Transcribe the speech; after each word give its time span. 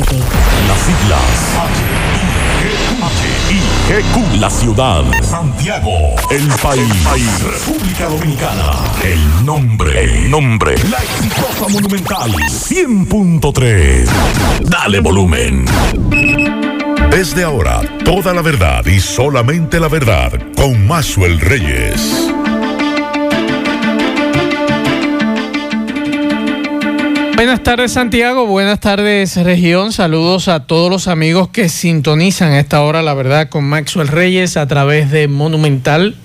Las 0.00 0.78
siglas 0.78 1.90
H-I-G-Q. 3.02 4.40
La 4.40 4.48
ciudad. 4.48 5.04
Santiago. 5.22 5.90
El 6.30 6.48
país. 6.62 7.42
República 7.42 8.06
Dominicana. 8.06 8.72
El 9.02 9.44
nombre. 9.44 10.04
El 10.04 10.30
nombre. 10.30 10.74
La 10.90 10.98
exitosa 10.98 11.68
monumental. 11.68 12.30
100.3. 12.30 14.08
Dale 14.62 15.00
volumen. 15.00 15.66
Desde 17.10 17.44
ahora, 17.44 17.82
toda 18.04 18.32
la 18.32 18.40
verdad 18.40 18.86
y 18.86 19.00
solamente 19.00 19.80
la 19.80 19.88
verdad 19.88 20.32
con 20.56 20.86
Maxwell 20.86 21.40
Reyes. 21.40 22.30
Buenas 27.40 27.62
tardes 27.62 27.92
Santiago, 27.92 28.44
buenas 28.44 28.80
tardes 28.80 29.34
región, 29.38 29.92
saludos 29.92 30.48
a 30.48 30.66
todos 30.66 30.90
los 30.90 31.08
amigos 31.08 31.48
que 31.48 31.70
sintonizan 31.70 32.52
a 32.52 32.60
esta 32.60 32.82
hora, 32.82 33.00
la 33.00 33.14
verdad, 33.14 33.48
con 33.48 33.64
Maxwell 33.64 34.08
Reyes 34.08 34.58
a 34.58 34.66
través 34.66 35.10
de 35.10 35.26
Monumental 35.26 36.16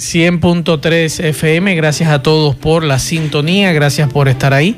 100.3 0.00 1.24
FM. 1.26 1.76
Gracias 1.76 2.10
a 2.10 2.24
todos 2.24 2.56
por 2.56 2.82
la 2.82 2.98
sintonía, 2.98 3.72
gracias 3.72 4.12
por 4.12 4.26
estar 4.26 4.52
ahí. 4.52 4.76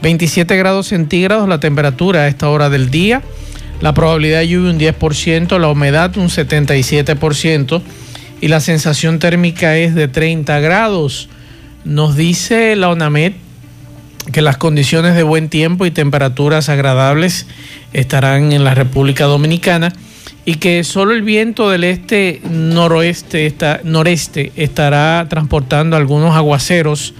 27 0.00 0.56
grados 0.56 0.86
centígrados 0.86 1.46
la 1.46 1.60
temperatura 1.60 2.20
a 2.20 2.28
esta 2.28 2.48
hora 2.48 2.70
del 2.70 2.90
día, 2.90 3.20
la 3.82 3.92
probabilidad 3.92 4.38
de 4.38 4.48
lluvia 4.48 4.70
un 4.70 4.80
10%, 4.80 5.58
la 5.58 5.68
humedad 5.68 6.16
un 6.16 6.30
77% 6.30 7.82
y 8.40 8.48
la 8.48 8.60
sensación 8.60 9.18
térmica 9.18 9.76
es 9.76 9.94
de 9.94 10.08
30 10.08 10.58
grados. 10.60 11.28
Nos 11.84 12.16
dice 12.16 12.74
la 12.76 12.88
ONAMED 12.88 13.34
que 14.32 14.42
las 14.42 14.56
condiciones 14.56 15.14
de 15.14 15.22
buen 15.22 15.48
tiempo 15.48 15.86
y 15.86 15.90
temperaturas 15.90 16.68
agradables 16.68 17.46
estarán 17.92 18.52
en 18.52 18.64
la 18.64 18.74
República 18.74 19.24
Dominicana 19.24 19.92
y 20.44 20.56
que 20.56 20.84
solo 20.84 21.12
el 21.12 21.22
viento 21.22 21.70
del 21.70 21.84
este 21.84 22.40
noroeste 22.48 23.46
está, 23.46 23.80
noreste 23.82 24.52
estará 24.56 25.26
transportando 25.28 25.96
algunos 25.96 26.36
aguaceros 26.36 27.14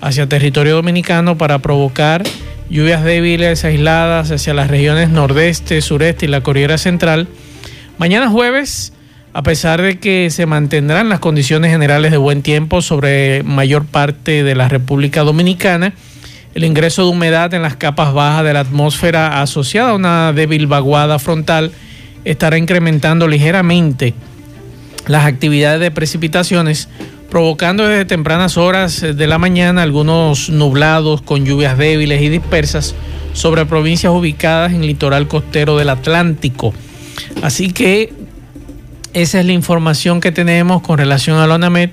hacia 0.00 0.28
territorio 0.28 0.76
dominicano 0.76 1.36
para 1.36 1.58
provocar 1.58 2.22
lluvias 2.70 3.02
débiles 3.02 3.64
aisladas 3.64 4.30
hacia 4.30 4.54
las 4.54 4.68
regiones 4.68 5.10
nordeste, 5.10 5.80
sureste 5.80 6.26
y 6.26 6.28
la 6.28 6.42
Corriera 6.42 6.78
Central. 6.78 7.28
Mañana 7.98 8.28
jueves, 8.28 8.92
a 9.32 9.42
pesar 9.42 9.82
de 9.82 9.98
que 9.98 10.30
se 10.30 10.46
mantendrán 10.46 11.08
las 11.08 11.20
condiciones 11.20 11.72
generales 11.72 12.12
de 12.12 12.16
buen 12.16 12.42
tiempo 12.42 12.82
sobre 12.82 13.42
mayor 13.42 13.86
parte 13.86 14.44
de 14.44 14.54
la 14.54 14.68
República 14.68 15.22
Dominicana, 15.22 15.94
el 16.54 16.64
ingreso 16.64 17.04
de 17.04 17.10
humedad 17.10 17.52
en 17.54 17.62
las 17.62 17.76
capas 17.76 18.12
bajas 18.12 18.44
de 18.44 18.52
la 18.52 18.60
atmósfera 18.60 19.40
asociada 19.42 19.90
a 19.90 19.94
una 19.94 20.32
débil 20.32 20.66
vaguada 20.66 21.18
frontal 21.18 21.72
estará 22.24 22.58
incrementando 22.58 23.28
ligeramente 23.28 24.14
las 25.06 25.24
actividades 25.24 25.80
de 25.80 25.90
precipitaciones, 25.90 26.88
provocando 27.30 27.86
desde 27.86 28.04
tempranas 28.04 28.56
horas 28.56 29.00
de 29.00 29.26
la 29.26 29.38
mañana 29.38 29.82
algunos 29.82 30.50
nublados 30.50 31.22
con 31.22 31.44
lluvias 31.44 31.78
débiles 31.78 32.22
y 32.22 32.28
dispersas 32.28 32.94
sobre 33.32 33.66
provincias 33.66 34.12
ubicadas 34.12 34.72
en 34.72 34.82
el 34.82 34.88
litoral 34.88 35.28
costero 35.28 35.76
del 35.76 35.88
Atlántico. 35.90 36.74
Así 37.42 37.72
que 37.72 38.12
esa 39.14 39.40
es 39.40 39.46
la 39.46 39.52
información 39.52 40.20
que 40.20 40.32
tenemos 40.32 40.82
con 40.82 40.98
relación 40.98 41.38
a 41.38 41.46
la 41.46 41.54
ONAMED. 41.54 41.90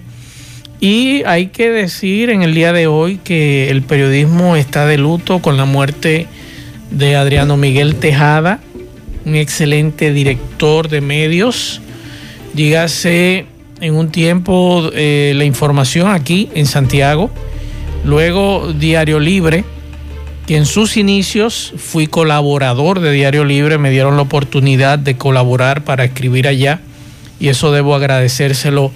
Y 0.86 1.24
hay 1.26 1.48
que 1.48 1.72
decir 1.72 2.30
en 2.30 2.44
el 2.44 2.54
día 2.54 2.72
de 2.72 2.86
hoy 2.86 3.18
que 3.18 3.72
el 3.72 3.82
periodismo 3.82 4.56
está 4.56 4.86
de 4.86 5.00
luto 5.00 5.40
con 5.40 5.58
la 5.58 5.66
muerte 5.66 6.28
de 6.92 7.16
Adriano 7.16 7.58
Miguel 7.58 7.96
Tejada, 7.96 8.60
un 9.26 9.34
excelente 9.34 10.14
director 10.14 10.88
de 10.88 11.02
medios. 11.02 11.82
Dígase 12.54 13.48
en 13.82 13.96
un 13.96 14.12
tiempo 14.12 14.92
eh, 14.94 15.34
la 15.36 15.46
información 15.46 16.08
aquí 16.12 16.50
en 16.54 16.68
Santiago, 16.68 17.32
luego 18.04 18.72
Diario 18.72 19.20
Libre, 19.20 19.64
que 20.46 20.56
en 20.56 20.68
sus 20.68 20.98
inicios 20.98 21.74
fui 21.78 22.06
colaborador 22.06 23.00
de 23.00 23.12
Diario 23.12 23.44
Libre, 23.44 23.80
me 23.80 23.90
dieron 23.90 24.18
la 24.18 24.22
oportunidad 24.22 25.00
de 25.00 25.18
colaborar 25.18 25.84
para 25.84 26.04
escribir 26.04 26.48
allá 26.48 26.80
y 27.40 27.48
eso 27.48 27.72
debo 27.72 27.96
agradecérselo 27.96 28.92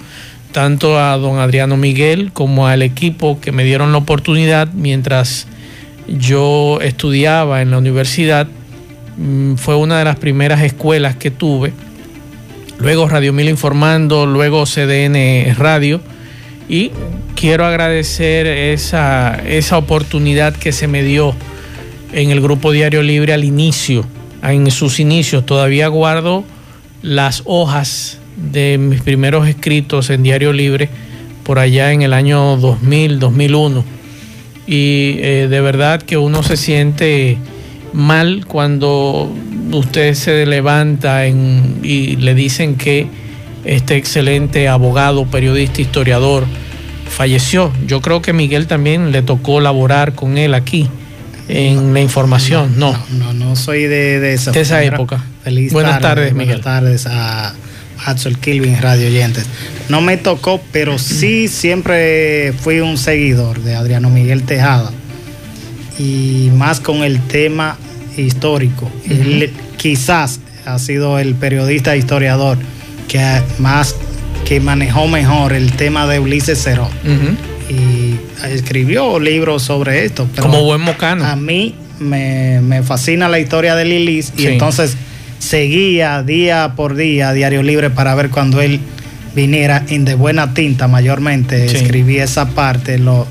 tanto 0.52 1.00
a 1.00 1.18
don 1.18 1.40
Adriano 1.40 1.78
Miguel 1.78 2.32
como 2.34 2.68
al 2.68 2.82
equipo 2.82 3.40
que 3.40 3.52
me 3.52 3.64
dieron 3.64 3.92
la 3.92 4.00
oportunidad 4.00 4.70
mientras 4.74 5.48
yo 6.08 6.80
estudiaba 6.82 7.62
en 7.62 7.72
la 7.72 7.78
universidad. 7.78 8.48
Mm, 9.18 9.56
fue 9.56 9.76
una 9.76 10.00
de 10.00 10.06
las 10.06 10.16
primeras 10.16 10.62
escuelas 10.64 11.16
que 11.16 11.32
tuve. 11.32 11.74
Luego 12.80 13.08
Radio 13.08 13.34
Mil 13.34 13.50
Informando, 13.50 14.26
luego 14.26 14.66
CDN 14.66 15.54
Radio. 15.56 16.02
Y 16.68 16.92
quiero 17.36 17.66
agradecer 17.66 18.48
esa, 18.48 19.36
esa 19.46 19.78
oportunidad 19.78 20.56
que 20.56 20.72
se 20.72 20.88
me 20.88 21.04
dio 21.04 21.34
en 22.14 22.32
el 22.32 22.42
Grupo 22.42 22.72
Diario 22.72 23.02
Libre 23.02 23.34
al 23.34 23.44
inicio, 23.44 24.06
en 24.44 24.70
sus 24.72 25.00
inicios. 25.00 25.46
Todavía 25.46 25.88
guardo 25.88 26.44
las 27.02 27.44
hojas 27.46 28.19
de 28.52 28.78
mis 28.78 29.02
primeros 29.02 29.48
escritos 29.48 30.10
en 30.10 30.24
Diario 30.24 30.54
Libre 30.54 30.90
por 31.44 31.60
allá 31.60 31.92
en 31.92 32.02
el 32.02 32.14
año 32.14 32.58
2000, 32.58 33.20
2001. 33.20 33.84
Y 34.68 35.18
eh, 35.20 35.48
de 35.50 35.62
verdad 35.62 36.02
que 36.02 36.18
uno 36.18 36.44
se 36.44 36.58
siente 36.58 37.38
mal 37.92 38.46
cuando 38.48 39.32
usted 39.72 40.14
se 40.14 40.46
levanta 40.46 41.26
en, 41.26 41.80
y 41.84 42.18
le 42.18 42.36
dicen 42.36 42.76
que 42.76 43.08
este 43.66 43.96
excelente 43.96 44.68
abogado, 44.68 45.26
periodista, 45.26 45.82
historiador 45.82 46.46
falleció. 47.10 47.74
Yo 47.88 48.02
creo 48.02 48.22
que 48.22 48.32
Miguel 48.32 48.68
también 48.68 49.12
le 49.12 49.22
tocó 49.22 49.60
laborar 49.60 50.14
con 50.14 50.38
él 50.38 50.54
aquí 50.54 50.88
en 51.48 51.94
la 51.94 52.00
información. 52.02 52.78
No, 52.78 52.96
no, 53.18 53.34
no, 53.34 53.56
soy 53.56 53.84
de, 53.84 54.34
esa, 54.34 54.52
de 54.52 54.62
esa 54.62 54.84
época. 54.84 55.24
Feliz 55.44 55.74
buenas 55.74 56.00
tardes, 56.00 56.34
Miguel. 56.34 56.62
Buenas 56.62 56.64
tardes 56.64 57.08
a 57.08 57.56
Axel 58.06 58.38
Kilvin 58.38 58.82
Radio 58.82 59.08
Oyentes. 59.08 59.46
No 59.90 60.02
me 60.02 60.18
tocó, 60.18 60.62
pero 60.72 60.98
sí 61.00 61.48
siempre 61.48 62.54
fui 62.62 62.80
un 62.80 62.98
seguidor 62.98 63.60
de 63.62 63.76
Adriano 63.76 64.10
Miguel 64.10 64.44
Tejada. 64.44 64.92
Y 65.98 66.50
más 66.56 66.80
con 66.80 67.04
el 67.04 67.20
tema 67.22 67.78
histórico. 68.16 68.90
Él 69.10 69.52
quizás 69.78 70.40
ha 70.66 70.80
sido 70.80 71.20
el 71.20 71.36
periodista 71.36 71.96
historiador 71.96 72.58
que 73.08 73.20
más 73.58 73.96
que 74.46 74.60
manejó 74.60 75.08
mejor 75.08 75.54
el 75.54 75.74
tema 75.74 76.08
de 76.08 76.20
Ulises 76.20 76.62
Cerón. 76.64 76.90
Y 77.70 78.16
escribió 78.48 79.20
libros 79.20 79.64
sobre 79.64 80.06
esto. 80.06 80.28
Como 80.40 80.64
buen 80.64 80.82
mocano. 80.82 81.26
A 81.26 81.36
mí 81.36 81.76
me, 82.00 82.62
me 82.62 82.82
fascina 82.82 83.28
la 83.30 83.40
historia 83.40 83.76
de 83.76 83.86
Lilis 83.86 84.32
y 84.38 84.42
Sí. 84.44 84.48
entonces 84.48 84.96
seguía 85.40 86.22
día 86.24 86.74
por 86.76 86.96
día 86.96 87.34
Diario 87.34 87.64
Libre 87.64 87.90
para 87.90 88.14
ver 88.16 88.30
cuando 88.30 88.62
él 88.62 88.80
viniera 89.36 89.84
en 89.88 90.06
de 90.06 90.16
buena 90.16 90.54
tinta 90.54 90.88
mayormente. 90.88 91.68
Sí. 91.70 91.78
Escribí 91.78 92.18
esa 92.18 92.50
parte, 92.50 92.98
lo, 93.00 93.26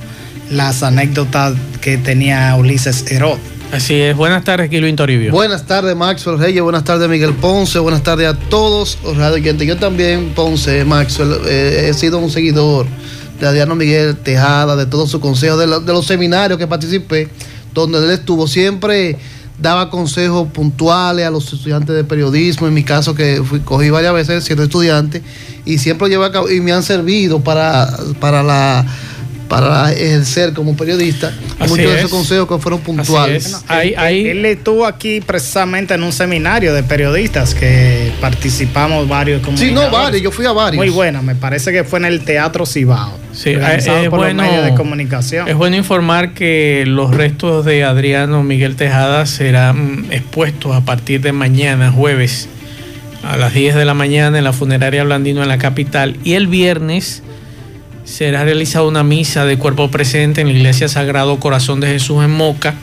las 0.51 0.83
anécdotas 0.83 1.55
que 1.81 1.99
tenía 1.99 2.55
Ulises 2.57 3.11
Herod. 3.11 3.39
Así 3.73 3.95
es. 3.95 4.17
Buenas 4.17 4.45
tardes, 4.45 4.71
Kilvin 4.71 4.97
Toribio. 4.97 5.31
Buenas 5.31 5.67
tardes, 5.67 5.95
Maxwell 5.95 6.39
Reyes. 6.39 6.63
Buenas 6.63 6.85
tardes, 6.85 7.07
Miguel 7.09 7.35
Ponce. 7.35 7.79
Buenas 7.79 8.03
tardes 8.03 8.27
a 8.27 8.35
todos 8.35 8.99
los 9.05 9.17
radio 9.19 9.35
oyentes. 9.35 9.69
Yo 9.69 9.77
también, 9.77 10.31
Ponce, 10.35 10.85
Maxwell, 10.87 11.37
eh, 11.47 11.89
he 11.91 11.95
sido 11.95 12.19
un 12.19 12.31
seguidor 12.31 12.87
de 13.39 13.47
Adriano 13.47 13.77
Miguel 13.77 14.17
Tejada, 14.17 14.75
de 14.75 14.87
todos 14.87 15.11
sus 15.11 15.21
consejos, 15.21 15.59
de, 15.59 15.67
de 15.67 15.93
los 15.93 16.07
seminarios 16.07 16.59
que 16.59 16.67
participé, 16.67 17.29
donde 17.75 17.99
él 17.99 18.11
estuvo. 18.11 18.49
Siempre 18.49 19.17
daba 19.61 19.91
consejos 19.91 20.49
puntuales 20.53 21.27
a 21.27 21.31
los 21.31 21.53
estudiantes 21.53 21.95
de 21.95 22.05
periodismo, 22.05 22.67
en 22.67 22.75
mi 22.75 22.85
caso 22.85 23.15
que 23.15 23.43
fui, 23.45 23.61
cogí 23.61 23.91
varias 23.91 24.15
veces 24.15 24.45
siendo 24.45 24.63
estudiante, 24.63 25.23
y 25.65 25.79
siempre 25.79 26.09
lo 26.09 26.25
a 26.25 26.33
cabo 26.33 26.51
y 26.51 26.61
me 26.61 26.73
han 26.73 26.83
servido 26.83 27.41
para, 27.41 27.89
para 28.21 28.43
la 28.43 28.87
para 29.49 29.93
ejercer 29.93 30.53
como 30.53 30.77
periodista. 30.77 31.33
Así 31.59 31.71
Muchos 31.71 31.77
de 31.87 31.93
es. 31.93 31.99
esos 31.99 32.11
consejos 32.11 32.47
que 32.49 32.59
fueron 32.59 32.81
puntuales. 32.81 33.47
es. 33.47 33.65
Hay- 33.69 34.29
él, 34.29 34.45
estuvo 34.45 34.87
aquí 34.87 35.21
precisamente 35.21 35.95
en 35.95 36.03
un 36.03 36.13
seminario 36.13 36.75
de 36.75 36.83
periodistas 36.83 37.55
que 37.55 38.13
participamos 38.21 39.09
varios 39.09 39.41
Sí, 39.57 39.71
no, 39.73 39.91
varios, 39.91 40.23
yo 40.23 40.31
fui 40.31 40.47
a 40.47 40.53
varios. 40.53 40.77
Muy 40.85 40.91
buena, 40.91 41.23
me 41.23 41.35
parece 41.35 41.73
que 41.73 41.85
fue 41.85 41.99
en 41.99 42.05
el 42.05 42.21
Teatro 42.21 42.67
Cibao. 42.67 43.17
Sí, 43.33 43.51
es 43.51 43.87
por 44.11 44.19
bueno- 44.21 44.43
los 44.43 44.51
medios 44.53 44.65
de 44.67 44.75
comunicación. 44.75 45.49
Es 45.49 45.55
bueno 45.57 45.77
informar 45.77 46.35
que 46.35 46.85
los 46.87 47.15
restos 47.15 47.65
de 47.65 47.85
Adriano 47.85 48.43
Miguel 48.43 48.77
Tejada 48.77 49.27
serán 49.27 50.07
expuestos 50.11 50.75
a 50.75 50.83
partir 50.83 51.21
de 51.21 51.33
mañana, 51.33 51.91
jueves, 51.91 52.49
a 53.25 53.37
las 53.37 53.53
10 53.55 53.75
de 53.75 53.85
la 53.85 53.95
mañana 53.95 54.39
en 54.39 54.45
la 54.45 54.53
funeraria 54.53 55.03
Blandino 55.05 55.43
en 55.43 55.49
la 55.49 55.59
capital. 55.59 56.17
Y 56.25 56.35
el 56.35 56.47
viernes 56.47 57.23
será 58.09 58.43
realizada 58.43 58.87
una 58.87 59.05
misa 59.05 59.45
de 59.45 59.59
cuerpo 59.59 59.91
presente 59.91 60.41
en 60.41 60.47
la 60.47 60.55
iglesia 60.55 60.89
Sagrado 60.89 61.39
Corazón 61.39 61.81
de 61.81 61.89
Jesús 61.89 62.25
en 62.25 62.31
Moca. 62.31 62.75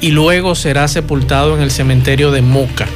y 0.00 0.10
luego 0.10 0.54
será 0.54 0.88
sepultado 0.88 1.56
en 1.56 1.62
el 1.62 1.70
cementerio 1.70 2.30
de 2.30 2.42
Moca. 2.42 2.86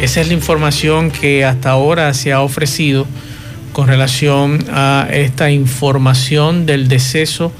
Esa 0.00 0.22
es 0.22 0.28
la 0.28 0.32
información 0.32 1.10
que 1.10 1.44
hasta 1.44 1.70
ahora 1.70 2.14
se 2.14 2.32
ha 2.32 2.40
ofrecido 2.40 3.06
con 3.74 3.86
relación 3.86 4.64
a 4.72 5.06
esta 5.12 5.50
información 5.50 6.64
del 6.64 6.88
deceso 6.88 7.52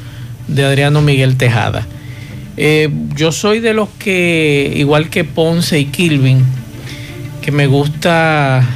de 0.49 0.65
Adriano 0.65 1.03
Miguel 1.03 1.37
Tejada. 1.37 1.87
Eh, 2.57 2.89
yo 3.15 3.31
soy 3.31 3.61
de 3.61 3.75
los 3.75 3.91
que, 3.99 4.73
igual 4.75 5.11
que 5.11 5.25
Ponce 5.25 5.79
y 5.79 5.85
Kilvin, 5.85 6.43
que 7.43 7.53
me 7.53 7.67
gusta 7.67 8.67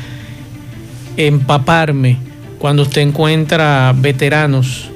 empaparme 1.17 2.32
cuando 2.63 2.85
usted 2.85 3.01
encuentra 3.01 3.93
veteranos 3.93 4.89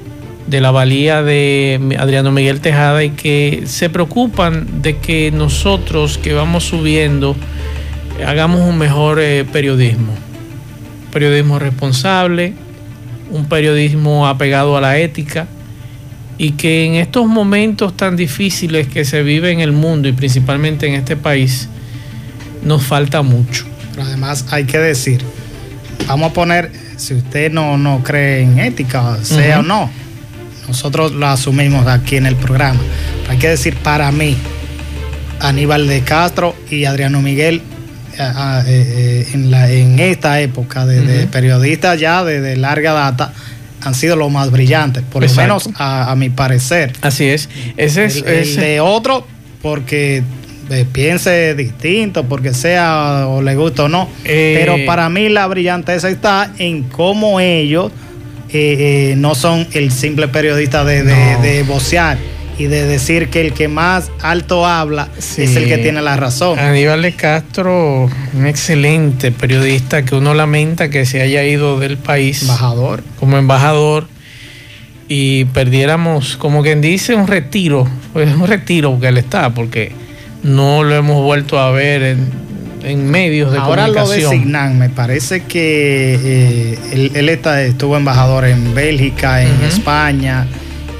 de 0.47 0.61
la 0.61 0.71
valía 0.71 1.21
de 1.21 1.97
Adriano 1.99 2.31
Miguel 2.31 2.61
Tejada 2.61 3.03
y 3.03 3.09
que 3.09 3.63
se 3.65 3.89
preocupan 3.89 4.81
de 4.81 4.99
que 4.99 5.31
nosotros 5.31 6.17
que 6.17 6.31
vamos 6.31 6.63
subiendo 6.63 7.35
hagamos 8.25 8.61
un 8.61 8.77
mejor 8.77 9.19
eh, 9.19 9.43
periodismo. 9.43 10.13
Periodismo 11.11 11.59
responsable, 11.59 12.53
un 13.31 13.49
periodismo 13.49 14.27
apegado 14.27 14.77
a 14.77 14.79
la 14.79 14.97
ética 14.99 15.45
y 16.37 16.51
que 16.51 16.85
en 16.85 16.93
estos 16.93 17.27
momentos 17.27 17.97
tan 17.97 18.15
difíciles 18.15 18.87
que 18.87 19.03
se 19.03 19.23
vive 19.23 19.51
en 19.51 19.59
el 19.59 19.73
mundo 19.73 20.07
y 20.07 20.13
principalmente 20.13 20.87
en 20.87 20.93
este 20.93 21.17
país, 21.17 21.67
nos 22.63 22.83
falta 22.83 23.23
mucho. 23.23 23.65
Pero 23.91 24.03
además 24.07 24.45
hay 24.51 24.63
que 24.63 24.77
decir, 24.77 25.21
vamos 26.07 26.31
a 26.31 26.33
poner, 26.33 26.86
si 26.97 27.13
usted 27.13 27.51
no, 27.51 27.77
no 27.77 28.03
cree 28.03 28.41
en 28.41 28.59
ética, 28.59 29.17
sea 29.23 29.59
o 29.59 29.63
no, 29.63 29.89
nosotros 30.67 31.13
lo 31.13 31.27
asumimos 31.27 31.87
aquí 31.87 32.17
en 32.17 32.25
el 32.25 32.35
programa. 32.35 32.79
Hay 33.29 33.37
que 33.37 33.49
decir, 33.49 33.75
para 33.77 34.11
mí, 34.11 34.35
Aníbal 35.39 35.87
de 35.87 36.01
Castro 36.01 36.55
y 36.69 36.85
Adriano 36.85 37.21
Miguel 37.21 37.61
eh, 38.19 38.21
eh, 38.21 38.63
eh, 38.67 39.27
en, 39.33 39.51
la, 39.51 39.69
en 39.69 39.99
esta 39.99 40.41
época 40.41 40.85
de, 40.87 41.27
periodistas 41.27 41.99
ya 41.99 42.23
de, 42.23 42.55
larga 42.57 42.93
data 42.93 43.31
han 43.81 43.93
sido 43.93 44.15
los 44.15 44.31
más 44.31 44.49
brillantes, 44.49 45.03
por 45.03 45.23
lo 45.23 45.33
menos 45.35 45.69
a, 45.75 46.13
mi 46.17 46.29
parecer. 46.29 46.93
Así 47.01 47.25
es. 47.25 47.47
Ese 47.77 48.05
es 48.05 48.23
el, 48.25 48.55
de 48.55 48.79
otro, 48.81 49.25
porque 49.61 50.23
piense 50.91 51.55
distinto, 51.55 52.23
porque 52.25 52.53
sea 52.53 53.25
o 53.27 53.41
le 53.41 53.55
gusta 53.55 53.85
o 53.85 53.89
no. 53.89 54.09
Pero 54.23 54.75
para 54.85 55.09
mí 55.09 55.29
la 55.29 55.47
brillanteza 55.47 56.09
está 56.09 56.51
en 56.57 56.83
cómo 56.83 57.39
ellos 57.39 57.91
eh, 58.49 59.11
eh, 59.11 59.15
no 59.17 59.35
son 59.35 59.67
el 59.73 59.91
simple 59.91 60.29
periodista 60.29 60.85
de, 60.85 61.03
de, 61.03 61.63
vocear 61.63 62.17
y 62.57 62.67
de 62.67 62.85
decir 62.85 63.27
que 63.27 63.41
el 63.41 63.51
que 63.51 63.67
más 63.67 64.09
alto 64.21 64.65
habla 64.65 65.09
es 65.17 65.37
el 65.37 65.67
que 65.67 65.77
tiene 65.77 66.01
la 66.01 66.15
razón. 66.15 66.57
Aníbal 66.57 67.01
de 67.01 67.11
Castro, 67.11 68.09
un 68.33 68.47
excelente 68.47 69.33
periodista 69.33 70.05
que 70.05 70.15
uno 70.15 70.33
lamenta 70.33 70.89
que 70.89 71.05
se 71.05 71.21
haya 71.21 71.43
ido 71.43 71.77
del 71.77 71.97
país. 71.97 72.43
Embajador. 72.43 73.03
Como 73.19 73.37
embajador. 73.37 74.07
Y 75.09 75.45
perdiéramos, 75.45 76.37
como 76.37 76.63
quien 76.63 76.79
dice, 76.79 77.15
un 77.15 77.27
retiro. 77.27 77.85
Pues 78.13 78.33
un 78.33 78.47
retiro 78.47 78.97
que 78.99 79.09
él 79.09 79.17
está, 79.17 79.49
porque 79.53 79.91
no 80.47 80.83
lo 80.83 80.95
hemos 80.95 81.21
vuelto 81.21 81.59
a 81.59 81.71
ver 81.71 82.01
en, 82.01 82.29
en 82.83 83.09
medios 83.09 83.51
de 83.51 83.59
Ahora 83.59 83.87
comunicación. 83.87 84.23
lo 84.23 84.29
designan, 84.29 84.79
me 84.79 84.89
parece 84.89 85.43
que 85.43 86.15
eh, 86.15 87.11
él, 87.13 87.29
estuvo 87.29 87.97
embajador 87.97 88.45
en 88.45 88.73
Bélgica, 88.73 89.43
en 89.43 89.61
España, 89.63 90.47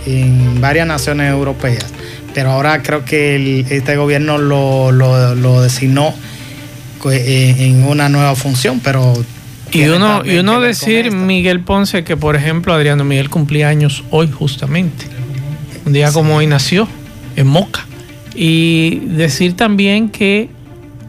en 0.06 0.60
varias 0.60 0.86
naciones 0.86 1.32
europeas, 1.32 1.86
pero 2.34 2.52
ahora 2.52 2.84
creo 2.84 3.06
que 3.06 3.66
este 3.70 3.96
gobierno 3.96 4.38
lo, 4.38 5.62
designó 5.62 6.14
eh, 7.10 7.56
en 7.58 7.86
una 7.86 8.10
nueva 8.10 8.36
función, 8.36 8.82
pero... 8.84 9.14
Y 9.72 9.84
uno, 9.88 10.24
y 10.26 10.38
uno 10.38 10.62
decir, 10.62 11.12
Miguel 11.12 11.60
Ponce, 11.60 12.04
que 12.04 12.16
por 12.16 12.38
ejemplo 12.38 12.74
Adriano 12.74 13.04
Miguel 13.04 13.30
cumplía 13.30 13.68
años 13.68 14.04
hoy 14.12 14.30
justamente, 14.32 15.06
un 15.86 15.94
día 15.94 16.12
como 16.12 16.36
hoy 16.36 16.48
nació, 16.48 16.88
en 17.36 17.48
Moca. 17.48 17.87
Y 18.38 19.00
decir 19.00 19.58
también 19.58 20.10
que 20.10 20.50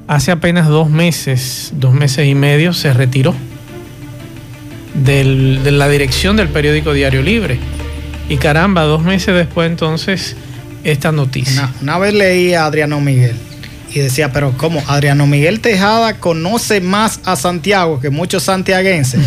hace 0.06 0.32
apenas 0.32 0.66
dos 0.66 0.88
meses, 0.88 1.72
dos 1.74 1.92
meses 1.92 2.26
y 2.26 2.34
medio, 2.34 2.72
se 2.72 2.92
retiró 2.94 3.34
de 4.94 5.70
la 5.70 5.88
dirección 5.88 6.36
del 6.36 6.48
periódico 6.48 6.92
Diario 6.92 7.22
Libre. 7.22 7.58
Y 8.28 8.38
caramba, 8.38 8.82
dos 8.82 9.02
meses 9.02 9.34
después 9.34 9.70
entonces, 9.70 10.36
esta 10.84 11.12
noticia. 11.12 11.70
Una, 11.82 11.98
vez 11.98 12.14
leí 12.14 12.54
a 12.54 12.64
Adriano 12.64 13.00
Miguel 13.00 13.36
y 13.92 14.00
decía, 14.00 14.32
pero 14.32 14.54
¿cómo? 14.56 14.82
Adriano 14.86 15.26
Miguel 15.26 15.60
Tejada 15.60 16.18
conoce 16.18 16.80
más 16.80 17.20
a 17.24 17.36
Santiago 17.36 18.00
que 18.00 18.10
muchos 18.10 18.42
santiaguenses. 18.44 19.20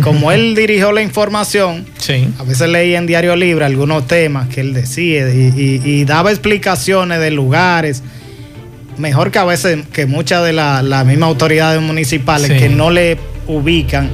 Como 0.00 0.32
él 0.32 0.54
dirigió 0.54 0.92
la 0.92 1.02
información, 1.02 1.84
sí. 1.98 2.28
a 2.38 2.44
veces 2.44 2.68
leía 2.68 2.98
en 2.98 3.06
Diario 3.06 3.36
Libre 3.36 3.64
algunos 3.64 4.06
temas 4.06 4.48
que 4.48 4.62
él 4.62 4.72
decía 4.72 5.28
y 5.28 6.04
daba 6.04 6.30
explicaciones 6.30 7.20
de 7.20 7.30
lugares 7.30 8.02
mejor 8.98 9.30
que 9.30 9.38
a 9.38 9.44
veces 9.44 9.86
que 9.92 10.06
muchas 10.06 10.44
de 10.44 10.52
las 10.52 10.82
la 10.84 11.04
mismas 11.04 11.28
autoridades 11.28 11.80
municipales 11.80 12.50
que 12.50 12.68
no 12.68 12.90
le 12.90 13.18
ubican 13.46 14.10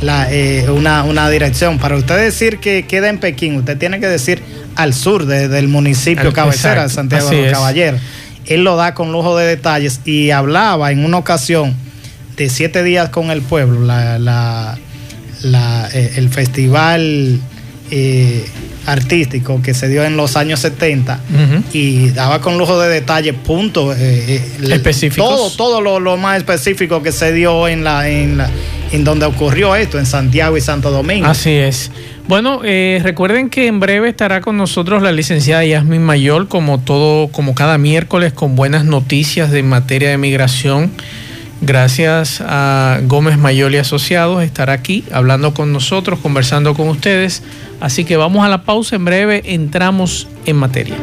la, 0.00 0.32
eh, 0.32 0.66
una, 0.70 1.30
dirección. 1.30 1.78
Para 1.78 1.96
usted 1.96 2.16
decir 2.16 2.58
que 2.58 2.86
queda 2.86 3.08
en 3.08 3.18
Pekín, 3.18 3.56
usted 3.56 3.76
tiene 3.76 3.98
que 3.98 4.06
decir 4.06 4.42
al 4.76 4.94
sur 4.94 5.26
del 5.26 5.68
municipio 5.68 6.32
cabecera 6.32 6.84
de 6.84 6.88
Santiago 6.88 7.30
de 7.30 7.42
los 7.42 7.52
Caballeros. 7.52 8.00
Él 8.46 8.64
lo 8.64 8.76
da 8.76 8.94
con 8.94 9.12
lujo 9.12 9.36
de 9.36 9.46
detalles 9.46 10.00
y 10.04 10.30
hablaba 10.30 10.92
en 10.92 11.04
una 11.04 11.18
ocasión 11.18 11.74
de 12.36 12.48
siete 12.48 12.82
días 12.84 13.08
con 13.08 13.30
el 13.30 13.42
pueblo, 13.42 13.80
la, 13.80 14.18
la, 14.18 14.78
eh, 15.44 16.12
el 16.16 16.28
festival 16.28 17.40
eh, 17.90 18.44
artístico 18.86 19.60
que 19.62 19.74
se 19.74 19.88
dio 19.88 20.04
en 20.04 20.16
los 20.16 20.36
años 20.36 20.60
70 20.60 21.20
y 21.72 22.10
daba 22.10 22.40
con 22.40 22.58
lujo 22.58 22.78
de 22.80 22.88
detalle 22.88 23.32
puntos 23.34 23.96
eh, 23.98 24.42
eh 24.60 24.74
específicos. 24.74 25.56
Todo, 25.56 25.80
todo 25.80 26.00
lo, 26.00 26.16
más 26.16 26.38
específico 26.38 27.02
que 27.02 27.12
se 27.12 27.32
dio 27.32 27.68
en 27.68 27.84
la, 27.84 28.08
en 28.08 28.38
la 28.38 28.50
en 28.92 29.04
donde 29.04 29.26
ocurrió 29.26 29.76
esto, 29.76 29.98
en 29.98 30.06
Santiago 30.06 30.56
y 30.56 30.60
Santo 30.60 30.90
Domingo. 30.90 31.26
Así 31.26 31.50
es. 31.50 31.90
Bueno, 32.26 32.60
eh, 32.64 33.00
recuerden 33.02 33.48
que 33.48 33.66
en 33.66 33.80
breve 33.80 34.08
estará 34.08 34.40
con 34.40 34.56
nosotros 34.56 35.02
la 35.02 35.12
licenciada 35.12 35.64
Yasmin 35.64 36.02
Mayor, 36.02 36.48
como 36.48 36.78
todo, 36.78 37.28
como 37.28 37.54
cada 37.54 37.78
miércoles, 37.78 38.32
con 38.32 38.54
buenas 38.56 38.84
noticias 38.84 39.50
de 39.50 39.62
materia 39.62 40.10
de 40.10 40.18
migración. 40.18 40.90
Gracias 41.60 42.40
a 42.40 43.00
Gómez 43.02 43.36
Mayol 43.36 43.74
y 43.74 43.78
Asociados, 43.78 44.42
estará 44.42 44.72
aquí 44.72 45.04
hablando 45.12 45.54
con 45.54 45.72
nosotros, 45.72 46.20
conversando 46.20 46.74
con 46.74 46.88
ustedes. 46.88 47.42
Así 47.80 48.04
que 48.04 48.16
vamos 48.16 48.44
a 48.44 48.48
la 48.48 48.62
pausa, 48.62 48.96
en 48.96 49.04
breve 49.04 49.42
entramos 49.44 50.28
en 50.46 50.56
materia. 50.56 50.96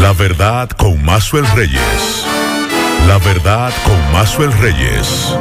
La 0.00 0.12
verdad 0.14 0.70
con 0.70 1.04
Mazuel 1.04 1.46
Reyes. 1.54 2.24
La 3.06 3.18
verdad 3.18 3.72
con 3.84 4.12
Mazuel 4.12 4.52
Reyes. 4.52 5.34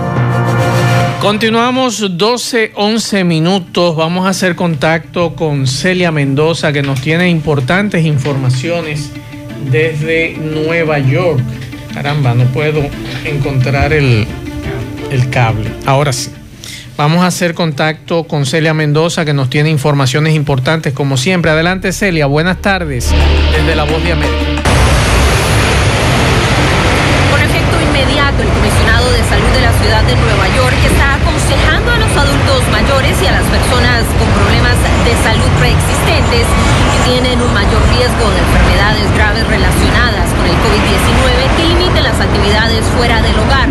Continuamos 1.21 2.17
12, 2.17 2.71
11 2.75 3.23
minutos. 3.23 3.95
Vamos 3.95 4.25
a 4.25 4.29
hacer 4.29 4.55
contacto 4.55 5.35
con 5.35 5.67
Celia 5.67 6.11
Mendoza, 6.11 6.71
que 6.73 6.81
nos 6.81 7.01
tiene 7.01 7.29
importantes 7.29 8.05
informaciones 8.05 9.11
desde 9.69 10.38
Nueva 10.38 10.99
York. 10.99 11.43
Caramba, 11.99 12.33
no 12.33 12.45
puedo 12.45 12.81
encontrar 13.25 13.91
el, 13.91 14.25
el 15.11 15.29
cable. 15.29 15.69
Ahora 15.85 16.13
sí. 16.13 16.31
Vamos 16.95 17.23
a 17.23 17.27
hacer 17.27 17.53
contacto 17.53 18.23
con 18.23 18.45
Celia 18.45 18.73
Mendoza, 18.73 19.25
que 19.25 19.33
nos 19.33 19.49
tiene 19.49 19.69
informaciones 19.69 20.33
importantes, 20.33 20.93
como 20.93 21.17
siempre. 21.17 21.51
Adelante, 21.51 21.91
Celia. 21.91 22.25
Buenas 22.25 22.61
tardes, 22.61 23.13
desde 23.51 23.75
La 23.75 23.83
Voz 23.83 24.01
de 24.01 24.13
América. 24.13 24.37
Con 27.31 27.41
efecto 27.41 27.81
inmediato, 27.81 28.43
el 28.43 28.47
comisionado 28.47 29.11
de 29.11 29.19
salud 29.25 29.49
de 29.49 29.59
la 29.59 29.73
ciudad 29.73 30.03
de 30.03 30.15
Nueva 30.15 30.47
York 30.55 30.77
está 30.89 31.18
mayores 32.81 33.21
y 33.21 33.27
a 33.27 33.36
las 33.36 33.43
personas 33.51 34.07
con 34.15 34.27
problemas 34.39 34.79
de 35.03 35.12
salud 35.19 35.51
preexistentes 35.59 36.48
que 36.48 37.00
tienen 37.12 37.36
un 37.43 37.51
mayor 37.51 37.83
riesgo 37.91 38.24
de 38.31 38.39
enfermedades 38.39 39.03
graves 39.19 39.43
relacionadas 39.51 40.31
con 40.31 40.48
el 40.48 40.55
COVID-19 40.63 41.59
que 41.59 41.63
limiten 41.75 42.03
las 42.07 42.15
actividades 42.15 42.88
fuera 42.95 43.19
del 43.19 43.36
hogar. 43.36 43.67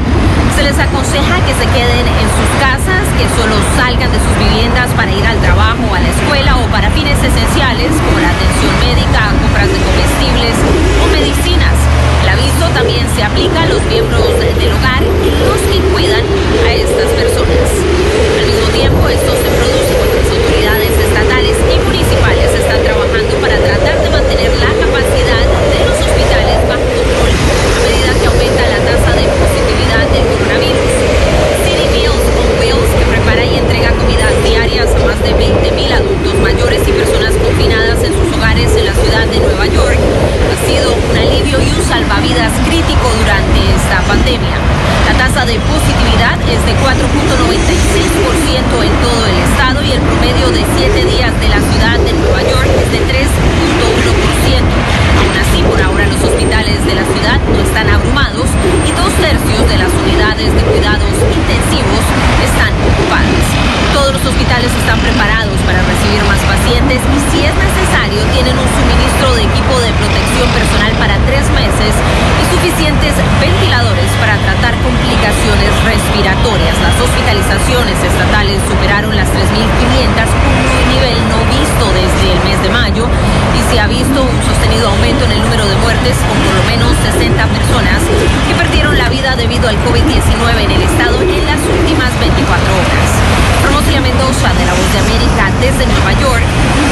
Se 0.52 0.62
les 0.62 0.76
aconseja 0.76 1.40
que 1.40 1.56
se 1.56 1.64
queden 1.72 2.04
en 2.04 2.28
sus 2.36 2.50
casas, 2.60 3.00
que 3.16 3.24
solo 3.32 3.56
salgan 3.80 4.12
de 4.12 4.20
sus 4.20 4.34
viviendas 4.44 4.92
para 4.92 5.08
ir 5.08 5.24
al 5.24 5.40
trabajo, 5.40 5.88
a 5.88 6.00
la 6.04 6.10
escuela 6.12 6.60
o 6.60 6.68
para 6.68 6.92
fines 6.92 7.16
esenciales 7.16 7.88
como 8.04 8.20
la 8.20 8.28
atención 8.28 8.74
médica, 8.84 9.32
compras 9.40 9.72
de 9.72 9.80
comestibles 9.88 10.52
o 11.00 11.04
medicinas. 11.16 11.76
El 12.24 12.28
aviso 12.28 12.64
también 12.76 13.08
se 13.16 13.24
aplica 13.24 13.64
a 13.64 13.72
los 13.72 13.80
miembros 13.88 14.36
del 14.36 14.68
hogar 14.76 15.00
y 15.00 15.30
los 15.32 15.60
que 15.72 15.80
cuidan 15.96 16.24
a 16.60 16.70
estas 16.76 17.08
personas 17.16 18.27
tiempo, 18.72 19.08
esto 19.08 19.32
se 19.32 19.48
produce 19.48 19.92
porque 19.98 20.16
las 20.18 20.30
autoridades 20.30 20.92
estatales 20.98 21.56
y 21.68 21.76
municipales 21.80 22.48
están 22.52 22.80
trabajando 22.82 23.34
para 23.40 23.56
tratar 23.58 23.96
de 24.02 24.10
mantener 24.10 24.50
la 24.58 24.72
capacidad 24.82 25.44
de 25.46 25.78
los 25.86 25.96
hospitales 26.00 26.58
bajo 26.68 26.86
control 26.96 27.30
a 27.30 27.80
medida 27.86 28.10
que 28.18 28.26
aumenta 28.26 28.62
la 28.68 28.80
tasa 28.82 29.10
de 29.16 29.24
positividad 29.38 30.04
del 30.12 30.24
coronavirus. 30.26 30.92
City 31.64 31.86
Meals 31.94 32.26
con 32.34 32.48
Bills 32.60 32.90
que 32.98 33.04
prepara 33.08 33.44
y 33.44 33.56
entrega 33.56 33.90
comida 33.94 34.17
de 35.28 35.34
20.000 35.36 35.92
adultos 35.92 36.34
mayores 36.40 36.80
y 36.88 36.92
personas 36.92 37.36
confinadas 37.36 38.02
en 38.02 38.12
sus 38.16 38.32
hogares 38.32 38.74
en 38.76 38.86
la 38.86 38.94
ciudad 38.94 39.26
de 39.26 39.40
Nueva 39.40 39.66
York 39.66 39.98
ha 40.00 40.56
sido 40.64 40.88
un 40.88 41.16
alivio 41.16 41.60
y 41.60 41.68
un 41.68 41.84
salvavidas 41.84 42.52
crítico 42.64 43.12
durante 43.20 43.60
esta 43.76 44.00
pandemia. 44.08 44.56
La 45.04 45.12
tasa 45.20 45.44
de 45.44 45.60
positividad 45.68 46.40
es 46.48 46.64
de 46.64 46.72
4.96% 46.80 46.96
en 48.88 48.94
todo 49.04 49.26
el 49.26 49.36
estado 49.52 49.84
y 49.84 49.92
el 49.92 50.00
promedio 50.00 50.48
de 50.48 50.64
7 50.64 51.04
días 51.04 51.32
de 51.40 51.48
la 51.48 51.60
ciudad 51.60 51.98
de 52.00 52.12
Nueva 52.14 52.40
York 52.48 52.68
es 52.80 52.92
de 52.92 53.00
3.1%. 53.04 54.47
Así, 55.58 55.66
por 55.66 55.82
ahora 55.82 56.06
los 56.06 56.22
hospitales 56.22 56.78
de 56.86 56.94
la 56.94 57.02
ciudad 57.02 57.38
no 57.50 57.58
están 57.58 57.90
abrumados 57.90 58.46
y 58.86 58.94
dos 58.94 59.10
tercios 59.18 59.66
de 59.66 59.74
las 59.74 59.90
unidades 59.90 60.54
de 60.54 60.62
cuidados 60.70 61.10
intensivos 61.34 62.04
están 62.46 62.70
ocupadas. 62.78 63.42
Todos 63.90 64.14
los 64.14 64.22
hospitales 64.22 64.70
están 64.70 65.02
preparados 65.02 65.58
para 65.66 65.82
recibir 65.82 66.22
más 66.30 66.38
pacientes 66.46 67.02
y 67.02 67.18
si 67.26 67.38
es 67.42 67.54
necesario 67.58 68.22
tienen 68.30 68.54
un 68.54 68.70
suministro 68.70 69.34
de 69.34 69.50
equipo 69.50 69.74
de 69.82 69.90
protección 69.98 70.46
personal 70.54 70.92
para 70.94 71.18
tres 71.26 71.42
meses 71.50 71.90
y 71.90 72.44
suficientes 72.54 73.18
ventiladores 73.42 74.10
para 74.22 74.38
tratar 74.38 74.78
complicaciones 74.78 75.74
respiratorias. 75.82 76.78
Las 76.86 76.94
hospitalizaciones 77.02 77.98
estatales 77.98 78.62
superaron 78.70 79.10
las 79.10 79.26
3.500 79.34 80.38
un 80.78 80.88
nivel 80.94 81.18
no 81.28 81.38
visto 81.50 81.84
desde 81.98 82.32
el 82.32 82.40
mes 82.46 82.62
de 82.62 82.70
mayo 82.70 83.06
y 83.54 83.60
se 83.70 83.80
ha 83.80 83.86
visto 83.86 84.22
un 84.22 84.38
sostenido 84.46 84.88
aumento 84.88 85.24
en 85.24 85.32
el 85.32 85.47
número 85.48 85.66
de 85.66 85.76
muertes 85.76 86.14
con 86.28 86.36
por 86.44 86.54
lo 86.56 86.64
menos 86.64 86.92
60 87.16 87.46
personas 87.46 88.02
que 88.46 88.54
perdieron 88.54 88.98
la 88.98 89.08
vida 89.08 89.34
debido 89.34 89.66
al 89.66 89.76
COVID-19 89.76 90.60
en 90.60 90.70
el 90.72 90.82
estado 90.82 91.22
en 91.22 91.46
las 91.46 91.60
últimas 91.64 92.12
24 92.20 92.76
horas. 92.76 93.08
Promocia 93.62 93.98
Mendoza 94.02 94.52
de 94.52 94.66
La 94.66 94.74
Voz 94.74 94.92
de 94.92 94.98
América 94.98 95.50
desde 95.58 95.86
Nueva 95.86 96.12
York 96.20 96.42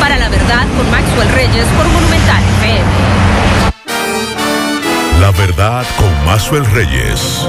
para 0.00 0.16
la 0.16 0.30
verdad 0.30 0.64
con 0.75 0.90
Maxwell 0.90 1.28
Reyes 1.34 1.66
por 1.76 1.86
Monumental 1.86 2.42
FM. 2.60 2.90
La 5.20 5.30
verdad 5.32 5.84
con 5.98 6.25
Maxwell 6.25 6.64
Reyes. 6.72 7.46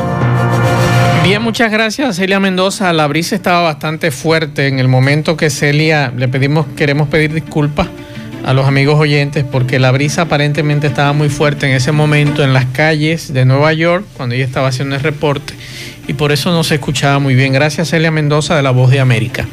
Bien, 1.24 1.42
muchas 1.42 1.72
gracias 1.72 2.18
Celia 2.18 2.42
Mendoza. 2.42 2.92
La 2.92 3.08
brisa 3.08 3.34
estaba 3.34 3.62
bastante 3.62 4.12
fuerte 4.12 4.68
en 4.68 4.80
el 4.80 4.90
momento 4.90 5.38
que 5.38 5.50
Celia 5.50 6.12
le 6.14 6.28
pedimos, 6.28 6.66
queremos 6.76 7.08
pedir 7.08 7.32
disculpas 7.32 7.88
a 8.48 8.54
los 8.54 8.66
amigos 8.66 8.98
oyentes 8.98 9.44
porque 9.44 9.78
la 9.78 9.92
brisa 9.92 10.22
aparentemente 10.22 10.88
estaba 10.88 11.12
muy 11.12 11.28
fuerte 11.28 11.68
en 11.68 11.76
ese 11.76 11.92
momento 11.92 12.46
en 12.46 12.54
las 12.54 12.64
calles 12.68 13.34
de 13.34 13.44
Nueva 13.44 13.74
York 13.74 14.06
cuando 14.16 14.36
ella 14.36 14.46
estaba 14.46 14.70
haciendo 14.70 14.96
el 14.96 15.02
reporte 15.02 15.54
y 16.08 16.14
por 16.14 16.32
eso 16.32 16.50
no 16.52 16.64
se 16.64 16.76
escuchaba 16.76 17.20
muy 17.20 17.36
bien. 17.36 17.52
Gracias 17.52 17.90
Celia 17.90 18.10
Mendoza 18.10 18.56
de 18.56 18.64
La 18.64 18.72
Voz 18.72 18.90
de 18.90 19.02
América. 19.02 19.46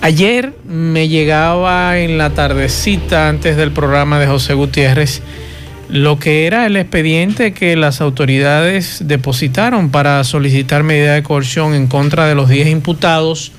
Ayer 0.00 0.54
me 0.66 1.08
llegaba 1.08 1.98
en 1.98 2.16
la 2.16 2.30
tardecita 2.30 3.28
antes 3.28 3.58
del 3.58 3.72
programa 3.72 4.18
de 4.18 4.26
José 4.26 4.54
Gutiérrez 4.54 5.20
lo 5.90 6.18
que 6.18 6.46
era 6.46 6.64
el 6.64 6.78
expediente 6.78 7.52
que 7.52 7.76
las 7.76 8.00
autoridades 8.00 9.00
depositaron 9.04 9.90
para 9.90 10.24
solicitar 10.24 10.84
medida 10.84 11.12
de 11.12 11.22
coerción 11.22 11.74
en 11.74 11.86
contra 11.86 12.26
de 12.26 12.34
los 12.34 12.48
10 12.48 12.68
imputados 12.68 13.52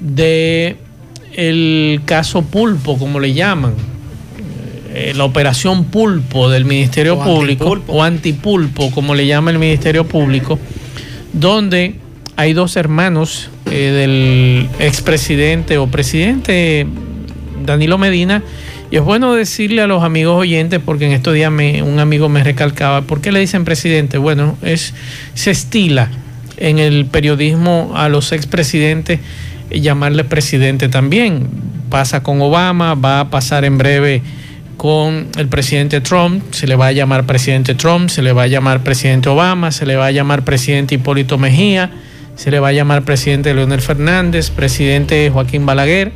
de 0.00 0.76
el 1.34 2.00
caso 2.04 2.42
Pulpo, 2.42 2.98
como 2.98 3.20
le 3.20 3.32
llaman, 3.34 3.74
eh, 4.92 5.12
la 5.14 5.24
operación 5.24 5.84
Pulpo 5.84 6.48
del 6.50 6.64
Ministerio 6.64 7.16
O 7.18 7.22
Público, 7.24 7.64
antipulpo. 7.64 7.92
o 7.92 8.02
antipulpo, 8.02 8.90
como 8.90 9.14
le 9.14 9.26
llama 9.26 9.50
el 9.50 9.58
Ministerio 9.58 10.04
Público, 10.06 10.58
donde 11.32 11.94
hay 12.36 12.52
dos 12.52 12.76
hermanos 12.76 13.50
eh, 13.70 13.90
del 13.92 14.68
expresidente 14.84 15.78
o 15.78 15.86
presidente 15.86 16.86
Danilo 17.64 17.98
Medina. 17.98 18.42
Y 18.90 18.96
es 18.96 19.02
bueno 19.02 19.34
decirle 19.34 19.82
a 19.82 19.86
los 19.86 20.02
amigos 20.02 20.36
oyentes, 20.40 20.80
porque 20.84 21.06
en 21.06 21.12
estos 21.12 21.34
días 21.34 21.52
me- 21.52 21.82
un 21.84 22.00
amigo 22.00 22.28
me 22.28 22.42
recalcaba, 22.42 23.02
¿por 23.02 23.20
qué 23.20 23.30
le 23.30 23.38
dicen 23.38 23.64
presidente? 23.64 24.18
Bueno, 24.18 24.56
es, 24.62 24.94
se 25.34 25.52
estila 25.52 26.10
en 26.56 26.80
el 26.80 27.06
periodismo 27.06 27.92
a 27.94 28.08
los 28.08 28.32
expresidentes 28.32 29.20
llamarle 29.70 30.24
presidente 30.24 30.88
también. 30.88 31.48
Pasa 31.90 32.22
con 32.22 32.40
Obama, 32.40 32.94
va 32.94 33.20
a 33.20 33.30
pasar 33.30 33.64
en 33.64 33.78
breve 33.78 34.22
con 34.76 35.28
el 35.36 35.48
presidente 35.48 36.00
Trump, 36.00 36.42
se 36.52 36.66
le 36.66 36.74
va 36.76 36.86
a 36.86 36.92
llamar 36.92 37.26
presidente 37.26 37.74
Trump, 37.74 38.08
se 38.08 38.22
le 38.22 38.32
va 38.32 38.44
a 38.44 38.46
llamar 38.46 38.82
presidente 38.82 39.28
Obama, 39.28 39.72
se 39.72 39.84
le 39.84 39.96
va 39.96 40.06
a 40.06 40.10
llamar 40.10 40.42
presidente 40.42 40.94
Hipólito 40.94 41.36
Mejía, 41.36 41.90
se 42.36 42.50
le 42.50 42.60
va 42.60 42.68
a 42.68 42.72
llamar 42.72 43.02
presidente 43.02 43.52
Leonel 43.52 43.82
Fernández, 43.82 44.48
presidente 44.50 45.28
Joaquín 45.30 45.66
Balaguer, 45.66 46.12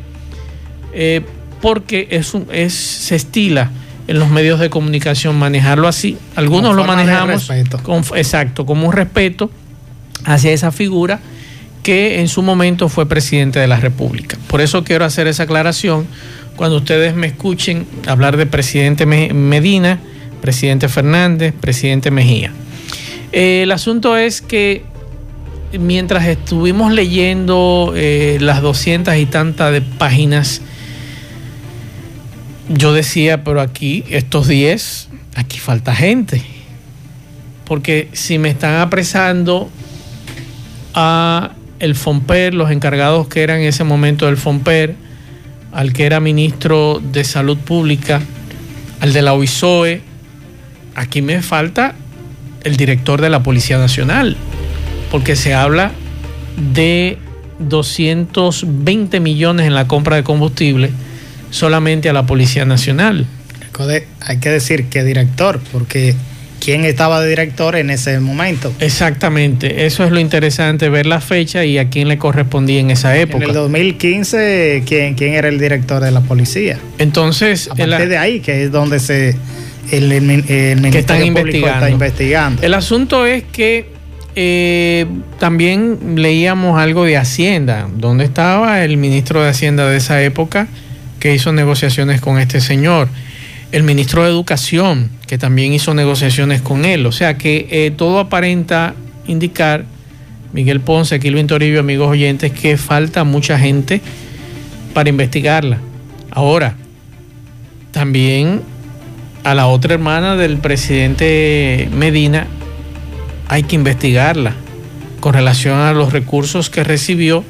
eh, 0.94 1.20
porque 1.60 2.08
es 2.10 2.32
un- 2.34 2.46
es, 2.52 2.72
se 2.72 3.16
estila 3.16 3.70
en 4.06 4.18
los 4.18 4.30
medios 4.30 4.60
de 4.60 4.70
comunicación 4.70 5.38
manejarlo 5.38 5.88
así. 5.88 6.16
Algunos 6.36 6.74
lo 6.76 6.82
manejamos 6.96 7.46
con, 7.82 8.02
exacto, 8.16 8.64
como 8.64 8.86
un 8.86 8.92
respeto 8.92 9.50
hacia 10.24 10.52
esa 10.52 10.72
figura 10.72 11.20
que 11.84 12.18
en 12.20 12.26
su 12.26 12.42
momento 12.42 12.88
fue 12.88 13.06
presidente 13.06 13.60
de 13.60 13.68
la 13.68 13.78
República. 13.78 14.36
Por 14.48 14.60
eso 14.60 14.82
quiero 14.82 15.04
hacer 15.04 15.28
esa 15.28 15.44
aclaración 15.44 16.06
cuando 16.56 16.78
ustedes 16.78 17.14
me 17.14 17.28
escuchen 17.28 17.86
hablar 18.08 18.36
de 18.36 18.46
presidente 18.46 19.06
Me- 19.06 19.32
Medina, 19.32 20.00
presidente 20.40 20.88
Fernández, 20.88 21.54
presidente 21.60 22.10
Mejía. 22.10 22.52
Eh, 23.32 23.60
el 23.62 23.70
asunto 23.72 24.16
es 24.16 24.40
que 24.42 24.82
mientras 25.78 26.26
estuvimos 26.26 26.92
leyendo 26.92 27.92
eh, 27.96 28.38
las 28.40 28.62
doscientas 28.62 29.18
y 29.18 29.26
tantas 29.26 29.72
de 29.72 29.80
páginas, 29.82 30.62
yo 32.68 32.92
decía, 32.94 33.44
pero 33.44 33.60
aquí, 33.60 34.04
estos 34.08 34.48
10, 34.48 35.08
aquí 35.34 35.58
falta 35.58 35.94
gente. 35.94 36.42
Porque 37.66 38.08
si 38.12 38.38
me 38.38 38.50
están 38.50 38.80
apresando 38.80 39.68
a 40.94 41.52
el 41.78 41.94
FOMPER, 41.94 42.54
los 42.54 42.70
encargados 42.70 43.28
que 43.28 43.42
eran 43.42 43.60
en 43.60 43.66
ese 43.66 43.84
momento 43.84 44.26
del 44.26 44.36
FOMPER, 44.36 44.94
al 45.72 45.92
que 45.92 46.06
era 46.06 46.20
ministro 46.20 47.00
de 47.00 47.24
Salud 47.24 47.58
Pública, 47.58 48.20
al 49.00 49.12
de 49.12 49.22
la 49.22 49.32
OISOE, 49.34 50.02
aquí 50.94 51.20
me 51.22 51.42
falta 51.42 51.94
el 52.62 52.76
director 52.76 53.20
de 53.20 53.30
la 53.30 53.42
Policía 53.42 53.78
Nacional, 53.78 54.36
porque 55.10 55.36
se 55.36 55.54
habla 55.54 55.92
de 56.72 57.18
220 57.58 59.20
millones 59.20 59.66
en 59.66 59.74
la 59.74 59.86
compra 59.86 60.16
de 60.16 60.24
combustible 60.24 60.90
solamente 61.50 62.08
a 62.08 62.12
la 62.12 62.26
Policía 62.26 62.64
Nacional. 62.64 63.26
Hay 64.20 64.38
que 64.38 64.50
decir 64.50 64.86
que 64.86 65.02
director, 65.02 65.60
porque 65.72 66.14
¿quién 66.64 66.84
estaba 66.84 67.20
de 67.20 67.28
director 67.28 67.76
en 67.76 67.90
ese 67.90 68.18
momento? 68.20 68.72
Exactamente, 68.80 69.86
eso 69.86 70.04
es 70.04 70.10
lo 70.10 70.18
interesante, 70.20 70.88
ver 70.88 71.06
la 71.06 71.20
fecha 71.20 71.64
y 71.64 71.78
a 71.78 71.90
quién 71.90 72.08
le 72.08 72.18
correspondía 72.18 72.80
en 72.80 72.90
esa 72.90 73.14
En 73.14 73.22
época. 73.22 73.44
el 73.44 73.52
2015, 73.52 74.82
¿quién, 74.86 75.14
quién 75.14 75.34
era 75.34 75.48
el 75.48 75.58
director 75.58 76.02
de 76.02 76.10
la 76.10 76.20
policía? 76.22 76.78
Entonces, 76.98 77.68
A 77.70 77.74
de 77.74 78.16
ahí, 78.16 78.40
que 78.40 78.64
es 78.64 78.72
donde 78.72 78.98
se 79.00 79.36
el, 79.90 80.10
el, 80.10 80.22
Ministerio 80.22 80.98
están 80.98 81.18
Público 81.18 81.38
investigando. 81.38 81.74
está 81.74 81.90
investigando. 81.90 82.62
el 82.62 82.74
asunto 82.74 83.26
es 83.26 83.44
que 83.44 83.92
eh, 84.36 85.06
también 85.38 86.14
leíamos 86.16 86.80
algo 86.80 87.04
de 87.04 87.16
Hacienda, 87.16 87.88
donde 87.94 88.24
estaba 88.24 88.82
el 88.82 88.96
ministro 88.96 89.42
de 89.42 89.50
Hacienda 89.50 89.88
de 89.88 89.96
esa 89.96 90.22
época 90.22 90.66
que 91.20 91.34
hizo 91.34 91.52
negociaciones 91.52 92.20
con 92.20 92.38
este 92.38 92.60
señor, 92.60 93.08
el 93.74 93.82
ministro 93.82 94.22
de 94.22 94.30
Educación, 94.30 95.10
que 95.26 95.36
también 95.36 95.72
hizo 95.72 95.94
negociaciones 95.94 96.62
con 96.62 96.84
él, 96.84 97.04
o 97.06 97.10
sea 97.10 97.36
que 97.36 97.66
eh, 97.72 97.90
todo 97.90 98.20
aparenta 98.20 98.94
indicar, 99.26 99.84
Miguel 100.52 100.78
Ponce, 100.78 101.18
Kilvin 101.18 101.48
Toribio, 101.48 101.80
amigos 101.80 102.08
oyentes, 102.08 102.52
que 102.52 102.76
falta 102.76 103.24
mucha 103.24 103.58
gente 103.58 104.00
para 104.92 105.08
investigarla. 105.08 105.78
Ahora, 106.30 106.76
también 107.90 108.62
a 109.42 109.54
la 109.54 109.66
otra 109.66 109.94
hermana 109.94 110.36
del 110.36 110.58
presidente 110.58 111.88
Medina 111.92 112.46
hay 113.48 113.64
que 113.64 113.74
investigarla. 113.74 114.54
Con 115.18 115.34
relación 115.34 115.80
a 115.80 115.92
los 115.92 116.12
recursos 116.12 116.70
que 116.70 116.84
recibió, 116.84 117.42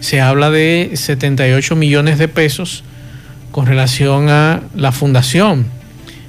se 0.00 0.22
habla 0.22 0.48
de 0.48 0.92
78 0.94 1.76
millones 1.76 2.16
de 2.16 2.28
pesos 2.28 2.84
con 3.50 3.66
relación 3.66 4.28
a 4.28 4.62
la 4.74 4.92
fundación, 4.92 5.66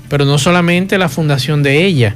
pero 0.09 0.25
no 0.25 0.37
solamente 0.37 0.97
la 0.97 1.09
fundación 1.09 1.63
de 1.63 1.85
ella. 1.85 2.15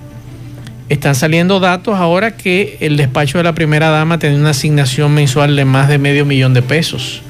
Están 0.89 1.15
saliendo 1.15 1.59
datos 1.59 1.95
ahora 1.95 2.35
que 2.35 2.77
el 2.81 2.97
despacho 2.97 3.37
de 3.37 3.45
la 3.45 3.55
primera 3.55 3.89
dama 3.89 4.19
tiene 4.19 4.35
una 4.35 4.51
asignación 4.51 5.13
mensual 5.13 5.55
de 5.55 5.65
más 5.65 5.87
de 5.87 5.97
medio 5.97 6.25
millón 6.25 6.53
de 6.53 6.61
pesos. 6.61 7.21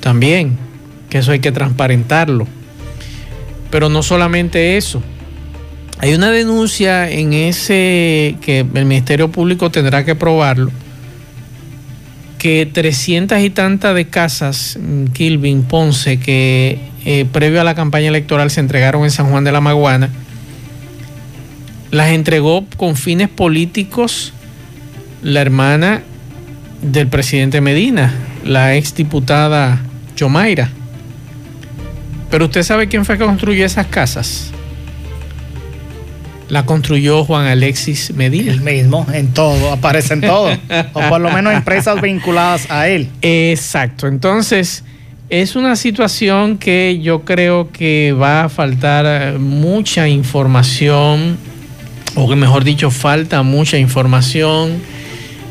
También, 0.00 0.58
que 1.08 1.18
eso 1.18 1.32
hay 1.32 1.40
que 1.40 1.52
transparentarlo. 1.52 2.46
Pero 3.70 3.88
no 3.88 4.02
solamente 4.02 4.76
eso. 4.76 5.02
Hay 5.98 6.14
una 6.14 6.30
denuncia 6.30 7.10
en 7.10 7.32
ese 7.32 8.36
que 8.40 8.60
el 8.60 8.86
Ministerio 8.86 9.30
Público 9.30 9.70
tendrá 9.70 10.04
que 10.04 10.14
probarlo 10.14 10.70
que 12.40 12.64
300 12.64 13.38
y 13.40 13.50
tantas 13.50 13.94
de 13.94 14.08
casas 14.08 14.78
mm, 14.80 15.08
Kilvin 15.08 15.62
Ponce 15.62 16.18
que 16.18 16.78
eh, 17.04 17.26
previo 17.30 17.60
a 17.60 17.64
la 17.64 17.74
campaña 17.74 18.08
electoral 18.08 18.50
se 18.50 18.60
entregaron 18.60 19.04
en 19.04 19.10
San 19.10 19.30
Juan 19.30 19.44
de 19.44 19.52
la 19.52 19.60
Maguana 19.60 20.10
las 21.90 22.10
entregó 22.10 22.64
con 22.76 22.96
fines 22.96 23.28
políticos 23.28 24.32
la 25.22 25.40
hermana 25.40 26.02
del 26.82 27.08
presidente 27.08 27.60
Medina, 27.60 28.14
la 28.44 28.76
ex 28.76 28.94
diputada 28.94 29.80
Yomaira. 30.16 30.70
Pero 32.30 32.44
usted 32.46 32.62
sabe 32.62 32.88
quién 32.88 33.04
fue 33.04 33.18
que 33.18 33.24
construyó 33.24 33.66
esas 33.66 33.86
casas. 33.86 34.52
La 36.48 36.64
construyó 36.64 37.24
Juan 37.24 37.46
Alexis 37.46 38.12
Medina. 38.14 38.52
El 38.52 38.60
mismo, 38.60 39.06
en 39.12 39.32
todo, 39.32 39.72
aparece 39.72 40.14
en 40.14 40.20
todo. 40.20 40.50
o 40.92 41.08
por 41.08 41.20
lo 41.20 41.30
menos 41.30 41.52
empresas 41.54 42.00
vinculadas 42.02 42.70
a 42.70 42.88
él. 42.88 43.08
Exacto. 43.20 44.06
Entonces, 44.06 44.84
es 45.30 45.54
una 45.54 45.76
situación 45.76 46.58
que 46.58 46.98
yo 47.00 47.24
creo 47.24 47.70
que 47.70 48.12
va 48.12 48.44
a 48.44 48.48
faltar 48.48 49.38
mucha 49.38 50.08
información, 50.08 51.38
o 52.16 52.28
que 52.28 52.34
mejor 52.34 52.64
dicho, 52.64 52.90
falta 52.90 53.44
mucha 53.44 53.78
información. 53.78 54.82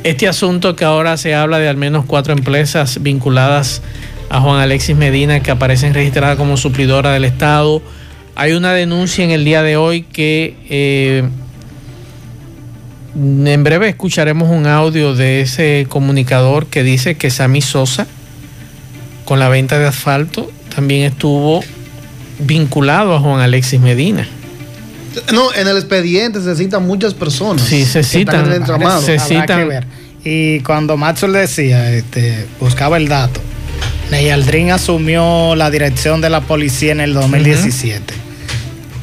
Este 0.04 0.28
asunto 0.28 0.76
que 0.76 0.84
ahora 0.84 1.16
se 1.16 1.34
habla 1.34 1.60
de 1.60 1.70
al 1.70 1.78
menos 1.78 2.04
cuatro 2.06 2.34
empresas 2.34 3.02
vinculadas 3.02 3.82
a 4.30 4.42
Juan 4.42 4.60
Alexis 4.60 4.98
Medina 4.98 5.40
que 5.40 5.50
aparecen 5.50 5.94
registradas 5.94 6.36
como 6.36 6.58
suplidora 6.58 7.14
del 7.14 7.24
Estado. 7.24 7.82
Hay 8.36 8.52
una 8.52 8.74
denuncia 8.74 9.24
en 9.24 9.32
el 9.32 9.46
día 9.46 9.64
de 9.64 9.78
hoy 9.78 10.02
que 10.02 10.58
eh, 10.70 11.24
en 13.16 13.64
breve 13.64 13.88
escucharemos 13.88 14.50
un 14.50 14.68
audio 14.68 15.16
de 15.16 15.40
ese 15.40 15.86
comunicador 15.88 16.68
que 16.68 16.84
dice 16.84 17.16
que 17.16 17.30
Sammy 17.30 17.62
Sosa 17.62 18.08
con 19.30 19.40
la 19.40 19.48
venta 19.48 19.78
de 19.78 19.86
asfalto 19.86 20.52
también 20.74 21.04
estuvo 21.04 21.64
vinculado 22.40 23.14
a 23.14 23.20
Juan 23.20 23.42
Alexis 23.42 23.80
Medina. 23.80 24.28
No, 25.32 25.54
en 25.54 25.68
el 25.68 25.78
expediente 25.78 26.42
se 26.42 26.56
citan 26.56 26.88
muchas 26.88 27.14
personas. 27.14 27.62
Sí, 27.62 27.86
se 27.86 28.02
citan. 28.02 28.44
Se 29.06 29.20
citan. 29.20 29.86
Y 30.26 30.62
cuando 30.62 30.98
Maxwell 30.98 31.34
decía, 31.34 31.94
este, 31.94 32.48
buscaba 32.60 32.98
el 32.98 33.08
dato, 33.08 33.40
Neyaldrin 34.10 34.72
asumió 34.72 35.56
la 35.56 35.70
dirección 35.70 36.22
de 36.22 36.32
la 36.32 36.42
policía 36.42 36.92
en 36.94 37.02
el 37.02 37.14
2017. 37.14 38.12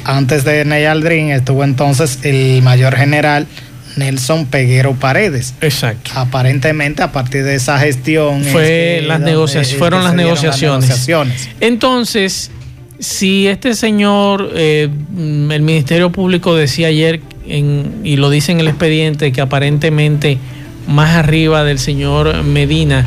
Antes 0.03 0.43
de 0.43 0.65
Neyaldrin 0.65 1.31
estuvo 1.31 1.63
entonces 1.63 2.19
el 2.25 2.63
mayor 2.63 2.97
general 2.97 3.47
Nelson 3.97 4.47
Peguero 4.47 4.95
Paredes. 4.95 5.55
Exacto. 5.61 6.11
Aparentemente 6.15 7.03
a 7.03 7.13
partir 7.13 7.45
de 7.45 7.55
esa 7.55 7.79
gestión 7.79 8.45
Fue 8.45 9.03
las 9.07 9.21
fueron 9.75 10.05
las 10.05 10.15
negociaciones. 10.15 11.49
Entonces, 11.61 12.51
si 12.99 13.47
este 13.47 13.75
señor, 13.75 14.51
eh, 14.55 14.89
el 15.17 15.63
Ministerio 15.63 16.11
Público 16.11 16.55
decía 16.55 16.89
ayer, 16.89 17.21
y 17.47 18.17
lo 18.17 18.31
dice 18.31 18.53
en 18.53 18.61
el 18.61 18.69
expediente, 18.69 19.33
que 19.33 19.41
aparentemente 19.41 20.39
más 20.89 21.17
arriba 21.17 21.65
del 21.65 21.79
señor 21.79 22.43
Medina 22.43 23.07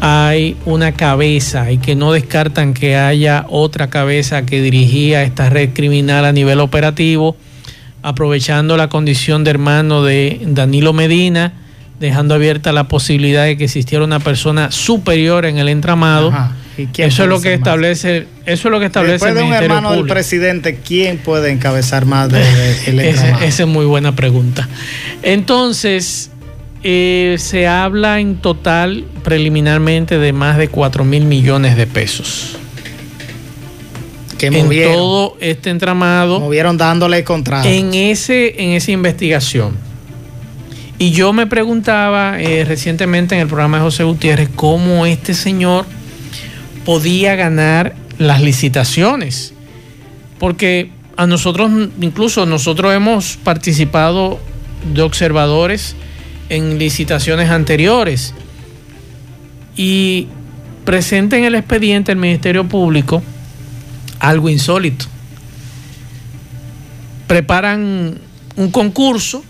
hay 0.00 0.56
una 0.64 0.92
cabeza 0.92 1.70
y 1.70 1.78
que 1.78 1.94
no 1.94 2.12
descartan 2.12 2.74
que 2.74 2.96
haya 2.96 3.46
otra 3.48 3.88
cabeza 3.88 4.44
que 4.44 4.60
dirigía 4.60 5.22
esta 5.22 5.48
red 5.48 5.70
criminal 5.72 6.24
a 6.24 6.32
nivel 6.32 6.58
operativo 6.58 7.36
aprovechando 8.02 8.76
la 8.76 8.88
condición 8.88 9.44
de 9.44 9.50
hermano 9.50 10.02
de 10.02 10.40
Danilo 10.44 10.92
Medina, 10.92 11.52
dejando 12.00 12.34
abierta 12.34 12.72
la 12.72 12.88
posibilidad 12.88 13.44
de 13.44 13.56
que 13.56 13.64
existiera 13.64 14.04
una 14.04 14.18
persona 14.18 14.70
superior 14.72 15.46
en 15.46 15.58
el 15.58 15.68
entramado. 15.68 16.32
Eso 16.96 17.22
es 17.22 17.28
lo 17.28 17.40
que 17.40 17.54
establece, 17.54 18.26
eso 18.44 18.68
es 18.68 18.72
lo 18.72 18.80
que 18.80 18.86
establece 18.86 19.28
el 19.28 19.34
Ministerio 19.34 19.66
un 19.66 19.72
hermano 19.72 19.92
del 19.92 20.06
presidente, 20.06 20.80
¿quién 20.84 21.18
puede 21.18 21.50
encabezar 21.50 22.06
más 22.06 22.30
del 22.30 22.42
de, 22.96 23.10
esa 23.44 23.46
es 23.46 23.66
muy 23.66 23.84
buena 23.84 24.16
pregunta. 24.16 24.68
Entonces, 25.22 26.30
eh, 26.82 27.36
se 27.38 27.68
habla 27.68 28.18
en 28.18 28.36
total 28.36 29.04
preliminarmente 29.22 30.18
de 30.18 30.32
más 30.32 30.58
de 30.58 30.68
4 30.68 31.04
mil 31.04 31.24
millones 31.26 31.76
de 31.76 31.86
pesos 31.86 32.56
en 34.46 34.92
todo 34.92 35.36
este 35.40 35.70
entramado. 35.70 36.40
Movieron 36.40 36.76
dándole 36.76 37.24
contratos. 37.24 37.70
En, 37.70 37.94
ese, 37.94 38.62
en 38.62 38.70
esa 38.70 38.90
investigación. 38.90 39.76
Y 40.98 41.10
yo 41.10 41.32
me 41.32 41.46
preguntaba 41.46 42.40
eh, 42.40 42.64
recientemente 42.64 43.34
en 43.34 43.40
el 43.40 43.48
programa 43.48 43.78
de 43.78 43.84
José 43.84 44.04
Gutiérrez 44.04 44.48
cómo 44.54 45.04
este 45.06 45.34
señor 45.34 45.84
podía 46.84 47.34
ganar 47.34 47.94
las 48.18 48.40
licitaciones. 48.40 49.54
Porque 50.38 50.90
a 51.16 51.26
nosotros, 51.26 51.70
incluso 52.00 52.46
nosotros 52.46 52.94
hemos 52.94 53.36
participado 53.36 54.38
de 54.94 55.02
observadores 55.02 55.96
en 56.48 56.78
licitaciones 56.78 57.50
anteriores. 57.50 58.34
Y 59.76 60.28
presente 60.84 61.36
en 61.38 61.44
el 61.44 61.54
expediente 61.54 62.12
el 62.12 62.18
Ministerio 62.18 62.68
Público 62.68 63.22
algo 64.22 64.48
insólito. 64.48 65.04
Preparan 67.26 68.18
un 68.56 68.70
concurso, 68.70 69.44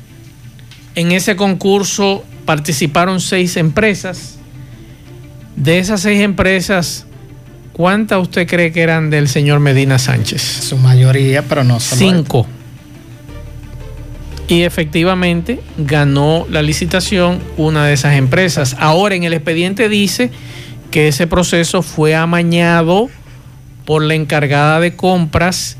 en 0.94 1.12
ese 1.12 1.36
concurso 1.36 2.24
participaron 2.46 3.20
seis 3.20 3.56
empresas. 3.56 4.38
De 5.56 5.78
esas 5.78 6.00
seis 6.00 6.22
empresas, 6.22 7.04
¿cuántas 7.74 8.22
usted 8.22 8.48
cree 8.48 8.72
que 8.72 8.80
eran 8.80 9.10
del 9.10 9.28
señor 9.28 9.60
Medina 9.60 9.98
Sánchez? 9.98 10.40
Su 10.42 10.78
mayoría, 10.78 11.42
pero 11.42 11.64
no 11.64 11.78
solo 11.78 11.98
Cinco. 11.98 12.46
Y 14.48 14.62
efectivamente 14.62 15.60
ganó 15.76 16.46
la 16.50 16.62
licitación 16.62 17.40
una 17.58 17.84
de 17.84 17.92
esas 17.92 18.14
empresas. 18.14 18.74
Ahora 18.78 19.14
en 19.14 19.24
el 19.24 19.34
expediente 19.34 19.90
dice 19.90 20.30
que 20.90 21.08
ese 21.08 21.26
proceso 21.26 21.82
fue 21.82 22.14
amañado 22.14 23.10
por 23.84 24.02
la 24.02 24.14
encargada 24.14 24.80
de 24.80 24.94
compras 24.94 25.76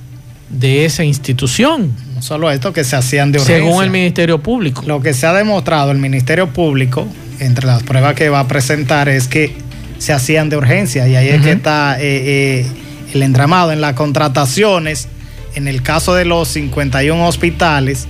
de 0.49 0.85
esa 0.85 1.05
institución. 1.05 1.93
No 2.15 2.23
solo 2.23 2.51
esto, 2.51 2.73
que 2.73 2.85
se 2.85 2.97
hacían 2.97 3.33
de 3.33 3.38
urgencia. 3.38 3.65
Según 3.65 3.85
el 3.85 3.91
Ministerio 3.91 4.43
Público. 4.43 4.83
Lo 4.87 5.01
que 5.01 5.15
se 5.15 5.27
ha 5.27 5.33
demostrado 5.33 5.91
el 5.91 5.99
Ministerio 5.99 6.49
Público, 6.49 7.07
entre 7.38 7.67
las 7.67 7.83
pruebas 7.83 8.15
que 8.15 8.29
va 8.29 8.41
a 8.41 8.49
presentar, 8.49 9.09
es 9.09 9.29
que 9.29 9.55
se 9.99 10.12
hacían 10.12 10.49
de 10.49 10.57
urgencia 10.57 11.07
y 11.07 11.15
ahí 11.15 11.29
es 11.29 11.43
que 11.43 11.53
está 11.53 11.97
eh, 12.01 12.03
eh, 12.03 12.67
el 13.15 13.23
entramado 13.23 13.73
en 13.73 13.81
las 13.81 13.95
contrataciones. 13.95 15.09
En 15.55 15.69
el 15.69 15.83
caso 15.83 16.15
de 16.15 16.25
los 16.25 16.49
51 16.49 17.27
hospitales, 17.27 18.09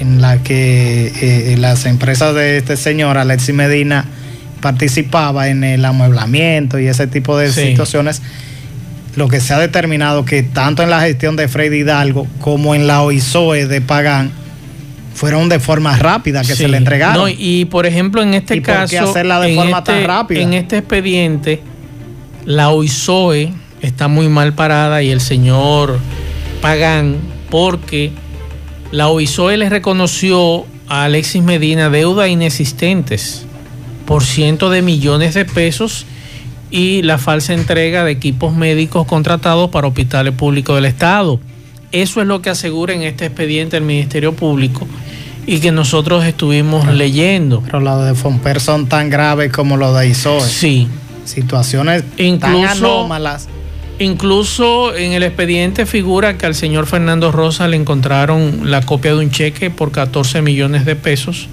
en 0.00 0.20
la 0.20 0.42
que 0.42 1.12
eh, 1.20 1.56
las 1.56 1.86
empresas 1.86 2.34
de 2.34 2.58
este 2.58 2.76
señor, 2.76 3.18
Alexis 3.18 3.54
Medina, 3.54 4.04
participaba 4.60 5.48
en 5.48 5.64
el 5.64 5.84
amueblamiento 5.84 6.78
y 6.78 6.88
ese 6.88 7.06
tipo 7.06 7.38
de 7.38 7.52
situaciones 7.52 8.20
lo 9.16 9.28
que 9.28 9.40
se 9.40 9.54
ha 9.54 9.58
determinado 9.58 10.24
que 10.24 10.42
tanto 10.42 10.82
en 10.82 10.90
la 10.90 11.00
gestión 11.00 11.36
de 11.36 11.48
Freddy 11.48 11.78
Hidalgo 11.78 12.26
como 12.40 12.74
en 12.74 12.86
la 12.86 13.02
OISOE 13.02 13.66
de 13.66 13.80
Pagán 13.80 14.30
fueron 15.14 15.48
de 15.48 15.58
forma 15.58 15.96
rápida 15.96 16.42
que 16.42 16.54
se 16.54 16.68
le 16.68 16.76
entregaron. 16.76 17.22
No, 17.22 17.28
y 17.28 17.64
por 17.64 17.86
ejemplo, 17.86 18.22
en 18.22 18.34
este 18.34 18.60
caso. 18.60 19.10
hacerla 19.10 19.40
de 19.40 19.54
forma 19.54 19.82
tan 19.82 19.96
este, 19.96 20.06
rápida? 20.06 20.40
En 20.42 20.52
este 20.52 20.78
expediente, 20.78 21.62
la 22.44 22.68
OISOE 22.68 23.52
está 23.80 24.08
muy 24.08 24.28
mal 24.28 24.52
parada 24.52 25.02
y 25.02 25.10
el 25.10 25.22
señor 25.22 25.98
Pagán, 26.60 27.16
porque 27.50 28.12
la 28.92 29.08
OISOE 29.08 29.56
le 29.56 29.70
reconoció 29.70 30.66
a 30.88 31.04
Alexis 31.04 31.42
Medina 31.42 31.88
deuda 31.88 32.28
inexistentes 32.28 33.46
por 34.04 34.22
cientos 34.22 34.70
de 34.70 34.82
millones 34.82 35.32
de 35.32 35.46
pesos 35.46 36.04
y 36.70 37.02
la 37.02 37.18
falsa 37.18 37.54
entrega 37.54 38.04
de 38.04 38.12
equipos 38.12 38.54
médicos 38.54 39.06
contratados 39.06 39.70
para 39.70 39.86
hospitales 39.86 40.34
públicos 40.34 40.74
del 40.76 40.86
Estado. 40.86 41.40
Eso 41.92 42.20
es 42.20 42.26
lo 42.26 42.42
que 42.42 42.50
asegura 42.50 42.92
en 42.92 43.02
este 43.02 43.26
expediente 43.26 43.76
el 43.76 43.84
Ministerio 43.84 44.34
Público 44.34 44.86
y 45.46 45.60
que 45.60 45.70
nosotros 45.70 46.24
estuvimos 46.24 46.86
leyendo. 46.92 47.62
Pero 47.62 47.80
los 47.80 48.04
de 48.04 48.14
Fomper 48.14 48.60
son 48.60 48.86
tan 48.86 49.08
graves 49.08 49.52
como 49.52 49.76
los 49.76 49.96
de 49.96 50.08
ISOE. 50.08 50.40
Sí. 50.40 50.88
Situaciones 51.24 52.04
incluso, 52.18 52.60
tan 52.60 52.76
anómalas. 52.78 53.48
Incluso 53.98 54.94
en 54.94 55.12
el 55.12 55.22
expediente 55.22 55.86
figura 55.86 56.36
que 56.36 56.46
al 56.46 56.54
señor 56.54 56.86
Fernando 56.86 57.32
Rosa 57.32 57.66
le 57.66 57.76
encontraron 57.76 58.70
la 58.70 58.82
copia 58.82 59.12
de 59.12 59.18
un 59.18 59.30
cheque 59.30 59.70
por 59.70 59.90
14 59.90 60.42
millones 60.42 60.84
de 60.84 60.96
pesos 60.96 61.48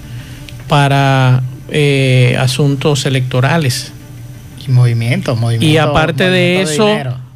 para 0.68 1.42
eh, 1.70 2.36
asuntos 2.38 3.06
electorales. 3.06 3.93
Y 4.66 4.70
movimientos, 4.70 5.38
movimientos. 5.38 5.68
Y 5.68 5.76
aparte 5.78 6.28
de 6.30 6.62
eso, 6.62 6.86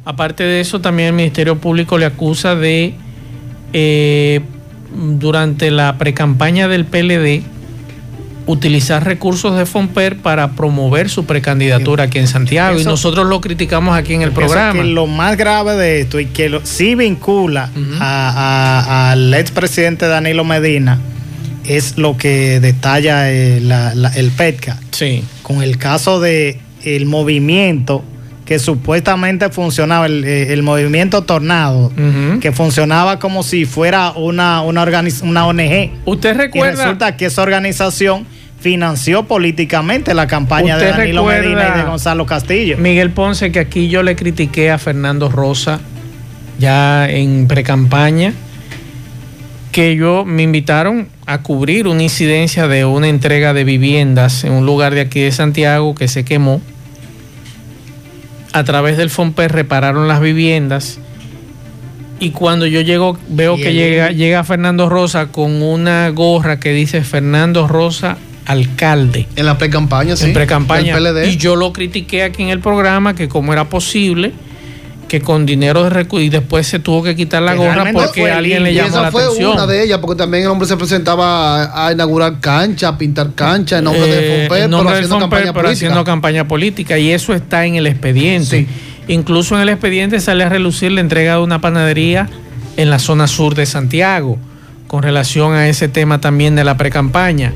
aparte 0.05 0.43
de 0.43 0.59
eso, 0.61 0.79
también 0.81 1.07
el 1.09 1.13
Ministerio 1.13 1.57
Público 1.57 1.97
le 1.97 2.05
acusa 2.05 2.55
de 2.55 2.93
eh, 3.73 4.41
durante 4.95 5.69
la 5.71 5.97
precampaña 5.97 6.67
del 6.67 6.85
PLD 6.85 7.43
utilizar 8.47 9.05
recursos 9.05 9.55
de 9.55 9.67
Fomper 9.67 10.17
para 10.17 10.53
promover 10.53 11.07
su 11.11 11.25
precandidatura 11.25 12.05
aquí 12.05 12.17
en 12.17 12.27
Santiago 12.27 12.79
y 12.79 12.83
nosotros 12.83 13.27
lo 13.27 13.41
criticamos 13.41 13.95
aquí 13.95 14.15
en 14.15 14.23
el 14.23 14.31
programa. 14.31 14.81
lo 14.83 15.05
más 15.05 15.37
grave 15.37 15.75
de 15.75 16.01
esto 16.01 16.19
y 16.19 16.25
que 16.25 16.49
lo, 16.49 16.65
sí 16.65 16.95
vincula 16.95 17.69
al 17.99 19.33
expresidente 19.35 20.07
Danilo 20.07 20.43
Medina 20.45 20.97
es 21.65 21.99
lo 21.99 22.17
que 22.17 22.59
detalla 22.59 23.31
eh, 23.31 23.59
la- 23.61 23.93
la- 23.93 24.09
el 24.15 24.31
PETCA. 24.31 24.77
Sí. 24.89 25.23
Con 25.43 25.61
el 25.61 25.77
caso 25.77 26.19
de 26.19 26.59
el 26.83 27.05
movimiento 27.05 28.03
que 28.45 28.57
supuestamente 28.57 29.49
funcionaba, 29.49 30.07
el, 30.07 30.23
eh, 30.25 30.53
el 30.53 30.63
movimiento 30.63 31.21
Tornado, 31.23 31.91
que 32.41 32.51
funcionaba 32.51 33.19
como 33.19 33.43
si 33.43 33.65
fuera 33.65 34.11
una, 34.13 34.61
una, 34.61 34.85
una 35.21 35.45
ONG. 35.45 35.91
¿Usted 36.05 36.33
Y 36.33 36.37
recuerda? 36.37 36.83
resulta 36.83 37.15
que 37.15 37.25
esa 37.27 37.43
organización 37.43 38.25
financió 38.59 39.23
políticamente 39.23 40.13
la 40.15 40.25
campaña 40.27 40.77
de 40.77 40.85
¿Usted 40.85 40.97
Danilo 40.97 41.25
Medina 41.25 41.73
y 41.75 41.77
de 41.77 41.83
Gonzalo 41.85 42.25
Castillo. 42.25 42.77
Miguel 42.77 43.11
Ponce, 43.11 43.51
que 43.51 43.59
aquí 43.59 43.87
yo 43.87 44.01
le 44.03 44.15
critiqué 44.15 44.71
a 44.71 44.77
Fernando 44.79 45.29
Rosa 45.29 45.79
ya 46.57 47.07
en 47.09 47.47
precampaña, 47.47 48.33
que 49.71 49.95
yo 49.95 50.25
me 50.25 50.43
invitaron 50.43 51.09
a 51.25 51.41
cubrir 51.41 51.87
una 51.87 52.03
incidencia 52.03 52.67
de 52.67 52.85
una 52.85 53.07
entrega 53.07 53.53
de 53.53 53.63
viviendas 53.63 54.43
en 54.43 54.53
un 54.53 54.65
lugar 54.65 54.95
de 54.95 55.01
aquí 55.01 55.21
de 55.21 55.31
Santiago 55.31 55.95
que 55.95 56.07
se 56.07 56.25
quemó. 56.25 56.61
A 58.51 58.63
través 58.63 58.97
del 58.97 59.09
FOMPER 59.09 59.51
repararon 59.51 60.07
las 60.07 60.21
viviendas 60.21 60.99
y 62.19 62.31
cuando 62.31 62.65
yo 62.65 62.81
llego 62.81 63.17
veo 63.29 63.55
que 63.55 63.73
llega, 63.73 64.11
llega 64.11 64.43
Fernando 64.43 64.89
Rosa 64.89 65.27
con 65.27 65.61
una 65.61 66.09
gorra 66.09 66.59
que 66.59 66.73
dice 66.73 67.01
Fernando 67.01 67.67
Rosa 67.67 68.17
alcalde 68.45 69.27
En 69.35 69.45
la 69.45 69.57
pre-campaña, 69.59 70.15
sí. 70.15 70.25
en 70.25 70.33
pre-campaña. 70.33 70.97
Y 71.25 71.37
yo 71.37 71.55
lo 71.55 71.71
critiqué 71.71 72.23
aquí 72.23 72.41
en 72.41 72.49
el 72.49 72.59
programa, 72.59 73.13
que 73.13 73.29
cómo 73.29 73.53
era 73.53 73.65
posible 73.65 74.33
que 75.09 75.19
con 75.19 75.45
dinero 75.45 75.89
de 75.89 76.07
y 76.21 76.29
después 76.29 76.65
se 76.65 76.79
tuvo 76.79 77.03
que 77.03 77.13
quitar 77.17 77.41
la 77.41 77.51
Que 77.51 77.57
gorra 77.57 77.91
porque 77.91 78.21
fue 78.21 78.31
alguien 78.31 78.63
le 78.63 78.73
llamó 78.73 78.87
esa 78.87 79.01
la 79.01 79.11
fue 79.11 79.23
atención. 79.23 79.51
una 79.51 79.67
de 79.67 79.83
ellas, 79.83 79.97
porque 79.99 80.15
también 80.17 80.43
el 80.43 80.49
hombre 80.49 80.65
se 80.69 80.77
presentaba 80.77 81.63
a, 81.65 81.87
a 81.87 81.91
inaugurar 81.91 82.39
cancha, 82.39 82.87
a 82.87 82.97
pintar 82.97 83.33
cancha 83.35 83.79
en 83.79 83.83
nombre 83.83 84.03
Eh, 84.05 84.15
de 84.15 84.47
Fomper, 84.47 84.69
nombre 84.69 84.87
pero 84.93 84.95
haciendo 84.95 85.19
Fomper, 85.19 85.29
campaña 85.39 85.53
pero 85.53 85.69
haciendo 85.69 86.03
campaña 86.05 86.47
política 86.47 86.97
y 86.97 87.11
eso 87.11 87.33
está 87.33 87.65
en 87.65 87.75
el 87.75 87.87
expediente. 87.87 88.61
Sí. 88.61 88.67
Incluso 89.09 89.55
en 89.55 89.61
el 89.63 89.69
expediente 89.69 90.19
sale 90.21 90.45
a 90.45 90.49
relucir 90.49 90.91
la 90.93 91.01
entrega 91.01 91.33
de 91.35 91.41
una 91.41 91.59
panadería 91.59 92.29
en 92.77 92.89
la 92.89 92.99
zona 92.99 93.27
sur 93.27 93.55
de 93.55 93.65
Santiago 93.65 94.37
con 94.87 95.03
relación 95.03 95.53
a 95.53 95.67
ese 95.67 95.87
tema 95.87 96.21
también 96.21 96.55
de 96.55 96.63
la 96.63 96.77
precampaña. 96.77 97.53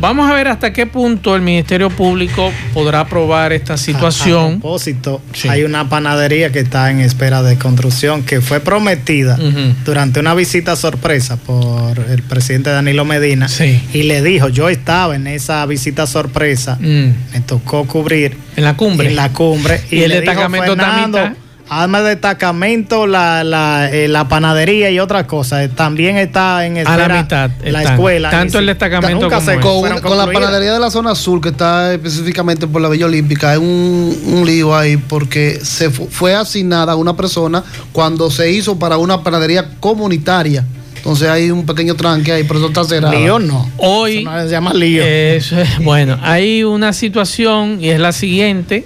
Vamos 0.00 0.30
a 0.30 0.34
ver 0.34 0.46
hasta 0.46 0.72
qué 0.72 0.86
punto 0.86 1.34
el 1.34 1.42
Ministerio 1.42 1.90
Público 1.90 2.52
podrá 2.72 3.00
aprobar 3.00 3.52
esta 3.52 3.72
A, 3.72 3.74
a 3.74 3.78
situación. 3.78 4.60
propósito, 4.60 5.20
Sí. 5.32 5.48
hay 5.48 5.64
una 5.64 5.88
panadería 5.88 6.52
que 6.52 6.60
está 6.60 6.90
en 6.92 7.00
espera 7.00 7.42
de 7.42 7.56
construcción 7.58 8.22
que 8.22 8.40
fue 8.40 8.60
prometida 8.60 9.36
durante 9.84 10.20
una 10.20 10.34
visita 10.34 10.76
sorpresa 10.76 11.36
por 11.36 11.98
el 11.98 12.22
presidente 12.22 12.70
Danilo 12.70 13.04
Medina. 13.04 13.48
Sí. 13.48 13.80
Y 13.92 14.04
le 14.04 14.22
dijo, 14.22 14.48
yo 14.48 14.68
estaba 14.68 15.16
en 15.16 15.26
esa 15.26 15.66
visita 15.66 16.06
sorpresa, 16.06 16.76
Mm. 16.80 17.32
me 17.32 17.40
tocó 17.44 17.84
cubrir 17.86 18.36
En 18.56 18.64
la 18.64 18.76
cumbre. 18.76 19.08
en 19.08 19.16
la 19.16 19.30
cumbre. 19.32 19.80
Y 19.90 20.02
el 20.02 20.10
le 20.10 20.20
dijo, 20.20 20.30
destacamento 20.32 20.72
a 20.72 20.76
"Fernando, 20.76 21.18
mitad". 21.18 21.32
Además 21.70 22.02
del 22.04 22.14
destacamento, 22.14 23.06
la, 23.06 23.44
la, 23.44 23.90
eh, 23.92 24.08
la 24.08 24.26
panadería 24.28 24.90
y 24.90 24.98
otras 24.98 25.24
cosas. 25.24 25.64
eh, 25.64 25.68
También 25.68 26.16
está 26.16 26.64
en 26.66 26.76
A 26.78 26.80
espera 26.80 27.08
la 27.08 27.22
mitad 27.22 27.50
la 27.64 27.80
están. 27.80 27.94
escuela. 27.94 28.30
Tanto 28.30 28.58
el 28.58 28.66
destacamento 28.66 29.20
nunca 29.20 29.36
como 29.36 29.50
se 29.50 29.60
con, 29.60 30.00
con 30.00 30.16
la 30.18 30.26
panadería 30.30 30.72
de 30.72 30.80
la 30.80 30.90
zona 30.90 31.14
sur, 31.14 31.40
que 31.40 31.50
está 31.50 31.92
específicamente 31.92 32.66
por 32.66 32.80
la 32.80 32.88
Villa 32.88 33.06
Olímpica, 33.06 33.50
hay 33.52 33.58
un, 33.58 34.16
un 34.26 34.46
lío 34.46 34.74
ahí 34.76 34.96
porque 34.96 35.58
se 35.62 35.90
fu- 35.90 36.08
fue 36.10 36.34
asignada 36.34 36.92
a 36.92 36.96
una 36.96 37.14
persona 37.16 37.62
cuando 37.92 38.30
se 38.30 38.50
hizo 38.50 38.78
para 38.78 38.96
una 38.98 39.22
panadería 39.22 39.68
comunitaria. 39.80 40.64
Entonces 40.96 41.28
hay 41.28 41.50
un 41.50 41.64
pequeño 41.64 41.94
tranque 41.94 42.32
ahí, 42.32 42.44
pero 42.44 42.58
eso 42.58 42.68
está 42.68 42.82
cerrado. 42.84 43.14
Lío 43.14 43.38
no. 43.38 43.70
Hoy, 43.76 44.18
Eso 44.22 44.30
no 44.30 44.42
se 44.42 44.48
llama 44.48 44.74
lío. 44.74 45.02
Es- 45.04 45.52
bueno, 45.82 46.18
hay 46.22 46.64
una 46.64 46.92
situación 46.92 47.78
y 47.80 47.90
es 47.90 48.00
la 48.00 48.12
siguiente, 48.12 48.84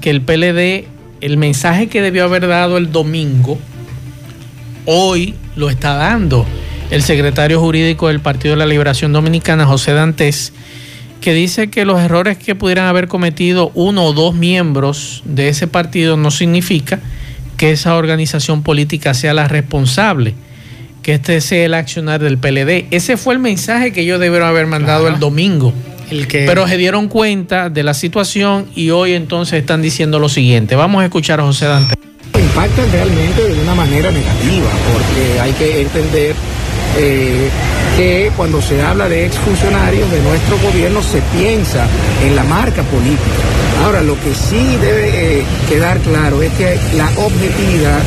que 0.00 0.10
el 0.10 0.22
PLD, 0.22 0.86
el 1.22 1.36
mensaje 1.36 1.86
que 1.86 2.02
debió 2.02 2.24
haber 2.24 2.48
dado 2.48 2.76
el 2.76 2.90
domingo, 2.90 3.56
hoy 4.86 5.34
lo 5.54 5.70
está 5.70 5.94
dando 5.94 6.44
el 6.90 7.02
secretario 7.02 7.60
jurídico 7.60 8.08
del 8.08 8.20
Partido 8.20 8.54
de 8.54 8.58
la 8.58 8.66
Liberación 8.66 9.12
Dominicana, 9.12 9.64
José 9.64 9.92
Dantes, 9.92 10.52
que 11.20 11.32
dice 11.32 11.70
que 11.70 11.84
los 11.84 12.00
errores 12.00 12.38
que 12.38 12.56
pudieran 12.56 12.86
haber 12.86 13.06
cometido 13.06 13.70
uno 13.74 14.04
o 14.04 14.12
dos 14.12 14.34
miembros 14.34 15.22
de 15.24 15.48
ese 15.48 15.68
partido 15.68 16.16
no 16.16 16.32
significa 16.32 16.98
que 17.56 17.70
esa 17.70 17.94
organización 17.94 18.64
política 18.64 19.14
sea 19.14 19.32
la 19.32 19.46
responsable, 19.46 20.34
que 21.04 21.14
este 21.14 21.40
sea 21.40 21.64
el 21.64 21.74
accionar 21.74 22.20
del 22.20 22.36
PLD. 22.36 22.88
Ese 22.90 23.16
fue 23.16 23.34
el 23.34 23.40
mensaje 23.40 23.92
que 23.92 24.00
ellos 24.00 24.18
debieron 24.18 24.48
haber 24.48 24.66
mandado 24.66 25.06
el 25.06 25.20
domingo. 25.20 25.72
El 26.12 26.26
que, 26.28 26.44
Pero 26.46 26.68
se 26.68 26.76
dieron 26.76 27.08
cuenta 27.08 27.70
de 27.70 27.82
la 27.82 27.94
situación 27.94 28.66
y 28.76 28.90
hoy 28.90 29.14
entonces 29.14 29.60
están 29.60 29.80
diciendo 29.80 30.18
lo 30.18 30.28
siguiente. 30.28 30.76
Vamos 30.76 31.00
a 31.00 31.06
escuchar 31.06 31.40
a 31.40 31.44
José 31.44 31.64
Dante. 31.66 31.94
impactan 32.38 32.92
realmente 32.92 33.42
de 33.48 33.60
una 33.62 33.74
manera 33.74 34.10
negativa, 34.10 34.68
porque 34.92 35.40
hay 35.40 35.52
que 35.52 35.80
entender 35.80 36.34
eh, 36.98 37.48
que 37.96 38.30
cuando 38.36 38.60
se 38.60 38.82
habla 38.82 39.08
de 39.08 39.24
exfuncionarios 39.24 40.10
de 40.10 40.20
nuestro 40.20 40.58
gobierno 40.58 41.00
se 41.02 41.22
piensa 41.34 41.86
en 42.22 42.36
la 42.36 42.44
marca 42.44 42.82
política. 42.82 43.42
Ahora, 43.82 44.02
lo 44.02 44.14
que 44.20 44.34
sí 44.34 44.76
debe 44.82 45.38
eh, 45.40 45.42
quedar 45.70 45.98
claro 46.00 46.42
es 46.42 46.52
que 46.52 46.78
la 46.94 47.08
objetividad 47.16 48.00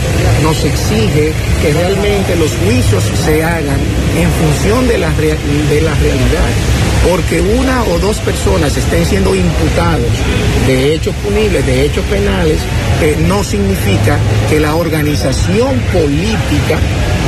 nos 0.43 0.63
exige 0.63 1.33
que 1.63 1.73
realmente 1.73 2.35
los 2.35 2.51
juicios 2.63 3.03
se 3.25 3.43
hagan 3.43 3.79
en 4.15 4.29
función 4.39 4.87
de 4.87 4.99
la, 4.99 5.09
rea- 5.19 5.35
de 5.71 5.81
la 5.81 5.93
realidad 5.95 6.49
porque 7.09 7.41
una 7.41 7.83
o 7.83 7.99
dos 7.99 8.17
personas 8.17 8.75
estén 8.75 9.05
siendo 9.05 9.35
imputados 9.35 10.11
de 10.65 10.95
hechos 10.95 11.13
punibles, 11.23 11.65
de 11.65 11.85
hechos 11.85 12.03
penales, 12.05 12.57
eh, 13.01 13.15
no 13.27 13.43
significa 13.43 14.17
que 14.49 14.59
la 14.59 14.75
organización 14.75 15.79
política 15.93 16.79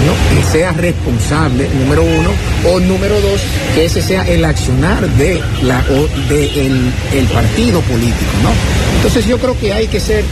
¿no? 0.05 0.51
sea 0.51 0.71
responsable, 0.73 1.67
número 1.81 2.03
uno, 2.03 2.29
o 2.65 2.79
número 2.79 3.19
dos, 3.21 3.41
que 3.75 3.85
ese 3.85 4.01
sea 4.01 4.27
el 4.27 4.45
accionar 4.45 5.07
de 5.15 5.41
la 5.61 5.83
o 5.91 6.07
de 6.29 6.67
el 7.13 7.25
partido 7.33 7.81
político, 7.81 8.31
¿no? 8.43 8.51
Entonces 8.97 9.25
yo 9.25 9.37
creo 9.37 9.57
que 9.59 9.73
hay 9.73 9.87
que 9.87 9.99
ser 9.99 10.23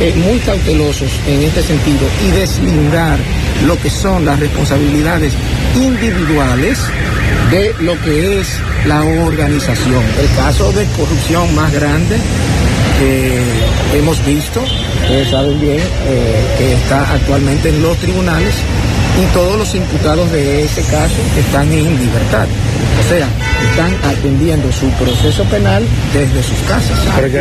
eh, 0.00 0.12
muy 0.16 0.38
cautelosos 0.40 1.08
en 1.28 1.42
este 1.42 1.62
sentido 1.62 2.00
y 2.26 2.30
deslindar 2.32 3.18
lo 3.66 3.80
que 3.80 3.90
son 3.90 4.24
las 4.24 4.40
responsabilidades 4.40 5.32
individuales 5.74 6.78
de 7.50 7.74
lo 7.80 8.00
que 8.02 8.40
es 8.40 8.48
la 8.86 9.02
organización. 9.02 10.02
El 10.20 10.36
caso 10.36 10.72
de 10.72 10.84
corrupción 10.96 11.54
más 11.54 11.72
grande 11.72 12.16
que 12.98 13.98
hemos 13.98 14.24
visto, 14.24 14.62
ustedes 15.02 15.30
saben 15.30 15.60
bien, 15.60 15.80
eh, 15.80 16.44
que 16.58 16.74
está 16.74 17.12
actualmente 17.12 17.68
en 17.68 17.82
los 17.82 17.96
tribunales 17.98 18.54
y 19.20 19.32
todos 19.32 19.56
los 19.56 19.74
imputados 19.74 20.30
de 20.32 20.64
ese 20.64 20.82
caso 20.82 21.14
están 21.38 21.72
en 21.72 21.98
libertad. 21.98 22.46
O 22.98 23.08
sea, 23.08 23.28
están 23.70 23.94
atendiendo 24.10 24.70
su 24.72 24.88
proceso 24.90 25.44
penal 25.44 25.84
desde 26.12 26.42
sus 26.42 26.58
casas. 26.68 26.98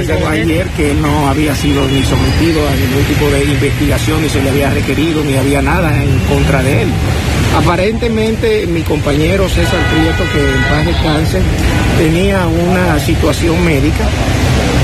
Dijo 0.08 0.28
ayer 0.28 0.67
que 0.69 0.93
no 0.93 1.30
había 1.30 1.56
sido 1.56 1.86
ni 1.88 2.04
sometido 2.04 2.67
a 2.67 2.76
ningún 2.76 3.04
tipo 3.08 3.30
de 3.30 3.43
investigación, 3.46 4.22
ni 4.22 4.30
se 4.30 4.41
le 4.41 4.50
había 4.50 4.69
requerido, 4.72 5.24
ni 5.24 5.38
había 5.38 5.62
nada 5.62 5.91
en 6.04 6.19
contra 6.30 6.62
de 6.62 6.84
él. 6.84 6.89
Aparentemente 7.55 8.65
mi 8.67 8.81
compañero 8.81 9.47
César 9.47 9.79
Prieto, 9.91 10.23
que 10.33 10.53
en 10.53 10.63
paz 10.63 10.85
descanse, 10.85 11.39
tenía 11.97 12.47
una 12.47 12.99
situación 12.99 13.63
médica 13.63 14.05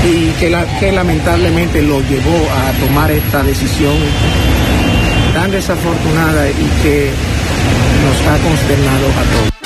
y 0.06 0.30
que, 0.38 0.56
que 0.78 0.92
lamentablemente 0.92 1.82
lo 1.82 2.00
llevó 2.00 2.38
a 2.50 2.86
tomar 2.86 3.10
esta 3.10 3.42
decisión 3.42 3.96
tan 5.34 5.50
desafortunada 5.50 6.48
y 6.48 6.82
que 6.82 7.10
nos 8.04 8.20
ha 8.26 8.38
consternado 8.42 9.06
a 9.06 9.22
todos. 9.34 9.59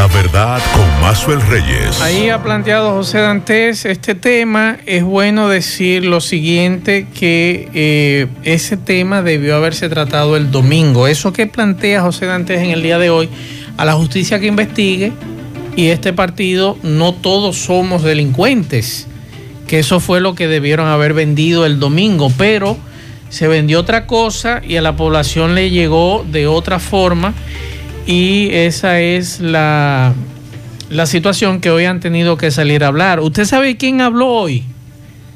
La 0.00 0.06
verdad 0.06 0.62
con 0.72 1.02
Mazuel 1.02 1.42
Reyes. 1.42 2.00
Ahí 2.00 2.30
ha 2.30 2.42
planteado 2.42 2.92
José 2.92 3.18
Dantes 3.18 3.84
este 3.84 4.14
tema. 4.14 4.78
Es 4.86 5.04
bueno 5.04 5.50
decir 5.50 6.06
lo 6.06 6.22
siguiente, 6.22 7.06
que 7.12 7.68
eh, 7.74 8.26
ese 8.42 8.78
tema 8.78 9.20
debió 9.20 9.56
haberse 9.56 9.90
tratado 9.90 10.38
el 10.38 10.50
domingo. 10.50 11.06
Eso 11.06 11.34
que 11.34 11.46
plantea 11.46 12.00
José 12.00 12.24
Dantes 12.24 12.62
en 12.62 12.70
el 12.70 12.82
día 12.82 12.98
de 12.98 13.10
hoy, 13.10 13.28
a 13.76 13.84
la 13.84 13.92
justicia 13.92 14.40
que 14.40 14.46
investigue 14.46 15.12
y 15.76 15.88
este 15.88 16.14
partido, 16.14 16.78
no 16.82 17.12
todos 17.12 17.58
somos 17.58 18.02
delincuentes. 18.02 19.06
Que 19.66 19.80
eso 19.80 20.00
fue 20.00 20.22
lo 20.22 20.34
que 20.34 20.48
debieron 20.48 20.86
haber 20.86 21.12
vendido 21.12 21.66
el 21.66 21.78
domingo, 21.78 22.32
pero 22.38 22.78
se 23.28 23.48
vendió 23.48 23.80
otra 23.80 24.06
cosa 24.06 24.62
y 24.66 24.76
a 24.76 24.80
la 24.80 24.96
población 24.96 25.54
le 25.54 25.68
llegó 25.68 26.24
de 26.26 26.46
otra 26.46 26.78
forma 26.78 27.34
y 28.10 28.48
esa 28.52 28.98
es 28.98 29.38
la, 29.38 30.14
la 30.90 31.06
situación 31.06 31.60
que 31.60 31.70
hoy 31.70 31.84
han 31.84 32.00
tenido 32.00 32.36
que 32.36 32.50
salir 32.50 32.82
a 32.82 32.88
hablar. 32.88 33.20
¿Usted 33.20 33.44
sabe 33.44 33.76
quién 33.76 34.00
habló 34.00 34.26
hoy? 34.26 34.64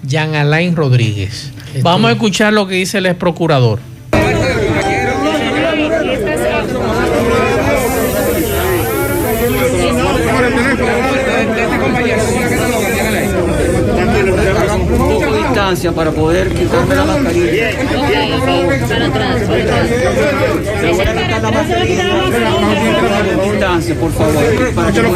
Jean 0.03 0.35
Alain 0.35 0.75
Rodríguez. 0.75 1.53
Vamos 1.83 2.11
a 2.11 2.15
escuchar 2.15 2.53
lo 2.53 2.67
que 2.67 2.75
dice 2.75 2.99
el 2.99 3.07
ex 3.07 3.15
procurador. 3.15 3.79
Distancia 15.65 15.93
para 15.93 16.11
poder 16.11 16.53
quitarme 16.53 16.95
la 16.95 17.07
mascarilla. 17.07 17.71
Distancia, 23.45 23.95
por 23.95 24.13
favor. 24.13 24.75
Para 24.75 24.93
que 24.93 25.03
lo 25.03 25.11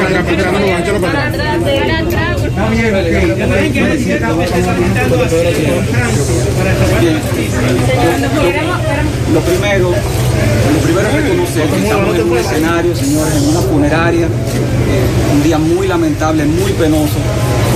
primero, 9.41 9.91
lo 9.91 10.79
primero 10.81 11.09
es 11.09 11.15
reconocer 11.15 11.69
que 11.69 11.83
estamos 11.83 12.17
en 12.17 12.31
un 12.31 12.39
escenario, 12.39 12.97
señores, 12.97 13.35
en 13.35 13.49
una 13.49 13.61
funeraria, 13.61 14.27
eh, 14.27 15.35
un 15.35 15.43
día 15.43 15.59
muy 15.59 15.87
lamentable, 15.87 16.47
muy 16.47 16.73
penoso, 16.73 17.19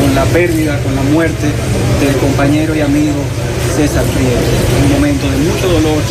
con 0.03 0.15
la 0.17 0.25
pérdida, 0.25 0.79
con 0.83 0.97
la 0.97 1.03
muerte 1.03 1.47
del 2.01 2.17
compañero 2.17 2.75
y 2.75 2.81
amigo 2.81 3.23
César 3.77 4.03
Prieto. 4.03 4.51
Un 4.85 4.93
momento 4.95 5.31
de 5.31 5.37
mucho 5.39 5.69
dolor 5.69 6.03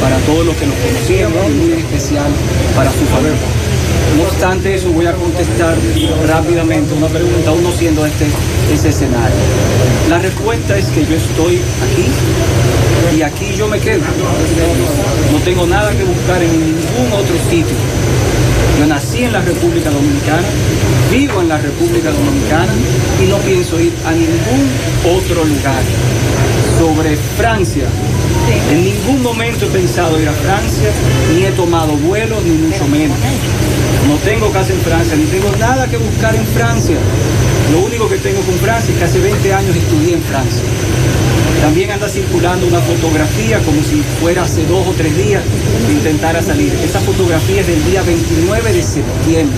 para 0.00 0.16
todos 0.26 0.46
los 0.46 0.56
que 0.56 0.66
nos 0.66 0.74
conocíamos 0.74 1.46
y 1.46 1.54
muy 1.54 1.72
especial 1.74 2.26
para 2.74 2.90
su 2.90 3.06
familia. 3.06 3.38
No 4.16 4.24
obstante 4.24 4.74
eso, 4.74 4.90
voy 4.90 5.06
a 5.06 5.12
contestar 5.12 5.76
rápidamente 6.26 6.92
una 6.94 7.06
pregunta, 7.06 7.52
uno 7.52 7.70
siendo 7.70 8.04
este 8.04 8.26
ese 8.72 8.88
escenario. 8.88 9.36
La 10.10 10.18
respuesta 10.18 10.76
es 10.76 10.86
que 10.86 11.06
yo 11.06 11.14
estoy 11.14 11.60
aquí 11.86 13.16
y 13.16 13.22
aquí 13.22 13.54
yo 13.56 13.68
me 13.68 13.78
quedo. 13.78 14.02
No 15.32 15.38
tengo 15.44 15.66
nada 15.66 15.92
que 15.92 16.02
buscar 16.02 16.42
en 16.42 16.50
ningún 16.50 17.12
otro 17.12 17.36
sitio. 17.48 17.76
Yo 18.78 18.86
nací 18.86 19.24
en 19.24 19.32
la 19.32 19.40
República 19.40 19.90
Dominicana, 19.90 20.46
vivo 21.10 21.40
en 21.40 21.48
la 21.48 21.56
República 21.56 22.10
Dominicana 22.10 22.72
y 23.22 23.26
no 23.26 23.38
pienso 23.38 23.80
ir 23.80 23.92
a 24.04 24.12
ningún 24.12 24.68
otro 25.16 25.44
lugar. 25.44 25.82
Sobre 26.78 27.16
Francia, 27.38 27.86
en 28.70 28.84
ningún 28.84 29.22
momento 29.22 29.64
he 29.64 29.68
pensado 29.68 30.20
ir 30.20 30.28
a 30.28 30.32
Francia, 30.32 30.90
ni 31.34 31.44
he 31.44 31.52
tomado 31.52 31.92
vuelos, 31.94 32.42
ni 32.44 32.50
mucho 32.50 32.86
menos. 32.86 33.16
No 34.08 34.16
tengo 34.16 34.50
casa 34.50 34.74
en 34.74 34.80
Francia, 34.80 35.16
ni 35.16 35.24
tengo 35.24 35.50
nada 35.58 35.88
que 35.88 35.96
buscar 35.96 36.34
en 36.34 36.46
Francia. 36.48 36.96
Lo 37.72 37.80
único 37.80 38.08
que 38.08 38.18
tengo 38.18 38.40
con 38.42 38.54
Francia 38.56 38.92
es 38.92 38.98
que 38.98 39.04
hace 39.04 39.20
20 39.20 39.52
años 39.52 39.76
estudié 39.76 40.14
en 40.14 40.22
Francia. 40.22 40.62
También 41.60 41.90
anda 41.90 42.08
circulando 42.08 42.66
una 42.66 42.80
fotografía 42.80 43.58
como 43.60 43.82
si 43.82 44.02
fuera 44.20 44.44
hace 44.44 44.64
dos 44.66 44.86
o 44.86 44.92
tres 44.92 45.16
días 45.16 45.42
que 45.86 45.92
intentara 45.92 46.40
salir. 46.42 46.72
Esa 46.84 47.00
fotografía 47.00 47.62
es 47.62 47.66
del 47.66 47.84
día 47.86 48.02
29 48.02 48.72
de 48.72 48.82
septiembre. 48.82 49.56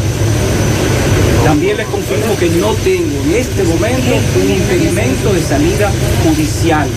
También 1.44 1.77
les 1.77 1.87
confirmo 1.87 2.37
que 2.38 2.49
no 2.51 2.73
tengo 2.75 3.23
en 3.25 3.35
este 3.35 3.62
momento 3.64 4.14
un 4.42 4.51
impedimento 4.51 5.33
de 5.33 5.42
salida 5.42 5.90
judicial. 6.25 6.88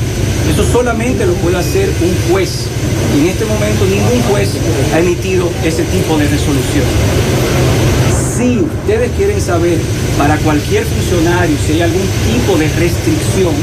Eso 0.49 0.63
solamente 0.63 1.25
lo 1.25 1.33
puede 1.35 1.57
hacer 1.57 1.89
un 2.01 2.31
juez. 2.31 2.67
Y 3.15 3.21
en 3.21 3.27
este 3.27 3.45
momento 3.45 3.85
ningún 3.85 4.21
juez 4.29 4.51
ha 4.93 4.99
emitido 4.99 5.49
ese 5.63 5.83
tipo 5.83 6.17
de 6.17 6.27
resolución. 6.27 6.85
Si 8.37 8.59
ustedes 8.59 9.11
quieren 9.17 9.41
saber 9.41 9.77
para 10.17 10.37
cualquier 10.37 10.85
funcionario 10.85 11.57
si 11.65 11.73
hay 11.73 11.81
algún 11.81 12.07
tipo 12.25 12.57
de 12.57 12.67
restricción 12.69 13.53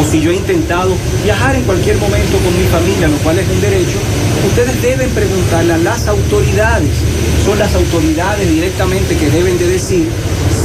o 0.00 0.04
si 0.04 0.20
yo 0.20 0.30
he 0.30 0.36
intentado 0.36 0.94
viajar 1.24 1.56
en 1.56 1.62
cualquier 1.64 1.96
momento 1.98 2.38
con 2.38 2.56
mi 2.56 2.64
familia, 2.68 3.08
lo 3.08 3.16
cual 3.18 3.38
es 3.38 3.48
un 3.48 3.60
derecho, 3.60 3.98
ustedes 4.46 4.80
deben 4.82 5.10
preguntarle 5.10 5.72
a 5.72 5.78
las 5.78 6.06
autoridades. 6.06 6.90
Son 7.44 7.58
las 7.58 7.74
autoridades 7.74 8.48
directamente 8.48 9.16
que 9.16 9.30
deben 9.30 9.58
de 9.58 9.66
decir 9.66 10.08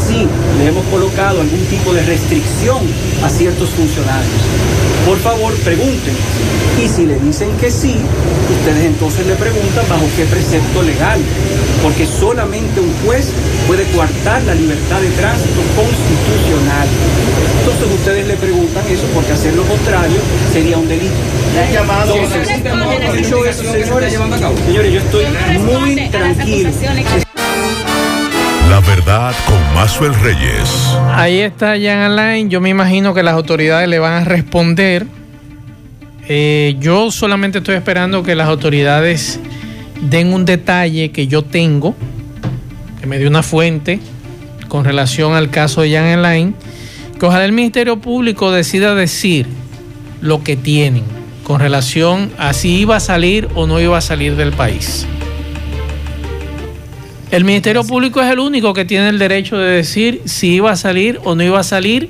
si 0.08 0.28
le 0.60 0.68
hemos 0.68 0.86
colocado 0.86 1.42
algún 1.42 1.66
tipo 1.66 1.94
de 1.94 2.04
restricción 2.04 2.80
a 3.24 3.30
ciertos 3.30 3.70
funcionarios. 3.70 4.42
Por 5.06 5.18
favor, 5.20 5.54
pregunten. 5.56 6.16
Y 6.84 6.88
si 6.88 7.06
le 7.06 7.20
dicen 7.20 7.50
que 7.58 7.72
sí, 7.72 7.96
ustedes 8.60 8.86
entonces 8.86 9.26
le 9.28 9.36
preguntan 9.36 9.86
bajo 9.90 10.06
qué 10.16 10.26
precepto 10.26 10.82
legal. 10.82 11.20
Porque 11.84 12.06
solamente 12.06 12.80
un 12.80 12.94
juez 13.06 13.30
puede 13.68 13.84
coartar 13.92 14.42
la 14.44 14.56
libertad 14.56 15.02
de 15.02 15.10
tránsito 15.10 15.62
constitucional. 15.76 16.88
Entonces 17.60 18.00
ustedes 18.00 18.28
le 18.28 18.36
preguntan 18.36 18.84
eso 18.90 19.04
porque 19.14 19.34
hacer 19.34 19.54
lo 19.54 19.64
contrario 19.64 20.18
sería 20.54 20.78
un 20.78 20.88
delito. 20.88 21.14
Entonces, 21.54 22.48
dicho 23.14 23.46
eso, 23.46 23.64
señores, 23.64 24.14
señores, 24.66 24.94
yo 24.94 25.00
estoy 25.00 25.26
muy 25.60 26.10
tranquilo. 26.10 26.72
La 28.70 28.80
verdad 28.80 29.36
con 29.46 29.76
Mazuel 29.76 30.16
Reyes. 30.16 30.96
Ahí 31.14 31.42
está 31.42 31.76
Jan 31.80 32.00
Alain. 32.00 32.50
Yo 32.50 32.60
me 32.60 32.70
imagino 32.70 33.14
que 33.14 33.22
las 33.22 33.34
autoridades 33.34 33.88
le 33.88 34.00
van 34.00 34.14
a 34.14 34.24
responder. 34.24 35.06
Eh, 36.28 36.76
yo 36.80 37.12
solamente 37.12 37.58
estoy 37.60 37.76
esperando 37.76 38.24
que 38.24 38.34
las 38.34 38.48
autoridades 38.48 39.40
den 40.10 40.34
un 40.34 40.46
detalle 40.46 41.12
que 41.12 41.28
yo 41.28 41.44
tengo, 41.44 41.96
que 43.00 43.08
me 43.08 43.18
dio 43.18 43.28
una 43.28 43.44
fuente 43.44 44.00
con 44.68 44.86
relación 44.86 45.34
al 45.34 45.50
caso 45.50 45.82
de 45.82 45.92
Jan 45.92 46.06
Alain, 46.06 46.56
que 47.20 47.26
ojalá 47.26 47.46
el 47.46 47.52
Ministerio 47.52 47.98
Público 47.98 48.52
decida 48.52 48.96
decir 48.96 49.48
lo 50.22 50.44
que 50.44 50.56
tienen 50.56 51.04
con 51.44 51.60
relación 51.60 52.32
a 52.38 52.54
si 52.54 52.80
iba 52.80 52.96
a 52.96 53.00
salir 53.00 53.50
o 53.56 53.68
no 53.68 53.80
iba 53.80 53.98
a 53.98 54.02
salir 54.02 54.36
del 54.36 54.52
país. 54.52 55.06
El 57.32 57.46
Ministerio 57.46 57.84
Público 57.84 58.22
es 58.22 58.32
el 58.32 58.40
único 58.40 58.74
que 58.74 58.86
tiene 58.86 59.10
el 59.10 59.20
derecho 59.20 59.58
de 59.58 59.72
decir 59.72 60.22
si 60.26 60.54
iba 60.54 60.72
a 60.72 60.76
salir 60.76 61.20
o 61.24 61.36
no 61.36 61.44
iba 61.44 61.60
a 61.60 61.64
salir 61.64 62.10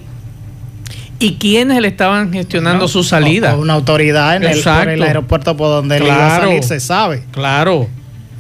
y 1.24 1.36
quiénes 1.36 1.80
le 1.82 1.88
estaban 1.88 2.34
gestionando 2.34 2.88
su 2.88 3.04
salida. 3.04 3.56
Una 3.56 3.74
autoridad 3.74 4.36
en 4.36 4.44
el, 4.44 4.50
por 4.50 4.58
Exacto. 4.58 4.90
el 4.90 5.02
aeropuerto 5.04 5.56
por 5.56 5.70
donde 5.70 5.98
él 5.98 6.04
iba 6.04 6.14
a 6.14 6.18
Claro. 6.38 6.44
salir, 6.48 6.64
se 6.64 6.80
sabe. 6.80 7.24
Claro. 7.32 7.88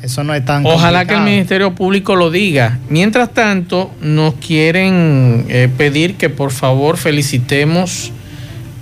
Eso 0.01 0.21
no 0.25 0.33
es 0.33 0.43
tan 0.43 0.65
Ojalá 0.65 1.05
que 1.05 1.13
el. 1.13 1.21
Ministerio 1.21 1.73
Público 1.75 2.17
lo 2.17 2.29
diga. 2.29 2.79
Mientras 2.89 3.33
tanto, 3.33 3.89
nos 4.01 4.33
quieren 4.35 5.45
eh, 5.47 5.69
pedir 5.77 6.15
que 6.15 6.29
por 6.29 6.51
favor 6.51 6.97
felicitemos 6.97 8.11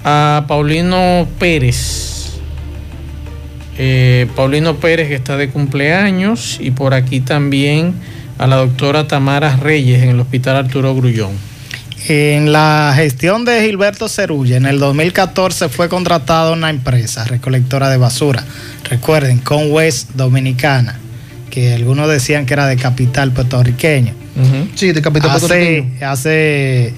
a 0.04 0.46
Paulino 0.48 1.28
Pérez. 1.38 2.40
Eh, 3.78 4.28
Paulino 4.36 4.78
Pérez 4.78 5.10
que 5.10 5.16
está 5.16 5.38
de 5.38 5.50
cumpleaños 5.50 6.58
y 6.60 6.72
por 6.72 6.96
aquí 6.96 7.20
también 7.20 7.94
a 8.40 8.48
la 8.48 8.56
doctora 8.56 9.08
Tamara 9.08 9.56
Reyes 9.58 10.02
en 10.02 10.10
el 10.10 10.20
Hospital 10.20 10.56
Arturo 10.56 10.96
Grullón. 10.96 11.51
En 12.08 12.52
la 12.52 12.94
gestión 12.96 13.46
de 13.46 13.62
Gilberto 13.64 14.10
Cerulla, 14.10 14.58
en 14.58 14.66
el 14.66 14.80
2014 14.80 15.70
fue 15.70 15.88
contratada 15.88 16.52
una 16.52 16.70
empresa 16.70 17.24
recolectora 17.26 17.90
de 17.90 17.98
basura. 17.98 18.44
Recuerden, 18.90 19.38
con 19.40 19.72
West 19.72 20.10
Dominicana, 20.16 21.00
que 21.52 21.74
algunos 21.76 22.10
decían 22.10 22.46
que 22.46 22.54
era 22.54 22.66
de 22.68 22.76
capital 22.78 23.32
puertorriqueño. 23.32 24.14
Sí, 24.76 24.92
de 24.94 25.02
capital 25.02 25.30
hace, 25.32 25.40
puertorriqueño. 25.48 26.10
hace 26.10 26.94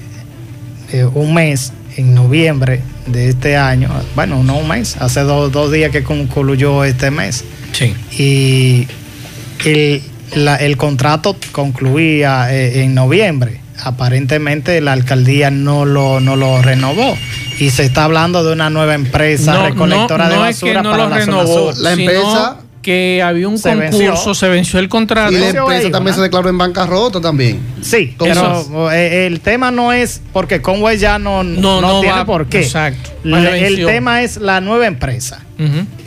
eh, 0.93 1.05
un 1.13 1.33
mes, 1.33 1.73
en 1.97 2.13
noviembre 2.15 2.79
de 3.07 3.29
este 3.29 3.57
año, 3.57 3.89
bueno, 4.15 4.41
no 4.43 4.57
un 4.59 4.67
mes, 4.67 4.95
hace 4.97 5.19
dos, 5.21 5.51
dos 5.51 5.71
días 5.71 5.91
que 5.91 6.03
concluyó 6.03 6.83
este 6.85 7.11
mes. 7.11 7.43
Sí. 7.73 7.93
Y 8.17 8.87
el, 9.65 10.01
la- 10.35 10.55
el 10.55 10.77
contrato 10.77 11.35
concluía 11.51 12.47
eh, 12.55 12.83
en 12.83 12.93
noviembre. 12.95 13.59
Aparentemente 13.83 14.79
la 14.81 14.93
alcaldía 14.93 15.51
no 15.51 15.85
lo, 15.85 16.19
no 16.19 16.35
lo 16.35 16.61
renovó. 16.61 17.17
Y 17.59 17.69
se 17.69 17.83
está 17.83 18.05
hablando 18.05 18.43
de 18.43 18.53
una 18.53 18.69
nueva 18.69 18.95
empresa 18.95 19.53
No, 19.53 19.65
recolectora 19.67 20.25
no, 20.25 20.29
de 20.29 20.35
es 20.49 20.61
basura 20.61 20.73
que 20.73 20.83
no 20.83 20.91
para 20.91 21.03
lo 21.03 21.09
la 21.09 21.19
zona 21.25 21.37
renovó, 21.43 21.73
sur. 21.73 21.81
La 21.81 21.93
empresa- 21.93 22.57
que 22.81 23.21
había 23.23 23.47
un 23.47 23.57
Se 23.57 23.69
concurso, 23.69 23.97
venció. 23.97 24.33
se 24.35 24.49
venció 24.49 24.79
el 24.79 24.89
contrato. 24.89 25.31
Y 25.31 25.37
la 25.37 25.47
empresa 25.51 25.85
ahí, 25.85 25.89
también 25.91 26.11
¿no? 26.11 26.15
se 26.17 26.21
declaró 26.23 26.49
en 26.49 26.57
bancarrota 26.57 27.21
también. 27.21 27.61
Sí, 27.81 28.13
¿Cómo 28.17 28.33
pero 28.33 28.91
eh, 28.91 29.25
el 29.25 29.39
tema 29.39 29.71
no 29.71 29.93
es 29.93 30.19
porque 30.33 30.61
Conway 30.61 30.97
ya 30.97 31.17
no, 31.17 31.45
No, 31.45 31.79
no 31.79 32.01
tiene 32.01 32.17
va- 32.17 32.25
por 32.25 32.47
qué. 32.47 32.59
exacto. 32.61 33.09
El 33.23 33.31
venció. 33.41 33.87
tema 33.87 34.21
es 34.21 34.35
la 34.35 34.59
nueva 34.59 34.85
empresa 34.87 35.39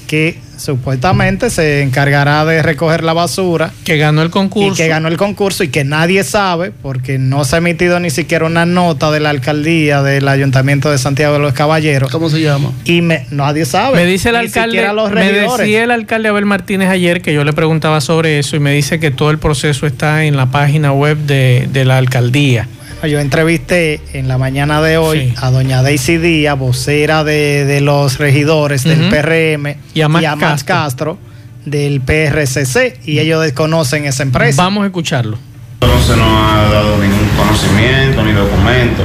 que 0.06 0.38
supuestamente 0.56 1.50
se 1.50 1.82
encargará 1.82 2.44
de 2.44 2.62
recoger 2.62 3.02
la 3.04 3.12
basura 3.12 3.70
Que 3.84 3.96
ganó 3.96 4.22
el 4.22 4.30
concurso. 4.30 4.72
y 4.72 4.76
que 4.76 4.88
ganó 4.88 5.08
el 5.08 5.16
concurso 5.16 5.64
y 5.64 5.68
que 5.68 5.84
nadie 5.84 6.24
sabe 6.24 6.72
porque 6.82 7.18
no 7.18 7.44
se 7.44 7.56
ha 7.56 7.58
emitido 7.58 8.00
ni 8.00 8.10
siquiera 8.10 8.44
una 8.46 8.66
nota 8.66 9.10
de 9.10 9.20
la 9.20 9.30
alcaldía 9.30 10.02
del 10.02 10.28
ayuntamiento 10.28 10.90
de 10.90 10.98
Santiago 10.98 11.34
de 11.34 11.40
los 11.40 11.52
Caballeros 11.52 12.10
¿Cómo 12.10 12.28
se 12.30 12.40
llama? 12.40 12.70
y 12.84 13.02
me- 13.02 13.26
nadie 13.30 13.64
sabe. 13.64 13.96
Me 13.96 14.06
dice 14.06 14.28
el 14.30 14.34
Ni 14.36 14.40
alcalde, 14.42 14.92
los 14.92 15.10
me 15.12 15.32
decía 15.32 15.84
el 15.84 15.90
alcalde 15.90 16.28
Abel 16.28 16.46
Martínez 16.46 16.88
ayer 16.88 17.22
que 17.22 17.32
yo 17.34 17.44
le 17.44 17.52
preguntaba 17.52 18.00
sobre 18.00 18.38
eso 18.38 18.56
y 18.56 18.60
me 18.60 18.72
dice 18.72 18.98
que 19.00 19.10
todo 19.10 19.30
el 19.30 19.38
proceso 19.38 19.86
está 19.86 20.24
en 20.24 20.36
la 20.36 20.46
página 20.46 20.92
web 20.92 21.16
de, 21.18 21.68
de 21.72 21.84
la 21.84 21.98
alcaldía. 21.98 22.68
Yo 23.04 23.20
entrevisté 23.20 24.00
en 24.14 24.26
la 24.26 24.37
mañana 24.37 24.82
de 24.82 24.96
hoy 24.96 25.28
Sí. 25.28 25.35
a 25.40 25.50
doña 25.50 25.82
Daisy 25.82 26.16
Díaz, 26.18 26.59
vocera 26.59 27.22
de, 27.22 27.64
de 27.64 27.80
los 27.80 28.18
regidores 28.18 28.82
del. 28.82 29.09
PRM 29.11 29.76
Y 29.94 30.00
a 30.00 30.09
Max 30.09 30.37
Max 30.37 30.64
Castro. 30.64 31.18
del 31.64 32.00
PRCC 32.00 33.00
y 33.04 33.18
ellos 33.20 33.42
desconocen 33.42 34.06
esa 34.06 34.22
empresa. 34.22 34.62
Vamos 34.62 34.82
a 34.85 34.87
escucharlo. 34.87 35.38
No 35.82 36.00
se 36.02 36.16
nos 36.16 36.26
ha 36.26 36.68
dado 36.72 36.96
ningún 36.98 37.28
conocimiento 37.37 38.22
ni 38.24 38.32
documento 38.32 39.02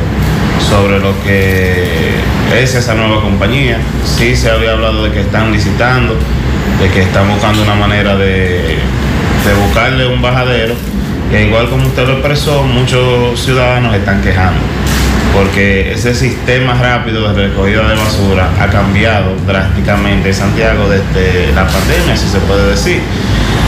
sobre 0.69 0.99
lo 0.99 1.13
que 1.23 1.84
es 2.56 2.73
esa 2.75 2.93
nueva 2.95 3.21
compañía. 3.21 3.77
Sí 4.06 4.36
se 4.36 4.49
había 4.49 4.71
hablado 4.71 5.04
de 5.04 5.12
que 5.12 5.21
están 5.21 5.51
licitando, 5.51 6.15
de 6.82 6.89
que 6.89 7.01
están 7.01 7.27
buscando 7.30 7.62
una 7.63 7.75
manera 7.75 8.15
de, 8.15 8.77
de 9.45 9.54
buscarle 9.65 10.08
un 10.08 10.21
bajadero, 10.21 10.75
que 11.32 11.46
igual 11.46 11.70
como 11.70 11.88
usted 11.88 12.06
lo 12.06 12.13
expresó, 12.13 12.63
muchos 12.63 13.39
ciudadanos 13.39 13.96
están 13.96 14.22
quejando 14.22 14.60
porque 15.34 15.94
ese 15.94 16.13
sistema 16.13 16.74
rápido 16.74 17.34
de 17.34 17.48
recogida 17.48 17.88
de 17.88 17.96
basura 17.96 18.50
ha 18.60 18.67
cambiado 18.67 19.36
drásticamente 19.48 20.30
en 20.30 20.36
Santiago 20.36 20.89
desde 20.89 21.52
la 21.54 21.67
pandemia, 21.67 22.17
si 22.17 22.28
se 22.28 22.39
puede 22.39 22.72
decir. 22.72 23.02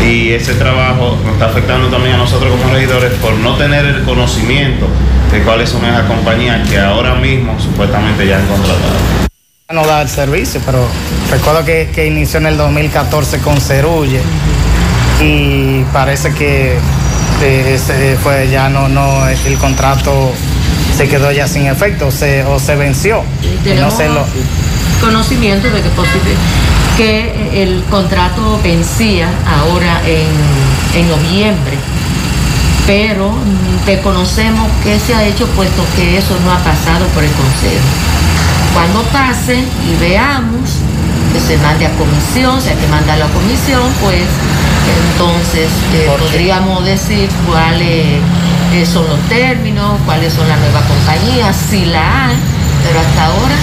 Y 0.03 0.31
ese 0.31 0.55
trabajo 0.55 1.17
nos 1.23 1.33
está 1.33 1.45
afectando 1.45 1.87
también 1.87 2.15
a 2.15 2.17
nosotros 2.17 2.51
como 2.51 2.73
regidores 2.73 3.13
por 3.13 3.33
no 3.35 3.55
tener 3.55 3.85
el 3.85 4.03
conocimiento 4.03 4.87
de 5.31 5.41
cuáles 5.41 5.69
son 5.69 5.85
esas 5.85 6.03
compañías 6.03 6.67
que 6.67 6.79
ahora 6.79 7.15
mismo 7.15 7.57
supuestamente 7.59 8.27
ya 8.27 8.39
han 8.39 8.47
contratado. 8.47 8.93
No 9.71 9.85
da 9.87 10.01
el 10.01 10.09
servicio, 10.09 10.61
pero 10.65 10.85
recuerdo 11.31 11.63
que, 11.63 11.89
que 11.95 12.05
inició 12.05 12.39
en 12.39 12.47
el 12.47 12.57
2014 12.57 13.39
con 13.39 13.59
Cerulle 13.59 14.21
y 15.21 15.83
parece 15.93 16.33
que 16.33 16.77
eh, 17.43 17.75
ese 17.75 18.17
fue 18.21 18.49
ya 18.49 18.69
no, 18.69 18.87
no, 18.87 19.27
el 19.27 19.57
contrato 19.57 20.31
se 20.95 21.07
quedó 21.09 21.31
ya 21.31 21.47
sin 21.47 21.65
efecto 21.65 22.09
se, 22.09 22.43
o 22.45 22.59
se 22.59 22.75
venció. 22.75 23.23
no 23.79 23.91
sé 23.91 24.07
lo... 24.07 24.25
conocimiento 25.01 25.69
de 25.69 25.81
que, 25.81 25.91
que 26.97 27.63
el 27.63 27.83
contrato 27.89 28.59
vencía 28.63 29.29
ahora 29.45 30.01
en, 30.05 30.99
en 30.99 31.07
noviembre, 31.09 31.77
pero 32.87 33.33
desconocemos 33.85 34.69
qué 34.83 34.99
se 34.99 35.13
ha 35.13 35.25
hecho 35.25 35.45
puesto 35.47 35.83
que 35.95 36.17
eso 36.17 36.37
no 36.45 36.51
ha 36.51 36.59
pasado 36.59 37.05
por 37.07 37.23
el 37.23 37.31
Consejo. 37.31 37.83
Cuando 38.73 39.03
pase 39.11 39.55
y 39.57 39.95
veamos 39.99 40.79
que 41.33 41.39
se 41.39 41.57
mande 41.57 41.87
a 41.87 41.89
comisión, 41.97 42.61
si 42.61 42.69
hay 42.69 42.75
que 42.75 42.87
mandar 42.87 43.15
a 43.15 43.25
la 43.25 43.33
comisión, 43.33 43.81
pues 44.01 44.21
entonces 45.11 45.69
eh, 45.93 46.07
podríamos 46.19 46.85
decir 46.85 47.27
cuál 47.47 47.81
es 47.81 48.21
qué 48.71 48.85
son 48.85 49.07
los 49.07 49.19
términos, 49.29 49.99
cuáles 50.05 50.33
son 50.33 50.47
las 50.47 50.59
nuevas 50.59 50.83
compañías, 50.83 51.55
si 51.55 51.85
la 51.85 52.27
hay, 52.27 52.35
pero 52.83 52.99
hasta 52.99 53.25
ahora. 53.25 53.55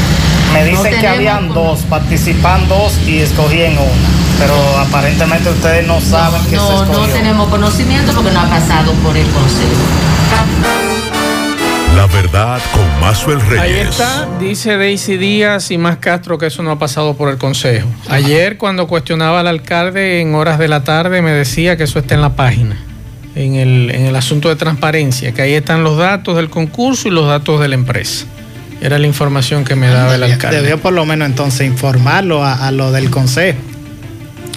Me 0.52 0.64
dicen 0.64 1.00
que 1.00 1.06
habían 1.06 1.48
dos, 1.48 1.80
participan 1.82 2.66
dos 2.68 2.98
y 3.06 3.20
escogían 3.20 3.74
una, 3.74 4.08
pero 4.38 4.54
aparentemente 4.78 5.50
ustedes 5.50 5.86
no 5.86 6.00
saben 6.00 6.42
que 6.46 6.56
no, 6.56 6.66
se 6.66 6.74
escogió. 6.74 7.06
No 7.06 7.12
tenemos 7.12 7.48
conocimiento 7.48 8.12
porque 8.12 8.32
no 8.32 8.40
ha 8.40 8.48
pasado 8.48 8.92
por 8.94 9.16
el 9.16 9.26
consejo. 9.26 10.79
La 11.96 12.06
verdad 12.06 12.60
con 12.72 13.00
Mazuel 13.00 13.40
Reyes. 13.40 13.60
Ahí 13.60 13.72
está, 13.72 14.28
dice 14.38 14.76
Daisy 14.76 15.16
Díaz 15.16 15.70
y 15.70 15.78
más 15.78 15.98
Castro 15.98 16.38
que 16.38 16.46
eso 16.46 16.62
no 16.62 16.70
ha 16.70 16.78
pasado 16.78 17.16
por 17.16 17.28
el 17.28 17.38
Consejo. 17.38 17.88
Ayer 18.08 18.58
cuando 18.58 18.86
cuestionaba 18.86 19.40
al 19.40 19.46
alcalde 19.46 20.20
en 20.20 20.34
horas 20.34 20.58
de 20.58 20.68
la 20.68 20.84
tarde 20.84 21.22
me 21.22 21.32
decía 21.32 21.76
que 21.76 21.84
eso 21.84 21.98
está 21.98 22.14
en 22.14 22.22
la 22.22 22.36
página 22.36 22.76
en 23.34 23.54
el, 23.54 23.90
en 23.90 24.06
el 24.06 24.16
asunto 24.16 24.48
de 24.48 24.56
transparencia, 24.56 25.32
que 25.32 25.42
ahí 25.42 25.52
están 25.52 25.84
los 25.84 25.96
datos 25.96 26.36
del 26.36 26.50
concurso 26.50 27.08
y 27.08 27.10
los 27.10 27.26
datos 27.26 27.60
de 27.60 27.68
la 27.68 27.74
empresa. 27.74 28.26
Era 28.80 28.98
la 28.98 29.06
información 29.06 29.64
que 29.64 29.76
me 29.76 29.88
daba 29.88 30.14
el 30.14 30.22
alcalde. 30.22 30.62
Debió 30.62 30.78
por 30.78 30.92
lo 30.92 31.04
menos 31.04 31.28
entonces 31.28 31.66
informarlo 31.66 32.42
a, 32.42 32.66
a, 32.66 32.72
lo 32.72 32.92
del 32.92 33.10
consejo. 33.10 33.58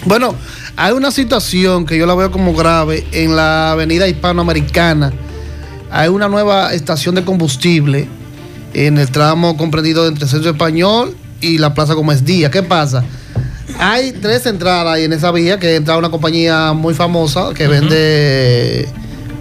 Bueno, 0.06 0.36
hay 0.78 0.94
una 0.94 1.12
situación 1.12 1.86
que 1.86 1.98
yo 1.98 2.06
la 2.06 2.16
veo 2.16 2.32
como 2.32 2.54
grave 2.54 3.06
en 3.12 3.36
la 3.36 3.72
avenida 3.72 4.08
hispanoamericana. 4.08 5.12
Hay 5.94 6.10
una 6.10 6.28
nueva 6.28 6.74
estación 6.74 7.14
de 7.14 7.24
combustible 7.24 8.08
en 8.74 8.98
el 8.98 9.12
tramo 9.12 9.56
comprendido 9.56 10.08
entre 10.08 10.28
Centro 10.28 10.50
Español 10.50 11.16
y 11.40 11.60
la 11.60 11.76
Plaza 11.76 11.94
Gómez 11.94 12.26
Díaz. 12.26 12.50
¿Qué 12.50 12.64
pasa? 12.64 13.04
Hay 13.78 14.12
tres 14.14 14.48
entradas 14.48 14.92
ahí 14.92 15.04
en 15.04 15.14
esa 15.14 15.32
vía 15.32 15.60
que 15.60 15.76
entra 15.76 15.96
una 15.96 16.10
compañía 16.10 16.74
muy 16.74 16.96
famosa 16.96 17.54
que 17.54 17.68
uh 17.68 17.68
-huh. 17.68 17.70
vende 17.70 18.90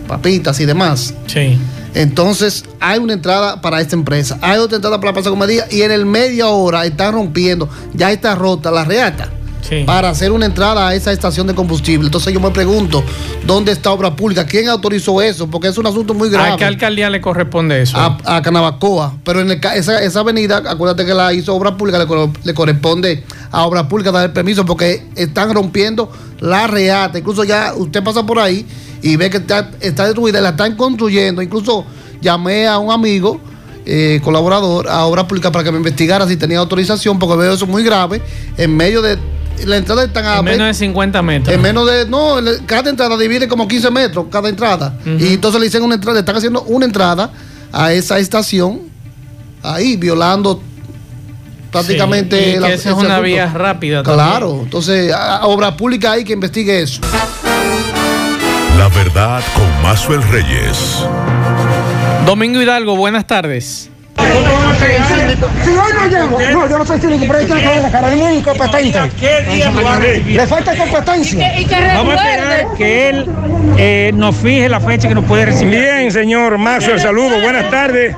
papitas 0.06 0.60
y 0.60 0.66
demás. 0.66 1.14
Sí. 1.26 1.58
Entonces, 1.94 2.64
hay 2.80 2.98
una 2.98 3.14
entrada 3.14 3.62
para 3.62 3.80
esta 3.80 3.96
empresa, 3.96 4.38
hay 4.42 4.58
otra 4.58 4.76
entrada 4.76 4.98
para 4.98 5.12
la 5.12 5.14
Plaza 5.14 5.30
Comedia 5.30 5.66
y 5.70 5.80
en 5.80 5.90
el 5.90 6.04
media 6.04 6.48
hora 6.48 6.84
están 6.84 7.14
rompiendo, 7.14 7.66
ya 7.94 8.12
está 8.12 8.34
rota 8.34 8.70
la 8.70 8.84
reata. 8.84 9.30
Sí. 9.62 9.84
Para 9.86 10.10
hacer 10.10 10.32
una 10.32 10.46
entrada 10.46 10.88
a 10.88 10.94
esa 10.94 11.12
estación 11.12 11.46
de 11.46 11.54
combustible. 11.54 12.06
Entonces 12.06 12.34
yo 12.34 12.40
me 12.40 12.50
pregunto, 12.50 13.02
¿dónde 13.46 13.72
está 13.72 13.92
obra 13.92 14.14
pública? 14.14 14.44
¿Quién 14.44 14.68
autorizó 14.68 15.22
eso? 15.22 15.48
Porque 15.48 15.68
es 15.68 15.78
un 15.78 15.86
asunto 15.86 16.14
muy 16.14 16.28
grave. 16.30 16.52
¿A 16.52 16.56
qué 16.56 16.64
alcaldía 16.64 17.08
le 17.08 17.20
corresponde 17.20 17.82
eso? 17.82 17.96
A, 17.96 18.18
a 18.24 18.42
Canabacoa. 18.42 19.14
Pero 19.24 19.40
en 19.40 19.50
el, 19.50 19.60
esa, 19.74 20.02
esa, 20.02 20.20
avenida, 20.20 20.62
acuérdate 20.66 21.06
que 21.06 21.14
la 21.14 21.32
hizo 21.32 21.54
obra 21.54 21.76
pública, 21.76 21.98
le, 21.98 22.06
le, 22.44 22.54
corresponde 22.54 23.24
a 23.50 23.64
obra 23.64 23.88
pública 23.88 24.10
dar 24.10 24.24
el 24.24 24.32
permiso 24.32 24.66
porque 24.66 25.06
están 25.14 25.54
rompiendo 25.54 26.10
la 26.40 26.66
reata. 26.66 27.18
Incluso 27.18 27.44
ya 27.44 27.72
usted 27.74 28.02
pasa 28.02 28.26
por 28.26 28.40
ahí 28.40 28.66
y 29.00 29.16
ve 29.16 29.30
que 29.30 29.38
está, 29.38 29.70
está 29.80 30.06
destruida, 30.06 30.40
la 30.40 30.50
están 30.50 30.76
construyendo. 30.76 31.40
Incluso 31.40 31.86
llamé 32.20 32.66
a 32.66 32.78
un 32.78 32.90
amigo. 32.90 33.40
Eh, 33.84 34.20
colaborador 34.22 34.88
a 34.88 35.06
obra 35.06 35.26
pública 35.26 35.50
para 35.50 35.64
que 35.64 35.72
me 35.72 35.78
investigara 35.78 36.24
si 36.28 36.36
tenía 36.36 36.60
autorización, 36.60 37.18
porque 37.18 37.34
veo 37.34 37.54
eso 37.54 37.66
muy 37.66 37.82
grave 37.82 38.22
en 38.56 38.76
medio 38.76 39.02
de 39.02 39.18
la 39.66 39.76
entrada 39.76 40.04
están 40.04 40.24
a 40.26 40.38
en 40.38 40.44
menos 40.44 40.66
de 40.66 40.74
50 40.74 41.22
metros. 41.22 41.54
En 41.54 41.62
menos 41.62 41.86
de, 41.86 42.06
no, 42.06 42.36
cada 42.66 42.90
entrada 42.90 43.16
divide 43.16 43.46
como 43.48 43.68
15 43.68 43.90
metros, 43.90 44.26
cada 44.30 44.48
entrada. 44.48 44.94
Uh 45.04 45.08
-huh. 45.10 45.20
Y 45.20 45.34
entonces 45.34 45.60
le 45.60 45.66
dicen 45.66 45.82
una 45.82 45.94
entrada, 45.94 46.14
le 46.14 46.20
están 46.20 46.36
haciendo 46.36 46.62
una 46.62 46.84
entrada 46.84 47.30
a 47.72 47.92
esa 47.92 48.18
estación, 48.18 48.80
ahí, 49.62 49.96
violando 49.96 50.62
prácticamente 51.70 52.36
sí, 52.44 52.50
y 52.50 52.60
la, 52.60 52.68
esa 52.68 52.90
es 52.90 52.94
una 52.96 53.14
asunto. 53.14 53.22
vía 53.22 53.46
rápida. 53.52 54.02
Claro, 54.02 54.46
también. 54.48 54.64
entonces 54.64 55.12
a, 55.12 55.36
a 55.38 55.46
obra 55.46 55.74
pública 55.76 56.12
hay 56.12 56.24
que 56.24 56.34
investigue 56.34 56.82
eso. 56.82 57.00
La 58.78 58.88
verdad 58.88 59.42
con 59.54 59.82
Mazuel 59.82 60.22
Reyes. 60.30 60.98
Domingo 62.26 62.60
Hidalgo, 62.60 62.96
buenas 62.96 63.26
tardes. 63.26 63.88
No 66.12 66.68
yo 66.68 66.78
no 66.78 66.86
soy 66.86 67.00
cínico, 67.00 67.24
pero 67.26 67.38
ahí 67.38 67.46
tiene 67.46 67.62
que 67.62 67.80
la 67.80 67.90
cara 67.90 68.10
de 68.10 68.16
muy 68.16 68.32
incompetente. 68.34 68.98
Le 70.26 70.46
falta 70.46 70.76
competencia. 70.76 71.58
Y 71.58 71.64
que, 71.64 71.76
y 71.76 71.80
que 71.80 71.94
Vamos 71.94 72.14
a 72.14 72.30
esperar 72.30 72.66
que 72.76 73.08
él 73.08 73.26
eh, 73.78 74.10
nos 74.14 74.36
fije 74.36 74.68
la 74.68 74.80
fecha 74.80 75.08
que 75.08 75.14
nos 75.14 75.24
puede 75.24 75.46
recibir. 75.46 75.80
Bien, 75.80 76.10
señor 76.10 76.58
Mazo, 76.58 76.92
el 76.92 77.00
saludo. 77.00 77.40
Buenas 77.40 77.70
tardes 77.70 78.14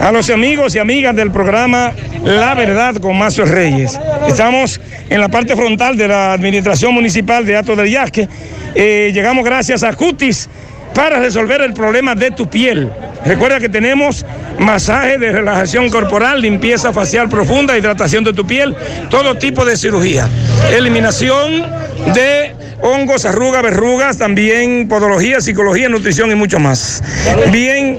a 0.00 0.10
los 0.12 0.28
amigos 0.30 0.74
y 0.74 0.78
amigas 0.78 1.14
del 1.14 1.30
programa 1.30 1.92
La 2.24 2.54
Verdad 2.54 2.96
con 2.96 3.16
Mazo 3.16 3.44
Reyes. 3.44 3.98
Estamos 4.26 4.80
en 5.08 5.20
la 5.20 5.28
parte 5.28 5.54
frontal 5.54 5.96
de 5.96 6.08
la 6.08 6.32
Administración 6.32 6.94
Municipal 6.94 7.46
de 7.46 7.56
Ato 7.56 7.76
del 7.76 7.90
Yasque. 7.90 8.28
Eh, 8.74 9.10
llegamos 9.14 9.44
gracias 9.44 9.82
a 9.82 9.92
Cutis 9.92 10.48
para 10.96 11.20
resolver 11.20 11.60
el 11.60 11.74
problema 11.74 12.14
de 12.14 12.30
tu 12.30 12.48
piel. 12.48 12.90
Recuerda 13.24 13.60
que 13.60 13.68
tenemos 13.68 14.24
masaje 14.58 15.18
de 15.18 15.30
relajación 15.30 15.90
corporal, 15.90 16.40
limpieza 16.40 16.92
facial 16.92 17.28
profunda, 17.28 17.76
hidratación 17.76 18.24
de 18.24 18.32
tu 18.32 18.46
piel, 18.46 18.74
todo 19.10 19.36
tipo 19.36 19.64
de 19.66 19.76
cirugía. 19.76 20.26
Eliminación 20.72 21.66
de 22.14 22.54
hongos, 22.80 23.26
arrugas, 23.26 23.62
verrugas, 23.62 24.16
también 24.16 24.88
podología, 24.88 25.40
psicología, 25.40 25.88
nutrición 25.88 26.30
y 26.30 26.34
mucho 26.34 26.58
más. 26.58 27.02
Bien, 27.50 27.98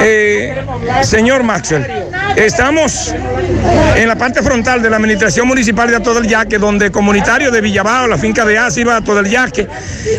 eh, 0.00 0.62
señor 1.02 1.44
Maxwell, 1.44 1.86
estamos 2.36 3.14
en 3.96 4.08
la 4.08 4.16
parte 4.16 4.42
frontal 4.42 4.82
de 4.82 4.90
la 4.90 4.96
Administración 4.96 5.46
Municipal 5.46 5.88
de 5.88 5.96
Ato 5.96 6.14
del 6.14 6.26
Yaque, 6.26 6.58
donde 6.58 6.90
comunitarios 6.90 7.52
de 7.52 7.60
Villabao, 7.60 8.06
la 8.06 8.18
finca 8.18 8.44
de 8.44 8.58
Áciba, 8.58 8.96
Ato 8.96 9.14
del 9.14 9.26
Yaque, 9.26 9.68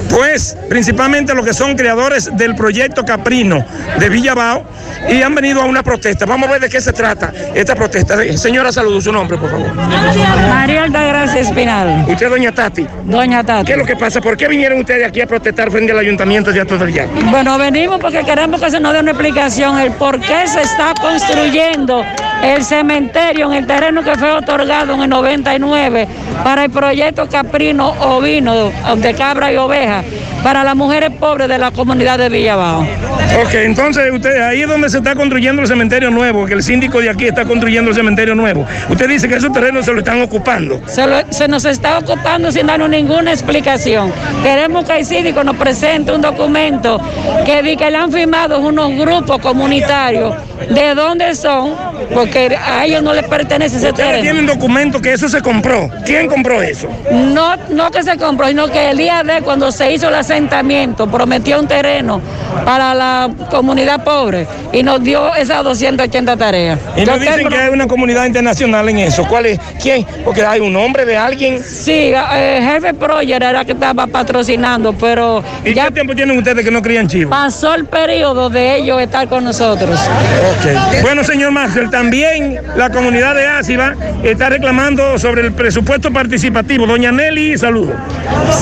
pues 0.10 0.58
principalmente 0.70 1.34
los 1.34 1.46
que 1.46 1.54
son 1.54 1.76
creadores 1.76 2.36
del 2.36 2.56
proyecto 2.56 3.04
Caprino 3.04 3.66
de 4.00 4.10
Villabao 4.10 4.64
y 5.10 5.22
han 5.22 5.36
venido 5.36 5.62
a 5.62 5.66
una 5.66 5.84
protesta. 5.84 6.26
Vamos 6.26 6.50
a 6.50 6.54
ver 6.54 6.62
de 6.62 6.70
qué 6.70 6.82
se 6.82 6.94
trata 6.94 7.32
esta 7.54 7.76
protesta. 7.76 8.18
Señora, 8.38 8.72
saludo 8.72 9.02
su 9.02 9.12
nombre, 9.12 9.38
por 9.38 9.52
favor. 9.52 9.74
María 9.74 10.84
Altagracia 10.84 11.42
Espinal. 11.42 12.06
¿Usted, 12.08 12.30
doña 12.30 12.52
Tati? 12.52 12.88
Doña 13.04 13.44
Tati. 13.44 13.66
¿Qué 13.66 13.74
es 13.74 13.78
lo 13.78 13.86
que 13.86 13.96
pasa? 13.96 14.22
¿Por 14.22 14.38
qué 14.38 14.48
vinieron 14.48 14.80
ustedes 14.80 15.08
aquí 15.08 15.22
a 15.22 15.28
protestar 15.28 15.70
frente 15.72 15.92
al 15.92 16.00
ayuntamiento 16.00 16.52
de 16.52 16.62
Ato 16.62 16.78
del 16.78 16.94
Yaque? 16.94 17.24
Bueno, 17.26 17.58
venimos 17.58 18.00
porque 18.00 18.24
queremos 18.24 18.62
que 18.62 18.72
se 18.72 18.80
nos 18.80 18.94
dé 18.94 19.00
una 19.00 19.12
explicación 19.12 19.80
el 19.80 19.92
por 19.94 20.20
qué 20.20 20.48
se 20.48 20.62
está 20.62 20.94
construyendo 21.00 22.05
el 22.44 22.64
cementerio 22.64 23.52
en 23.52 23.60
el 23.60 23.68
terreno 23.68 24.04
que 24.04 24.16
fue 24.16 24.32
otorgado 24.32 24.94
en 24.94 25.02
el 25.02 25.10
99 25.10 26.08
para 26.44 26.66
el 26.66 26.72
proyecto 26.72 27.28
Caprino 27.28 27.90
Ovino 28.00 28.72
de 28.98 29.14
cabra 29.14 29.52
y 29.52 29.58
oveja 29.58 30.04
para 30.44 30.64
las 30.64 30.76
mujeres 30.76 31.10
pobres 31.20 31.48
de 31.48 31.58
la 31.58 31.72
comunidad 31.72 32.20
de 32.20 32.30
Villabao. 32.30 32.82
Ok, 32.82 33.54
entonces 33.56 34.14
usted 34.14 34.40
ahí 34.42 34.62
es 34.62 34.68
donde 34.68 34.90
se 34.92 35.00
está 35.00 35.16
construyendo 35.16 35.64
el 35.64 35.68
cementerio 35.68 36.12
nuevo, 36.12 36.46
que 36.46 36.54
el 36.54 36.62
síndico 36.62 37.02
de 37.02 37.10
aquí 37.10 37.26
está 37.26 37.46
construyendo 37.46 37.90
el 37.90 37.96
cementerio 37.96 38.36
nuevo. 38.36 38.64
Usted 38.88 39.10
dice 39.10 39.28
que 39.28 39.38
esos 39.38 39.52
terrenos 39.52 39.86
se 39.86 39.92
lo 39.92 40.00
están 40.00 40.22
ocupando. 40.22 40.80
Se, 40.86 41.08
lo, 41.08 41.18
se 41.32 41.48
nos 41.48 41.66
está 41.66 41.98
ocupando 41.98 42.52
sin 42.52 42.68
darnos 42.68 42.90
ninguna 42.90 43.34
explicación. 43.34 44.14
Queremos 44.44 44.86
que 44.86 45.00
el 45.00 45.06
síndico 45.06 45.44
nos 45.44 45.56
presente 45.56 46.12
un 46.12 46.22
documento 46.22 47.02
que, 47.44 47.76
que 47.76 47.90
le 47.90 47.98
han 47.98 48.12
firmado 48.12 48.60
unos 48.60 48.96
grupos 48.96 49.40
comunitarios 49.40 50.36
de 50.70 50.96
dónde 50.96 51.36
son, 51.36 51.74
porque 52.14 52.58
a 52.58 52.86
ellos 52.86 53.02
no 53.04 53.14
les 53.14 53.26
pertenece 53.26 53.78
ese 53.78 53.94
terreno. 53.94 54.22
tienen 54.22 54.46
documento 54.46 55.02
que 55.02 55.14
eso 55.14 55.28
se 55.30 55.42
compró. 55.42 55.90
¿Quién 56.06 56.28
compró 56.28 56.62
eso? 56.62 56.88
No, 57.12 57.56
no 57.70 57.92
que 57.92 58.04
se 58.04 58.18
compró, 58.18 58.48
sino 58.48 58.68
que 58.68 58.92
el 58.92 58.98
día 58.98 59.24
de 59.24 59.42
cuando 59.42 59.72
se 59.72 59.92
hizo 59.92 60.10
el 60.10 60.16
asentamiento, 60.16 61.08
prometió 61.08 61.60
un 61.60 61.68
terreno 61.68 62.22
para 62.64 62.94
la 62.94 63.30
comunidad 63.50 64.04
pobre 64.04 64.48
y 64.72 64.84
nos 64.84 65.04
dio 65.04 65.34
esas 65.36 65.64
280 65.64 66.38
tareas. 66.38 66.80
Y 66.96 67.06
nos 67.06 67.20
dicen 67.20 67.48
que 67.50 67.58
hay 67.58 67.70
una 67.70 67.88
comunidad 67.88 68.26
internacional 68.26 68.88
en 68.90 69.00
eso. 69.00 69.26
¿Cuál 69.28 69.48
es? 69.48 69.60
¿Quién? 69.82 70.06
Porque 70.24 70.44
hay 70.46 70.60
un 70.60 70.74
nombre 70.74 71.06
de 71.06 71.18
alguien. 71.18 71.62
Sí, 71.64 72.14
eh, 72.14 72.60
jefe 72.62 72.94
Proyer 72.94 73.44
era 73.44 73.64
que 73.66 73.74
estaba 73.74 74.08
patrocinando, 74.08 74.94
pero 74.94 75.44
¿Y 75.64 75.74
qué 75.74 75.92
tiempo 75.92 76.16
tienen 76.16 76.38
ustedes 76.38 76.64
que 76.64 76.72
no 76.72 76.82
crían 76.82 77.08
chivos? 77.08 77.30
pasó 77.30 77.74
el 77.74 77.86
periodo 77.86 78.50
de 78.50 78.78
ellos 78.78 79.02
estar 79.02 79.28
con 79.28 79.44
nosotros. 79.44 80.00
Ok. 80.00 81.02
Bueno, 81.02 81.24
señor 81.24 81.52
Marcel, 81.52 81.85
también 81.90 82.60
la 82.76 82.90
comunidad 82.90 83.36
de 83.36 83.48
Áciba 83.48 83.96
está 84.24 84.50
reclamando 84.50 85.18
sobre 85.18 85.42
el 85.42 85.54
presupuesto 85.54 86.12
participativo. 86.12 86.86
Doña 86.86 87.12
Nelly, 87.12 87.58
saludos. 87.58 87.96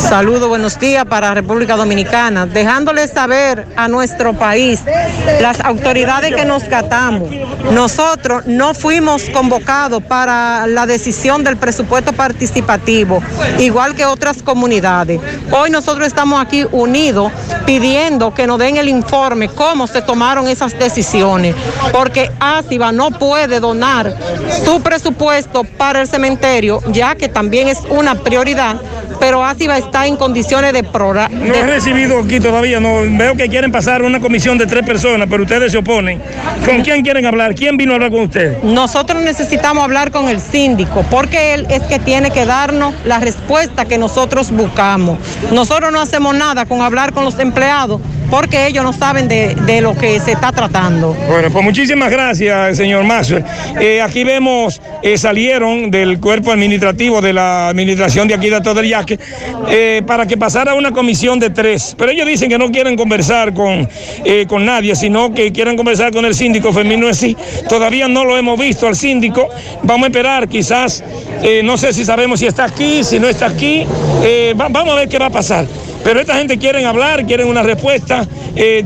Saludos, 0.10 0.48
buenos 0.50 0.80
días 0.80 1.06
para 1.06 1.34
República 1.34 1.76
Dominicana. 1.76 2.46
Dejándoles 2.46 3.12
saber 3.12 3.68
a 3.76 3.88
nuestro 3.88 4.34
país, 4.34 4.82
las 5.42 5.60
autoridades 5.62 6.36
que 6.36 6.46
nos 6.46 6.64
catamos, 6.64 7.30
nosotros 7.72 8.46
no 8.46 8.74
fuimos 8.74 9.30
convocados 9.30 10.04
para 10.04 10.68
la 10.68 10.86
decisión 10.86 11.44
del 11.44 11.58
presupuesto 11.58 12.14
participativo, 12.14 13.22
igual 13.60 13.96
que 13.96 14.06
otras 14.06 14.44
comunidades. 14.44 15.20
Hoy 15.52 15.70
nosotros 15.70 16.08
estamos 16.08 16.42
aquí 16.42 16.66
unidos 16.72 17.32
pidiendo 17.66 18.34
que 18.34 18.48
nos 18.48 18.60
den 18.60 18.78
el 18.78 18.90
informe 18.90 19.50
cómo 19.50 19.88
se 19.88 20.02
tomaron 20.02 20.48
esas 20.48 20.78
decisiones, 20.78 21.56
porque 21.92 22.32
ASIVA 22.40 22.92
no 22.92 23.12
puede 23.14 23.60
donar 23.60 24.16
su 24.66 24.82
presupuesto 24.82 25.64
para 25.64 26.02
el 26.02 26.08
cementerio, 26.08 26.82
ya 26.92 27.16
que 27.16 27.30
también 27.30 27.68
es 27.68 27.80
una 27.90 28.16
prioridad, 28.16 28.76
pero 29.20 29.44
ASIVA 29.46 29.78
está 29.78 30.06
en 30.08 30.18
condiciones 30.18 30.74
de 30.74 30.84
prorra- 30.84 31.30
No 31.30 31.54
he 31.56 31.64
recibido 31.68 32.20
aquí 32.20 32.40
todavía, 32.40 32.80
no 32.80 33.02
veo 33.18 33.36
que 33.36 33.48
quieren 33.48 33.72
pasar 33.72 34.02
una 34.02 34.20
comisión 34.20 34.58
de 34.58 34.66
tres 34.68 34.86
personas, 34.86 35.28
pero 35.30 35.44
ustedes 35.44 35.72
se 35.72 35.78
oponen. 35.78 36.22
¿Con 36.66 36.82
quién 36.82 37.04
quieren 37.04 37.26
hablar? 37.26 37.56
¿Quién 37.56 37.78
vino 37.78 37.94
a 37.94 37.96
hablar 37.96 38.12
con 38.12 38.22
ustedes? 38.22 38.64
Nosotros 38.64 39.22
necesitamos 39.24 39.84
hablar 39.84 40.12
con 40.12 40.28
el 40.30 40.40
síndico 40.42 41.04
porque 41.10 41.54
él 41.54 41.68
es 41.70 41.82
que 41.84 42.00
tiene 42.00 42.32
que 42.32 42.46
darnos 42.46 42.94
la 43.06 43.20
respuesta 43.20 43.86
que 43.86 43.98
nosotros 43.98 44.52
buscamos. 44.52 45.18
Nosotros 45.52 45.92
no 45.92 46.02
hacemos 46.02 46.36
nada 46.36 46.66
con 46.66 46.82
hablar 46.82 47.14
con 47.14 47.24
los 47.26 47.38
empleados 47.40 48.02
porque 48.34 48.66
ellos 48.66 48.84
no 48.84 48.94
saben 48.94 49.28
de, 49.28 49.54
de 49.54 49.80
lo 49.80 49.96
que 49.96 50.20
se 50.20 50.32
está 50.32 50.52
tratando. 50.52 51.14
Bueno, 51.28 51.52
pues 51.52 51.64
muchísimas 51.64 52.10
gracias, 52.10 52.78
señor 52.78 53.04
Maxwell. 53.04 53.44
Eh, 53.80 54.02
aquí 54.02 54.24
vemos, 54.24 54.82
eh, 55.04 55.20
salieron 55.20 55.92
del 55.92 56.20
cuerpo 56.20 56.52
administrativo 56.52 57.22
de 57.22 57.32
la 57.32 57.68
administración 57.68 58.28
de 58.28 58.34
aquí 58.34 58.50
de 58.50 58.56
Ato 58.56 58.74
del 58.74 58.90
Yaque 58.90 59.20
eh, 59.70 60.02
para 60.08 60.26
que 60.26 60.36
pasara 60.36 60.74
una 60.74 60.92
comisión 60.92 61.38
de 61.40 61.52
tres. 61.52 61.94
Pero 61.96 62.10
ellos 62.12 62.26
dicen 62.26 62.50
que 62.50 62.58
no 62.58 62.72
quieren 62.72 62.96
conversar 62.96 63.54
con, 63.54 63.88
con 64.48 64.66
nadie, 64.66 64.96
sino 64.96 65.32
que 65.32 65.52
quieren 65.52 65.78
conversar 65.78 66.12
con 66.12 66.26
el 66.26 66.34
síndico 66.34 66.74
Fermín 66.74 67.04
así. 67.08 67.38
Todavía 67.70 68.08
no 68.08 68.26
lo 68.26 68.36
hemos 68.36 68.60
visto 68.60 68.88
al 68.88 68.96
síndico. 68.96 69.48
Vamos 69.84 70.06
a 70.06 70.08
esperar, 70.08 70.48
quizás, 70.48 71.04
no 71.64 71.78
sé 71.78 71.94
si 71.94 72.04
sabemos 72.04 72.40
si 72.40 72.48
está 72.48 72.64
aquí, 72.64 73.04
si 73.04 73.20
no 73.20 73.30
está 73.30 73.46
aquí. 73.46 73.86
Va- 74.60 74.70
vamos 74.72 74.94
a 74.94 74.96
ver 74.96 75.08
qué 75.08 75.20
va 75.20 75.28
a 75.28 75.30
pasar. 75.30 75.68
Pero 76.04 76.20
esta 76.20 76.36
gente 76.36 76.58
quieren 76.58 76.86
hablar, 76.86 77.26
quieren 77.26 77.48
una 77.48 77.64
respuesta 77.64 78.26
eh, 78.56 78.86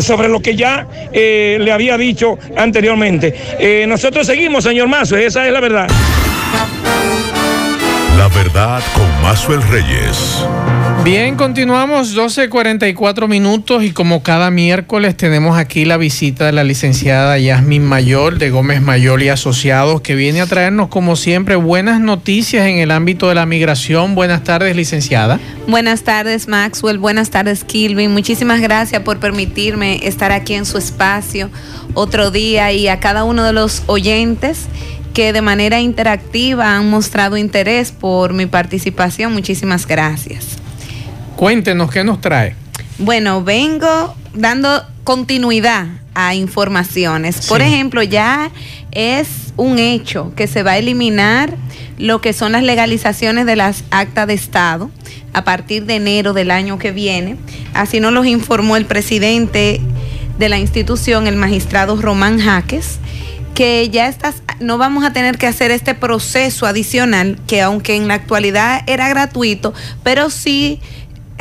sobre 0.00 0.28
lo 0.28 0.40
que 0.40 0.56
ya 0.56 0.86
eh, 1.12 1.58
le 1.60 1.72
había 1.72 1.96
dicho 1.96 2.38
anteriormente. 2.56 3.34
Eh, 3.58 3.84
nosotros 3.86 4.26
seguimos, 4.26 4.64
señor 4.64 4.88
Mazo, 4.88 5.16
esa 5.16 5.46
es 5.46 5.52
la 5.52 5.60
verdad. 5.60 5.88
La 8.16 8.28
verdad 8.28 8.82
con 8.94 9.22
Mazuel 9.22 9.62
Reyes. 9.70 10.44
Bien, 11.04 11.36
continuamos 11.36 12.14
12.44 12.14 13.26
minutos 13.26 13.82
y 13.82 13.90
como 13.92 14.22
cada 14.22 14.50
miércoles 14.50 15.16
tenemos 15.16 15.56
aquí 15.56 15.86
la 15.86 15.96
visita 15.96 16.44
de 16.44 16.52
la 16.52 16.62
licenciada 16.62 17.38
Yasmin 17.38 17.82
Mayor 17.82 18.38
de 18.38 18.50
Gómez 18.50 18.82
Mayor 18.82 19.22
y 19.22 19.30
Asociados 19.30 20.02
que 20.02 20.14
viene 20.14 20.42
a 20.42 20.46
traernos 20.46 20.88
como 20.88 21.16
siempre 21.16 21.56
buenas 21.56 22.00
noticias 22.00 22.66
en 22.66 22.78
el 22.78 22.90
ámbito 22.90 23.30
de 23.30 23.34
la 23.34 23.46
migración. 23.46 24.14
Buenas 24.14 24.44
tardes, 24.44 24.76
licenciada. 24.76 25.40
Buenas 25.66 26.02
tardes, 26.02 26.48
Maxwell. 26.48 26.98
Buenas 26.98 27.30
tardes, 27.30 27.64
Kilvin. 27.64 28.12
Muchísimas 28.12 28.60
gracias 28.60 29.02
por 29.02 29.18
permitirme 29.18 30.06
estar 30.06 30.32
aquí 30.32 30.52
en 30.52 30.66
su 30.66 30.76
espacio 30.76 31.48
otro 31.94 32.30
día 32.30 32.72
y 32.72 32.88
a 32.88 33.00
cada 33.00 33.24
uno 33.24 33.42
de 33.42 33.54
los 33.54 33.84
oyentes 33.86 34.66
que 35.14 35.32
de 35.32 35.40
manera 35.40 35.80
interactiva 35.80 36.76
han 36.76 36.90
mostrado 36.90 37.38
interés 37.38 37.90
por 37.90 38.34
mi 38.34 38.44
participación. 38.44 39.32
Muchísimas 39.32 39.86
gracias. 39.86 40.58
Cuéntenos 41.40 41.90
qué 41.90 42.04
nos 42.04 42.20
trae. 42.20 42.54
Bueno, 42.98 43.42
vengo 43.42 44.14
dando 44.34 44.84
continuidad 45.04 45.86
a 46.12 46.34
informaciones. 46.34 47.46
Por 47.46 47.62
ejemplo, 47.62 48.02
ya 48.02 48.50
es 48.92 49.54
un 49.56 49.78
hecho 49.78 50.34
que 50.36 50.46
se 50.46 50.62
va 50.62 50.72
a 50.72 50.76
eliminar 50.76 51.56
lo 51.96 52.20
que 52.20 52.34
son 52.34 52.52
las 52.52 52.62
legalizaciones 52.62 53.46
de 53.46 53.56
las 53.56 53.84
actas 53.90 54.26
de 54.26 54.34
Estado 54.34 54.90
a 55.32 55.42
partir 55.42 55.86
de 55.86 55.94
enero 55.94 56.34
del 56.34 56.50
año 56.50 56.78
que 56.78 56.92
viene. 56.92 57.38
Así 57.72 58.00
nos 58.00 58.12
los 58.12 58.26
informó 58.26 58.76
el 58.76 58.84
presidente 58.84 59.80
de 60.38 60.48
la 60.50 60.58
institución, 60.58 61.26
el 61.26 61.36
magistrado 61.36 61.96
Román 61.96 62.38
Jaques, 62.38 62.98
que 63.54 63.88
ya 63.88 64.08
estas, 64.08 64.42
no 64.60 64.76
vamos 64.76 65.04
a 65.04 65.14
tener 65.14 65.38
que 65.38 65.46
hacer 65.46 65.70
este 65.70 65.94
proceso 65.94 66.66
adicional, 66.66 67.38
que 67.46 67.62
aunque 67.62 67.96
en 67.96 68.08
la 68.08 68.14
actualidad 68.14 68.82
era 68.86 69.08
gratuito, 69.08 69.72
pero 70.02 70.28
sí 70.28 70.80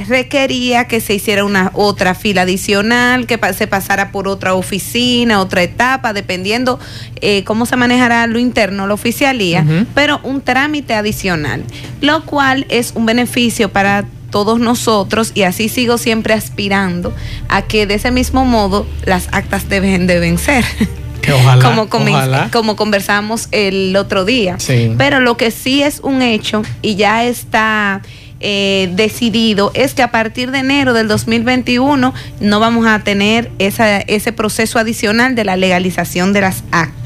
requería 0.08 0.88
que 0.88 1.02
se 1.02 1.14
hiciera 1.14 1.44
una 1.44 1.72
otra 1.74 2.16
fila 2.16 2.44
adicional, 2.44 3.28
que 3.28 3.40
se 3.54 3.68
pasara 3.68 4.12
por 4.12 4.28
otra 4.28 4.54
oficina, 4.54 5.40
otra 5.40 5.64
etapa, 5.64 6.14
dependiendo 6.14 6.80
eh, 7.22 7.44
cómo 7.44 7.66
se 7.66 7.76
manejará 7.76 8.26
lo 8.28 8.40
interno, 8.40 8.88
la 8.88 8.94
oficialía, 8.94 9.66
pero 9.94 10.20
un 10.24 10.42
trámite 10.42 10.94
adicional, 10.94 11.64
lo 12.02 12.26
cual 12.26 12.66
es 12.70 12.94
un 12.96 13.06
beneficio 13.06 13.70
para 13.70 14.06
todos 14.30 14.60
nosotros 14.60 15.32
y 15.34 15.44
así 15.44 15.70
sigo 15.70 15.98
siempre 15.98 16.34
aspirando 16.34 17.14
a 17.48 17.64
que 17.64 17.88
de 17.88 17.96
ese 17.96 18.12
mismo 18.12 18.46
modo 18.46 18.86
las 19.06 19.28
actas 19.32 19.70
deben 19.70 20.08
de 20.08 20.20
vencer. 20.20 20.66
Que 21.22 21.34
ojalá, 21.34 21.62
como, 21.90 22.12
ojalá. 22.14 22.50
como 22.50 22.78
conversamos 22.78 23.50
el 23.52 23.94
otro 23.98 24.24
día. 24.24 24.56
Sí. 24.58 24.94
Pero 24.98 25.20
lo 25.20 25.36
que 25.36 25.52
sí 25.52 25.84
es 25.84 26.00
un 26.00 26.22
hecho 26.22 26.62
y 26.82 26.96
ya 26.96 27.26
está 27.26 28.02
eh, 28.40 28.90
decidido 28.96 29.72
es 29.74 29.94
que 29.94 30.02
a 30.02 30.12
partir 30.12 30.52
de 30.52 30.60
enero 30.60 30.94
del 30.94 31.08
2021 31.08 32.14
no 32.40 32.60
vamos 32.60 32.86
a 32.88 33.00
tener 33.00 33.52
ese 33.60 34.32
proceso 34.34 34.80
adicional 34.80 35.36
de 35.36 35.44
la 35.44 35.58
legalización 35.58 36.32
de 36.34 36.42
las 36.42 36.64
actas. 36.72 37.00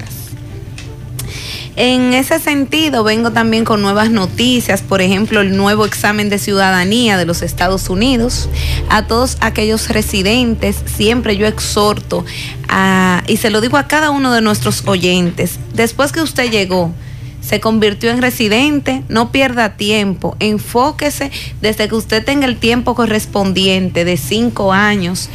En 1.76 2.14
ese 2.14 2.38
sentido, 2.38 3.04
vengo 3.04 3.32
también 3.32 3.66
con 3.66 3.82
nuevas 3.82 4.12
noticias, 4.12 4.84
por 4.84 5.02
ejemplo, 5.02 5.42
el 5.42 5.58
nuevo 5.58 5.86
examen 5.86 6.30
de 6.30 6.38
ciudadanía 6.38 7.18
de 7.18 7.26
los 7.26 7.42
Estados 7.42 7.90
Unidos. 7.90 8.48
A 8.90 9.08
todos 9.08 9.38
aquellos 9.40 9.90
residentes, 9.90 10.76
siempre 10.86 11.36
yo 11.36 11.48
exhorto, 11.48 12.26
a, 12.70 13.24
y 13.26 13.38
se 13.38 13.50
lo 13.50 13.60
digo 13.60 13.78
a 13.78 13.88
cada 13.88 14.12
uno 14.12 14.32
de 14.32 14.42
nuestros 14.42 14.84
oyentes, 14.86 15.58
después 15.74 16.12
que 16.12 16.22
usted 16.22 16.52
llegó, 16.52 16.94
se 17.46 17.60
convirtió 17.60 18.10
en 18.12 18.22
residente, 18.22 19.04
no 19.10 19.32
pierda 19.32 19.76
tiempo, 19.76 20.36
enfóquese 20.40 21.30
desde 21.62 21.88
que 21.90 21.96
usted 21.96 22.24
tenga 22.24 22.46
el 22.46 22.56
tiempo 22.58 22.96
correspondiente 22.96 24.06
de 24.06 24.16
cinco 24.18 24.72
años 24.74 25.30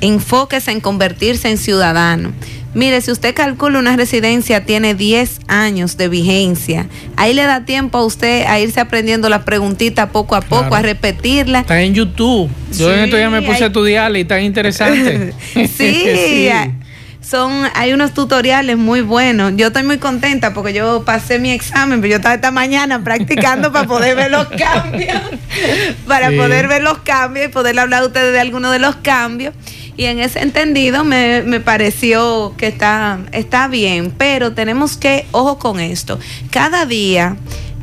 enfóquese 0.00 0.72
en 0.72 0.80
convertirse 0.80 1.48
en 1.48 1.58
ciudadano. 1.58 2.32
Mire, 2.74 3.00
si 3.02 3.10
usted 3.10 3.34
calcula 3.34 3.78
una 3.78 3.96
residencia 3.96 4.64
tiene 4.64 4.94
10 4.94 5.40
años 5.46 5.96
de 5.98 6.08
vigencia, 6.08 6.88
ahí 7.16 7.34
le 7.34 7.42
da 7.42 7.64
tiempo 7.66 7.98
a 7.98 8.04
usted 8.04 8.46
a 8.46 8.58
irse 8.58 8.80
aprendiendo 8.80 9.28
la 9.28 9.44
preguntita 9.44 10.08
poco 10.08 10.34
a 10.34 10.40
poco, 10.40 10.62
Claro. 10.68 10.76
a 10.76 10.82
repetirla. 10.82 11.60
Está 11.60 11.82
en 11.82 11.94
YouTube. 11.94 12.50
Yo 12.76 12.90
en 12.90 12.98
Sí, 12.98 13.04
estos 13.04 13.18
días 13.18 13.30
me 13.30 13.42
puse 13.42 13.58
hay- 13.58 13.62
a 13.62 13.66
estudiarla 13.66 14.18
y 14.18 14.24
tan 14.24 14.42
interesante. 14.42 15.34
Sí, 15.54 16.08
hay- 16.48 16.72
son, 17.32 17.66
hay 17.74 17.94
unos 17.94 18.12
tutoriales 18.12 18.76
muy 18.76 19.00
buenos. 19.00 19.54
Yo 19.56 19.68
estoy 19.68 19.84
muy 19.84 19.96
contenta 19.96 20.52
porque 20.52 20.74
yo 20.74 21.02
pasé 21.02 21.38
mi 21.38 21.50
examen, 21.50 22.02
pero 22.02 22.10
yo 22.10 22.16
estaba 22.16 22.34
esta 22.34 22.50
mañana 22.50 23.02
practicando 23.02 23.72
para 23.72 23.88
poder 23.88 24.14
ver 24.14 24.30
los 24.30 24.48
cambios, 24.48 25.18
para 26.06 26.28
Sí. 26.28 26.36
poder 26.36 26.68
ver 26.68 26.82
los 26.82 26.98
cambios 26.98 27.46
y 27.46 27.48
poder 27.48 27.78
hablar 27.78 28.02
a 28.02 28.06
ustedes 28.06 28.34
de 28.34 28.40
algunos 28.40 28.70
de 28.70 28.78
los 28.80 28.96
cambios. 28.96 29.54
Y 29.96 30.04
en 30.04 30.18
ese 30.20 30.40
entendido 30.40 31.04
me, 31.04 31.42
me 31.42 31.60
pareció 31.60 32.54
que 32.58 32.66
está, 32.66 33.18
está 33.32 33.66
bien, 33.68 34.12
pero 34.16 34.52
tenemos 34.52 34.98
que, 34.98 35.26
ojo 35.32 35.58
con 35.58 35.80
esto, 35.80 36.18
cada 36.50 36.84
día 36.84 37.36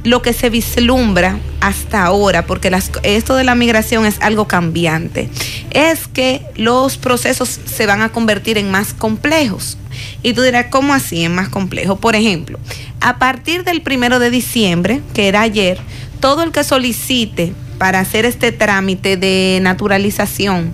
lo 0.04 0.22
que 0.22 0.34
se 0.34 0.50
vislumbra 0.50 1.40
hasta 1.60 2.06
ahora, 2.06 2.46
porque 2.46 2.72
esto 3.04 3.36
de 3.36 3.44
la 3.44 3.56
migración 3.56 4.06
es 4.06 4.20
algo 4.22 4.48
cambiante, 4.48 5.30
es 5.72 6.08
que 6.08 6.42
los 6.56 6.98
procesos 6.98 7.60
se 7.66 7.86
van 7.86 8.02
a 8.02 8.10
convertir 8.10 8.58
en 8.58 8.72
más 8.72 8.94
complejos. 8.94 9.78
Y 10.24 10.34
tú 10.34 10.42
dirás, 10.42 10.68
¿cómo 10.70 10.94
así 10.94 11.24
en 11.24 11.36
más 11.36 11.50
complejo? 11.50 11.98
Por 11.98 12.16
ejemplo, 12.16 12.60
a 13.02 13.20
partir 13.20 13.64
del 13.64 13.82
primero 13.82 14.20
de 14.20 14.30
diciembre, 14.30 15.02
que 15.14 15.28
era 15.28 15.42
ayer, 15.42 15.80
todo 16.20 16.44
el 16.44 16.52
que 16.52 16.64
solicite 16.64 17.54
para 17.78 18.00
hacer 18.00 18.26
este 18.26 18.52
trámite 18.52 19.18
de 19.18 19.60
naturalización, 19.62 20.72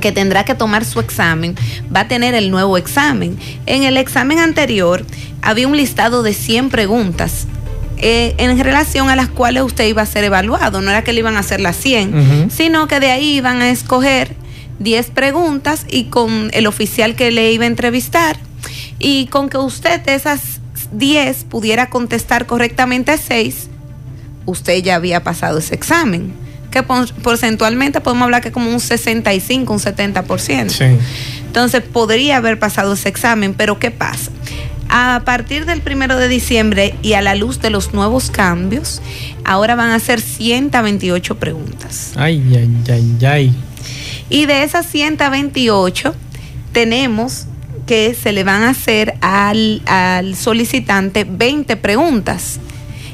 que 0.00 0.12
tendrá 0.12 0.44
que 0.44 0.54
tomar 0.54 0.84
su 0.84 1.00
examen, 1.00 1.56
va 1.94 2.00
a 2.00 2.08
tener 2.08 2.34
el 2.34 2.50
nuevo 2.50 2.76
examen. 2.78 3.36
En 3.66 3.82
el 3.82 3.96
examen 3.96 4.38
anterior 4.38 5.04
había 5.42 5.66
un 5.66 5.76
listado 5.76 6.22
de 6.22 6.32
100 6.32 6.70
preguntas 6.70 7.46
eh, 8.00 8.34
en 8.38 8.58
relación 8.58 9.08
a 9.08 9.16
las 9.16 9.28
cuales 9.28 9.62
usted 9.62 9.86
iba 9.86 10.02
a 10.02 10.06
ser 10.06 10.24
evaluado. 10.24 10.80
No 10.80 10.90
era 10.90 11.04
que 11.04 11.12
le 11.12 11.20
iban 11.20 11.36
a 11.36 11.40
hacer 11.40 11.60
las 11.60 11.76
100, 11.76 12.50
sino 12.50 12.88
que 12.88 13.00
de 13.00 13.10
ahí 13.10 13.36
iban 13.36 13.62
a 13.62 13.70
escoger 13.70 14.34
10 14.78 15.10
preguntas 15.10 15.86
y 15.88 16.04
con 16.04 16.50
el 16.52 16.66
oficial 16.66 17.14
que 17.14 17.30
le 17.30 17.52
iba 17.52 17.64
a 17.64 17.66
entrevistar 17.66 18.36
y 18.98 19.26
con 19.26 19.48
que 19.48 19.58
usted 19.58 20.00
de 20.00 20.14
esas 20.14 20.60
10 20.92 21.44
pudiera 21.44 21.90
contestar 21.90 22.46
correctamente 22.46 23.16
6, 23.16 23.68
usted 24.46 24.82
ya 24.82 24.96
había 24.96 25.22
pasado 25.22 25.58
ese 25.58 25.74
examen. 25.74 26.32
Que 26.70 26.84
porcentualmente 26.84 28.00
podemos 28.00 28.24
hablar 28.26 28.42
que 28.42 28.52
como 28.52 28.70
un 28.70 28.78
65, 28.78 29.72
un 29.72 29.80
70%. 29.80 30.98
Entonces 31.46 31.82
podría 31.82 32.36
haber 32.36 32.60
pasado 32.60 32.92
ese 32.92 33.08
examen, 33.08 33.54
pero 33.54 33.80
¿qué 33.80 33.90
pasa? 33.90 34.30
A 34.92 35.22
partir 35.24 35.66
del 35.66 35.82
primero 35.82 36.16
de 36.16 36.26
diciembre 36.28 36.96
y 37.00 37.12
a 37.12 37.22
la 37.22 37.36
luz 37.36 37.60
de 37.60 37.70
los 37.70 37.94
nuevos 37.94 38.30
cambios, 38.30 39.00
ahora 39.44 39.76
van 39.76 39.92
a 39.92 40.00
ser 40.00 40.20
128 40.20 41.36
preguntas. 41.36 42.12
Ay, 42.16 42.42
ay, 42.56 42.92
ay, 42.92 43.26
ay. 43.26 43.54
Y 44.28 44.46
de 44.46 44.64
esas 44.64 44.86
128, 44.86 46.14
tenemos 46.72 47.46
que 47.86 48.14
se 48.14 48.32
le 48.32 48.42
van 48.42 48.62
a 48.62 48.70
hacer 48.70 49.14
al, 49.20 49.82
al 49.86 50.34
solicitante 50.34 51.24
20 51.24 51.76
preguntas 51.76 52.58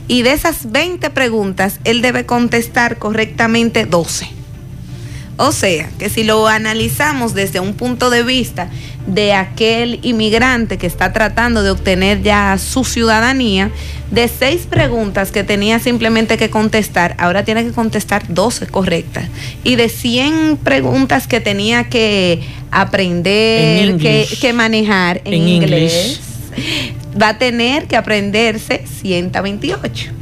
y 0.08 0.22
de 0.22 0.32
esas 0.32 0.70
20 0.70 1.10
preguntas, 1.10 1.80
él 1.84 2.00
debe 2.00 2.26
contestar 2.26 2.98
correctamente 2.98 3.86
12. 3.86 4.35
O 5.38 5.52
sea, 5.52 5.90
que 5.98 6.08
si 6.08 6.24
lo 6.24 6.48
analizamos 6.48 7.34
desde 7.34 7.60
un 7.60 7.74
punto 7.74 8.08
de 8.08 8.22
vista 8.22 8.70
de 9.06 9.34
aquel 9.34 10.00
inmigrante 10.02 10.78
que 10.78 10.86
está 10.86 11.12
tratando 11.12 11.62
de 11.62 11.70
obtener 11.70 12.22
ya 12.22 12.56
su 12.58 12.84
ciudadanía, 12.84 13.70
de 14.10 14.28
seis 14.28 14.66
preguntas 14.68 15.32
que 15.32 15.44
tenía 15.44 15.78
simplemente 15.78 16.38
que 16.38 16.48
contestar, 16.48 17.14
ahora 17.18 17.44
tiene 17.44 17.64
que 17.64 17.72
contestar 17.72 18.24
12 18.28 18.68
correctas. 18.68 19.26
Y 19.62 19.76
de 19.76 19.90
100 19.90 20.58
preguntas 20.58 21.26
que 21.26 21.40
tenía 21.40 21.84
que 21.84 22.40
aprender, 22.70 23.98
que, 23.98 24.52
manejar 24.54 25.20
en, 25.24 25.34
inglés, 25.34 26.20
va 27.20 27.30
a 27.30 27.38
tener 27.38 27.86
que 27.86 27.96
aprenderse 27.96 28.84
128. 29.02 30.12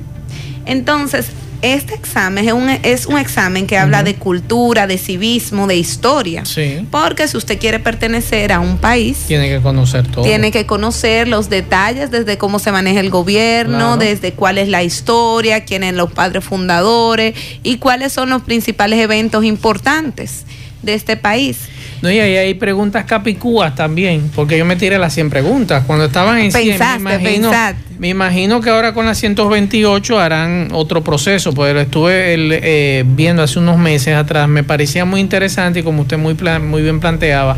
Entonces, 0.66 1.26
este 1.64 1.94
examen 1.94 2.46
es 2.46 2.52
un, 2.52 2.68
es 2.68 3.06
un 3.06 3.18
examen 3.18 3.66
que 3.66 3.78
habla 3.78 4.02
de 4.02 4.16
cultura, 4.16 4.86
de 4.86 4.98
civismo, 4.98 5.66
de 5.66 5.76
historia. 5.76 6.44
Sí. 6.44 6.86
Porque 6.90 7.26
si 7.26 7.36
usted 7.36 7.58
quiere 7.58 7.78
pertenecer 7.78 8.52
a 8.52 8.60
un 8.60 8.76
país, 8.76 9.24
tiene 9.26 9.48
que 9.48 9.60
conocer 9.60 10.06
todo. 10.06 10.24
Tiene 10.24 10.50
que 10.50 10.66
conocer 10.66 11.26
los 11.26 11.48
detalles 11.48 12.10
desde 12.10 12.36
cómo 12.36 12.58
se 12.58 12.70
maneja 12.70 13.00
el 13.00 13.10
gobierno, 13.10 13.96
desde 13.96 14.32
cuál 14.32 14.58
es 14.58 14.68
la 14.68 14.82
historia, 14.82 15.64
quiénes 15.64 15.90
son 15.90 15.96
los 15.96 16.12
padres 16.12 16.44
fundadores 16.44 17.34
y 17.62 17.78
cuáles 17.78 18.12
son 18.12 18.30
los 18.30 18.42
principales 18.42 19.00
eventos 19.00 19.44
importantes 19.44 20.44
de 20.82 20.94
este 20.94 21.16
país. 21.16 21.58
No, 22.02 22.10
y 22.10 22.18
ahí 22.18 22.36
hay 22.36 22.54
preguntas 22.54 23.04
capicúas 23.04 23.74
también, 23.74 24.30
porque 24.34 24.58
yo 24.58 24.64
me 24.64 24.76
tiré 24.76 24.98
las 24.98 25.14
100 25.14 25.30
preguntas. 25.30 25.84
Cuando 25.86 26.06
estaban 26.06 26.38
en 26.38 26.52
100, 26.52 26.78
me 27.02 27.14
imagino, 27.14 27.50
me 27.98 28.08
imagino 28.08 28.60
que 28.60 28.70
ahora 28.70 28.92
con 28.92 29.06
las 29.06 29.18
128 29.18 30.18
harán 30.18 30.68
otro 30.72 31.02
proceso, 31.02 31.52
pues 31.52 31.72
lo 31.72 31.80
estuve 31.80 32.34
eh, 32.36 33.04
viendo 33.06 33.42
hace 33.42 33.58
unos 33.58 33.78
meses 33.78 34.14
atrás, 34.14 34.48
me 34.48 34.64
parecía 34.64 35.04
muy 35.04 35.20
interesante 35.20 35.80
y 35.80 35.82
como 35.82 36.02
usted 36.02 36.18
muy, 36.18 36.36
muy 36.62 36.82
bien 36.82 37.00
planteaba, 37.00 37.56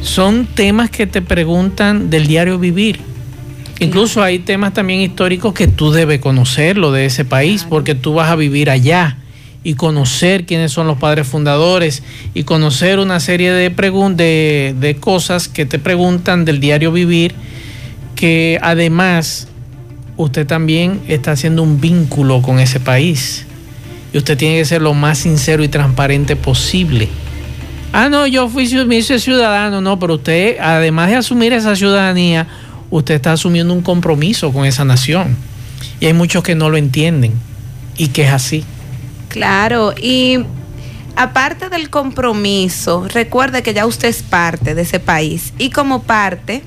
son 0.00 0.46
temas 0.46 0.90
que 0.90 1.06
te 1.06 1.22
preguntan 1.22 2.10
del 2.10 2.26
diario 2.26 2.58
vivir. 2.58 3.00
Incluso 3.78 4.22
hay 4.22 4.38
temas 4.38 4.72
también 4.72 5.00
históricos 5.00 5.52
que 5.52 5.66
tú 5.68 5.90
debes 5.90 6.20
conocerlo 6.20 6.92
de 6.92 7.04
ese 7.04 7.26
país, 7.26 7.66
porque 7.68 7.94
tú 7.94 8.14
vas 8.14 8.30
a 8.30 8.36
vivir 8.36 8.70
allá 8.70 9.18
y 9.66 9.74
conocer 9.74 10.46
quiénes 10.46 10.70
son 10.70 10.86
los 10.86 10.96
padres 10.96 11.26
fundadores 11.26 12.04
y 12.34 12.44
conocer 12.44 13.00
una 13.00 13.18
serie 13.18 13.50
de, 13.50 13.68
de, 14.78 14.96
cosas 15.00 15.48
que 15.48 15.66
te 15.66 15.80
preguntan 15.80 16.44
del 16.44 16.60
diario 16.60 16.92
vivir, 16.92 17.34
que 18.14 18.60
además 18.62 19.48
usted 20.16 20.46
también 20.46 21.00
está 21.08 21.32
haciendo 21.32 21.64
un 21.64 21.80
vínculo 21.80 22.42
con 22.42 22.60
ese 22.60 22.78
país 22.78 23.44
y 24.12 24.18
usted 24.18 24.38
tiene 24.38 24.58
que 24.58 24.64
ser 24.64 24.82
lo 24.82 24.94
más 24.94 25.18
sincero 25.18 25.64
y 25.64 25.68
transparente 25.68 26.36
posible. 26.36 27.08
Ah, 27.92 28.08
no, 28.08 28.28
yo 28.28 28.48
fui 28.48 28.72
me 28.86 28.98
hice 28.98 29.18
ciudadano, 29.18 29.80
no, 29.80 29.98
pero 29.98 30.14
usted, 30.14 30.58
además 30.60 31.08
de 31.08 31.16
asumir 31.16 31.52
esa 31.52 31.74
ciudadanía, 31.74 32.46
usted 32.88 33.16
está 33.16 33.32
asumiendo 33.32 33.74
un 33.74 33.82
compromiso 33.82 34.52
con 34.52 34.64
esa 34.64 34.84
nación. 34.84 35.36
Y 35.98 36.06
hay 36.06 36.12
muchos 36.12 36.44
que 36.44 36.54
no 36.54 36.70
lo 36.70 36.76
entienden 36.76 37.32
y 37.98 38.08
que 38.08 38.26
es 38.26 38.30
así. 38.30 38.64
Claro, 39.28 39.92
y 40.00 40.38
aparte 41.16 41.68
del 41.68 41.90
compromiso, 41.90 43.06
recuerde 43.08 43.62
que 43.62 43.74
ya 43.74 43.86
usted 43.86 44.08
es 44.08 44.22
parte 44.22 44.74
de 44.74 44.82
ese 44.82 45.00
país 45.00 45.52
y 45.58 45.70
como 45.70 46.02
parte 46.02 46.62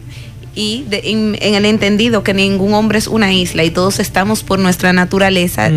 y 0.56 0.86
en, 0.92 1.38
el 1.40 1.64
entendido 1.64 2.24
que 2.24 2.34
ningún 2.34 2.74
hombre 2.74 2.98
es 2.98 3.08
una 3.08 3.32
isla 3.32 3.64
y 3.64 3.70
todos 3.70 4.00
estamos 4.00 4.44
por 4.44 4.60
nuestra 4.60 4.92
naturaleza 4.92 5.70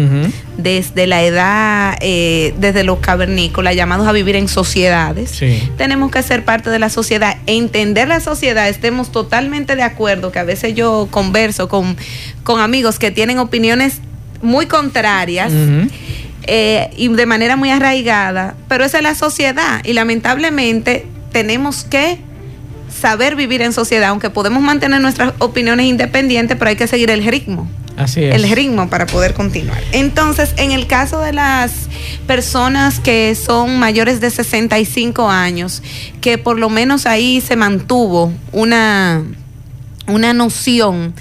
desde 0.56 1.06
la 1.06 1.22
edad, 1.22 1.96
eh, 2.00 2.52
desde 2.58 2.82
los 2.82 2.98
cavernícolas, 2.98 3.76
llamados 3.76 4.08
a 4.08 4.12
vivir 4.12 4.34
en 4.34 4.48
sociedades. 4.48 5.40
Tenemos 5.76 6.10
que 6.10 6.22
ser 6.22 6.44
parte 6.44 6.70
de 6.70 6.78
la 6.78 6.88
sociedad, 6.88 7.36
entender 7.46 8.08
la 8.08 8.20
sociedad, 8.20 8.68
estemos 8.68 9.12
totalmente 9.12 9.76
de 9.76 9.82
acuerdo, 9.82 10.32
que 10.32 10.40
a 10.40 10.44
veces 10.44 10.74
yo 10.74 11.06
converso 11.10 11.68
con, 11.68 11.96
con 12.42 12.60
amigos 12.60 12.98
que 12.98 13.10
tienen 13.10 13.38
opiniones 13.38 14.00
muy 14.40 14.66
contrarias. 14.66 15.52
Eh, 16.44 16.90
y 16.96 17.08
de 17.08 17.26
manera 17.26 17.56
muy 17.56 17.70
arraigada, 17.70 18.54
pero 18.68 18.84
esa 18.84 18.98
es 18.98 19.02
la 19.02 19.14
sociedad 19.14 19.80
y 19.84 19.92
lamentablemente 19.92 21.06
tenemos 21.30 21.84
que 21.84 22.18
saber 22.92 23.36
vivir 23.36 23.62
en 23.62 23.72
sociedad, 23.72 24.10
aunque 24.10 24.30
podemos 24.30 24.62
mantener 24.62 25.00
nuestras 25.00 25.34
opiniones 25.38 25.86
independientes, 25.86 26.56
pero 26.58 26.70
hay 26.70 26.76
que 26.76 26.86
seguir 26.86 27.10
el 27.10 27.24
ritmo. 27.24 27.68
Así 27.96 28.24
es. 28.24 28.34
El 28.34 28.50
ritmo 28.50 28.88
para 28.88 29.06
poder 29.06 29.34
continuar. 29.34 29.80
Entonces, 29.92 30.54
en 30.56 30.72
el 30.72 30.86
caso 30.86 31.20
de 31.20 31.32
las 31.32 31.72
personas 32.26 33.00
que 33.00 33.34
son 33.34 33.78
mayores 33.78 34.20
de 34.20 34.30
65 34.30 35.28
años, 35.28 35.82
que 36.20 36.38
por 36.38 36.58
lo 36.58 36.70
menos 36.70 37.06
ahí 37.06 37.40
se 37.40 37.54
mantuvo 37.54 38.32
una, 38.52 39.22
una 40.06 40.32
noción 40.32 41.14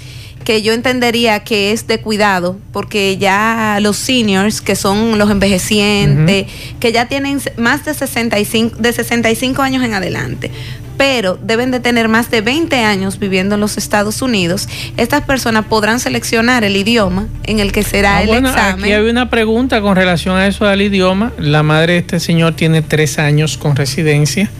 que 0.44 0.62
yo 0.62 0.72
entendería 0.72 1.40
que 1.40 1.72
es 1.72 1.86
de 1.86 2.00
cuidado, 2.00 2.56
porque 2.72 3.16
ya 3.18 3.78
los 3.80 3.96
seniors, 3.96 4.60
que 4.60 4.76
son 4.76 5.18
los 5.18 5.30
envejecientes, 5.30 6.46
que 6.80 6.92
ya 6.92 7.06
tienen 7.06 7.40
más 7.56 7.84
de 7.84 7.94
65, 7.94 8.76
de 8.78 8.92
65 8.92 9.62
años 9.62 9.84
en 9.84 9.94
adelante, 9.94 10.50
pero 10.96 11.38
deben 11.42 11.70
de 11.70 11.80
tener 11.80 12.08
más 12.08 12.30
de 12.30 12.42
20 12.42 12.76
años 12.84 13.18
viviendo 13.18 13.54
en 13.56 13.60
los 13.60 13.76
Estados 13.76 14.22
Unidos, 14.22 14.68
estas 14.96 15.22
personas 15.22 15.64
podrán 15.66 16.00
seleccionar 16.00 16.64
el 16.64 16.76
idioma 16.76 17.26
en 17.44 17.60
el 17.60 17.72
que 17.72 17.82
será 17.82 18.18
ah, 18.18 18.22
el 18.22 18.28
bueno, 18.28 18.50
examen. 18.50 18.84
Aquí 18.84 18.92
hay 18.92 19.08
una 19.08 19.30
pregunta 19.30 19.80
con 19.80 19.96
relación 19.96 20.36
a 20.36 20.46
eso 20.46 20.64
del 20.64 20.82
idioma. 20.82 21.32
La 21.38 21.62
madre 21.62 21.94
de 21.94 21.98
este 22.00 22.20
señor 22.20 22.54
tiene 22.54 22.82
3 22.82 23.18
años 23.18 23.58
con 23.58 23.74
residencia 23.74 24.50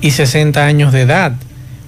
y 0.00 0.10
60 0.10 0.64
años 0.64 0.92
de 0.92 1.02
edad. 1.02 1.32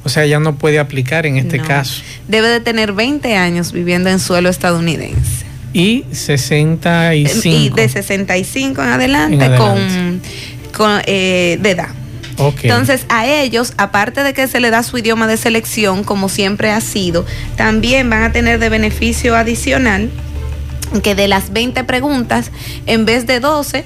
O 0.05 0.11
sea, 0.11 0.27
ya 0.27 0.39
no 0.39 0.55
puede 0.57 0.79
aplicar 0.79 1.25
en 1.25 1.39
este 1.39 1.59
caso. 1.59 2.03
Debe 2.29 2.49
de 2.49 2.61
tener 2.61 2.93
20 2.93 3.37
años 3.37 3.73
viviendo 3.73 4.11
en 4.11 4.21
suelo 4.21 4.51
estadounidense. 4.51 5.47
Y 5.73 6.05
65. 6.13 7.49
Y 7.49 7.71
de 7.71 7.89
65 7.89 8.83
en 8.83 8.89
adelante, 8.89 9.57
con, 9.57 10.21
con 10.77 11.01
eh, 11.07 11.59
de 11.61 11.71
edad. 11.71 11.89
Entonces, 12.63 13.07
a 13.09 13.27
ellos, 13.27 13.73
aparte 13.77 14.23
de 14.23 14.35
que 14.35 14.47
se 14.47 14.61
le 14.61 14.71
da 14.71 14.83
su 14.83 14.99
idioma 14.99 15.27
de 15.27 15.37
selección, 15.37 16.05
como 16.05 16.29
siempre 16.29 16.71
ha 16.71 16.81
sido, 16.81 17.25
también 17.57 18.11
van 18.11 18.25
a 18.25 18.33
tener 18.33 18.59
de 18.59 18.69
beneficio 18.69 19.37
adicional 19.37 20.11
que 21.03 21.15
de 21.15 21.29
las 21.29 21.53
20 21.53 21.83
preguntas, 21.85 22.51
en 22.87 23.05
vez 23.05 23.27
de 23.27 23.41
12, 23.41 23.85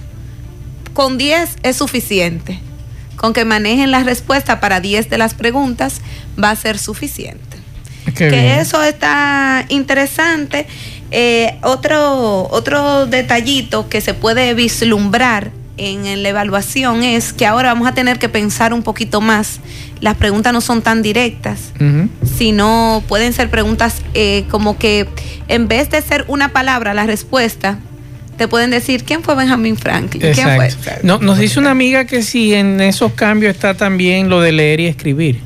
con 0.95 1.17
10 1.17 1.57
es 1.63 1.77
suficiente 1.77 2.59
con 3.19 3.35
que 3.35 3.45
manejen 3.45 3.91
la 3.91 4.03
respuesta 4.03 4.61
para 4.61 4.81
10 4.81 5.11
de 5.11 5.19
las 5.19 5.35
preguntas 5.35 6.01
va 6.43 6.51
a 6.51 6.57
ser 6.57 6.79
suficiente. 6.79 7.59
que 8.15 8.59
eso 8.59 8.83
está 8.83 9.67
interesante 9.69 10.67
Eh, 11.11 11.59
otro, 11.63 12.49
otro 12.51 13.07
detallito 13.07 13.89
que 13.89 14.01
se 14.01 14.13
puede 14.13 14.53
vislumbrar 14.55 15.53
en 15.79 16.23
la 16.23 16.29
evaluación 16.29 17.03
es 17.03 17.33
que 17.33 17.47
ahora 17.47 17.73
vamos 17.73 17.89
a 17.89 17.95
tener 17.95 18.19
que 18.19 18.29
pensar 18.29 18.75
un 18.75 18.83
poquito 18.83 19.21
más. 19.21 19.61
Las 20.01 20.17
preguntas 20.17 20.53
no 20.53 20.61
son 20.61 20.83
tan 20.83 21.03
directas, 21.03 21.73
sino 22.37 23.03
pueden 23.09 23.33
ser 23.33 23.49
preguntas 23.49 24.03
eh, 24.15 24.45
como 24.51 24.77
que 24.77 25.09
en 25.47 25.69
vez 25.69 25.89
de 25.91 26.03
ser 26.03 26.25
una 26.29 26.51
palabra 26.51 26.95
la 26.95 27.07
respuesta, 27.07 27.79
te 28.39 28.49
pueden 28.49 28.71
decir 28.71 29.05
quién 29.05 29.23
fue 29.23 29.35
Benjamin 29.35 29.77
Franklin. 29.77 30.23
¿Quién 30.33 30.49
fue? 30.57 30.71
No, 31.03 31.19
nos 31.19 31.39
dice 31.39 31.59
una 31.59 31.71
amiga 31.71 32.07
que 32.07 32.23
si 32.23 32.55
en 32.55 32.81
esos 32.81 33.13
cambios 33.13 33.55
está 33.55 33.75
también 33.75 34.31
lo 34.31 34.41
de 34.41 34.53
leer 34.53 34.81
y 34.81 34.87
escribir. 34.87 35.41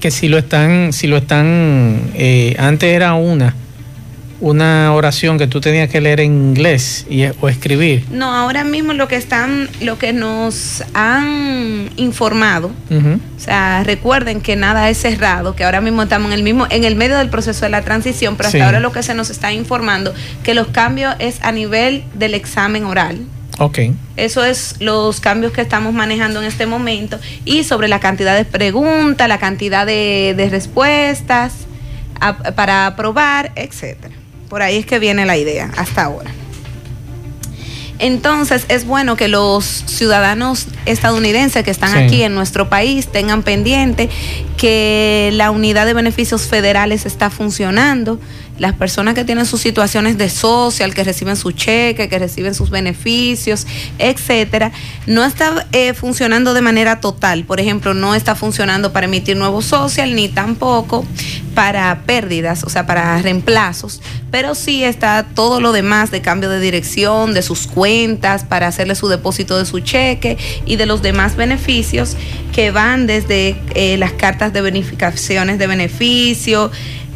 Que 0.00 0.10
si 0.10 0.28
lo 0.28 0.38
están, 0.38 0.92
si 0.92 1.06
lo 1.06 1.18
están, 1.18 2.10
eh, 2.14 2.56
antes 2.58 2.90
era 2.92 3.14
una 3.14 3.54
una 4.44 4.92
oración 4.92 5.38
que 5.38 5.46
tú 5.46 5.62
tenías 5.62 5.88
que 5.88 6.02
leer 6.02 6.20
en 6.20 6.32
inglés 6.50 7.06
y, 7.08 7.24
o 7.40 7.48
escribir? 7.48 8.04
No, 8.10 8.34
ahora 8.34 8.62
mismo 8.62 8.92
lo 8.92 9.08
que 9.08 9.16
están, 9.16 9.70
lo 9.80 9.98
que 9.98 10.12
nos 10.12 10.84
han 10.92 11.88
informado, 11.96 12.70
o 12.90 13.40
sea, 13.40 13.82
recuerden 13.84 14.42
que 14.42 14.54
nada 14.54 14.90
es 14.90 14.98
cerrado, 14.98 15.56
que 15.56 15.64
ahora 15.64 15.80
mismo 15.80 16.02
estamos 16.02 16.28
en 16.28 16.34
el 16.34 16.42
mismo, 16.42 16.66
en 16.68 16.84
el 16.84 16.94
medio 16.94 17.16
del 17.16 17.30
proceso 17.30 17.64
de 17.64 17.70
la 17.70 17.82
transición, 17.82 18.36
pero 18.36 18.48
hasta 18.48 18.66
ahora 18.66 18.80
lo 18.80 18.92
que 18.92 19.02
se 19.02 19.14
nos 19.14 19.30
está 19.30 19.50
informando 19.52 20.12
que 20.42 20.52
los 20.52 20.66
cambios 20.66 21.14
es 21.20 21.42
a 21.42 21.50
nivel 21.50 22.04
del 22.14 22.34
examen 22.34 22.84
oral. 22.84 23.20
Ok. 23.58 23.78
Eso 24.16 24.44
es 24.44 24.76
los 24.80 25.20
cambios 25.20 25.52
que 25.52 25.62
estamos 25.62 25.94
manejando 25.94 26.42
en 26.42 26.46
este 26.46 26.66
momento 26.66 27.18
y 27.46 27.64
sobre 27.64 27.88
la 27.88 27.98
cantidad 27.98 28.36
de 28.36 28.44
preguntas, 28.44 29.26
la 29.26 29.38
cantidad 29.38 29.86
de, 29.86 30.34
de 30.36 30.50
respuestas 30.50 31.54
para 32.54 32.86
aprobar, 32.86 33.52
etcétera. 33.56 34.14
Por 34.48 34.62
ahí 34.62 34.76
es 34.76 34.86
que 34.86 34.98
viene 34.98 35.26
la 35.26 35.36
idea 35.36 35.70
hasta 35.76 36.02
ahora. 36.02 36.30
Entonces 37.98 38.66
es 38.68 38.86
bueno 38.86 39.16
que 39.16 39.28
los 39.28 39.64
ciudadanos 39.64 40.66
estadounidenses 40.84 41.62
que 41.62 41.70
están 41.70 41.94
aquí 41.96 42.22
en 42.22 42.34
nuestro 42.34 42.68
país 42.68 43.06
tengan 43.06 43.42
pendiente 43.42 44.10
que 44.56 45.30
la 45.32 45.50
unidad 45.50 45.86
de 45.86 45.94
beneficios 45.94 46.42
federales 46.42 47.06
está 47.06 47.30
funcionando, 47.30 48.18
las 48.58 48.74
personas 48.74 49.14
que 49.14 49.24
tienen 49.24 49.46
sus 49.46 49.60
situaciones 49.60 50.16
de 50.18 50.28
social, 50.28 50.94
que 50.94 51.04
reciben 51.04 51.36
su 51.36 51.52
cheque, 51.52 52.08
que 52.08 52.18
reciben 52.18 52.54
sus 52.54 52.70
beneficios, 52.70 53.66
etcétera, 53.98 54.72
no 55.06 55.24
está 55.24 55.66
eh, 55.72 55.94
funcionando 55.94 56.54
de 56.54 56.62
manera 56.62 57.00
total. 57.00 57.44
Por 57.44 57.60
ejemplo, 57.60 57.94
no 57.94 58.14
está 58.14 58.34
funcionando 58.34 58.92
para 58.92 59.06
emitir 59.06 59.36
nuevo 59.36 59.62
social 59.62 60.14
ni 60.14 60.28
tampoco 60.28 61.04
para 61.54 62.02
pérdidas, 62.04 62.64
o 62.64 62.68
sea, 62.68 62.84
para 62.84 63.20
reemplazos, 63.22 64.02
pero 64.30 64.54
sí 64.54 64.82
está 64.82 65.24
todo 65.34 65.60
lo 65.60 65.72
demás 65.72 66.10
de 66.10 66.20
cambio 66.20 66.50
de 66.50 66.60
dirección, 66.60 67.32
de 67.32 67.42
sus 67.42 67.66
cuentas, 67.66 68.44
para 68.44 68.66
hacerle 68.66 68.96
su 68.96 69.08
depósito 69.08 69.56
de 69.56 69.64
su 69.64 69.80
cheque 69.80 70.36
y 70.66 70.76
de 70.76 70.86
los 70.86 71.00
demás 71.00 71.36
beneficios 71.36 72.16
que 72.52 72.70
van 72.70 73.06
desde 73.06 73.56
eh, 73.74 73.96
las 73.96 74.12
cartas 74.12 74.52
de 74.52 74.62
bonificaciones 74.62 75.58
de 75.58 75.66
beneficio, 75.66 76.70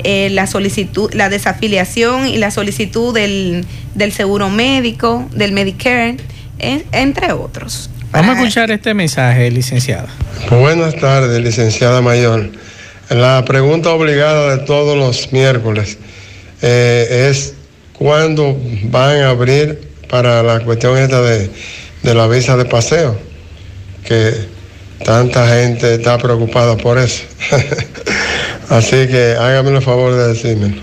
eh, 0.04 0.28
la 0.30 0.46
solicitud, 0.46 1.12
la 1.12 1.28
desafiliación 1.28 2.26
y 2.26 2.38
la 2.38 2.50
solicitud 2.50 3.14
del, 3.14 3.64
seguro 4.12 4.50
médico, 4.50 5.28
del 5.32 5.52
Medicare, 5.52 6.16
entre 6.58 7.32
otros. 7.32 7.90
Vamos 8.10 8.36
a 8.36 8.40
escuchar 8.40 8.70
este 8.70 8.94
mensaje, 8.94 9.50
licenciada. 9.50 10.08
Buenas 10.50 10.96
tardes, 10.96 11.42
licenciada 11.42 12.00
Mayor. 12.00 12.50
La 13.10 13.44
pregunta 13.44 13.90
obligada 13.90 14.56
de 14.56 14.64
todos 14.64 14.96
los 14.96 15.32
miércoles 15.32 15.98
eh, 16.62 17.28
es 17.30 17.54
cuándo 17.92 18.56
van 18.84 19.20
a 19.20 19.30
abrir 19.30 19.80
para 20.08 20.42
la 20.42 20.60
cuestión 20.60 20.96
esta 20.96 21.20
de, 21.20 21.50
de 22.02 22.14
la 22.14 22.26
visa 22.26 22.56
de 22.56 22.64
paseo, 22.64 23.18
que 24.04 24.47
tanta 25.04 25.46
gente 25.48 25.94
está 25.94 26.18
preocupada 26.18 26.76
por 26.76 26.98
eso. 26.98 27.24
Así 28.68 29.06
que 29.06 29.36
hágame 29.38 29.70
el 29.70 29.82
favor 29.82 30.14
de 30.14 30.28
decirme. 30.28 30.80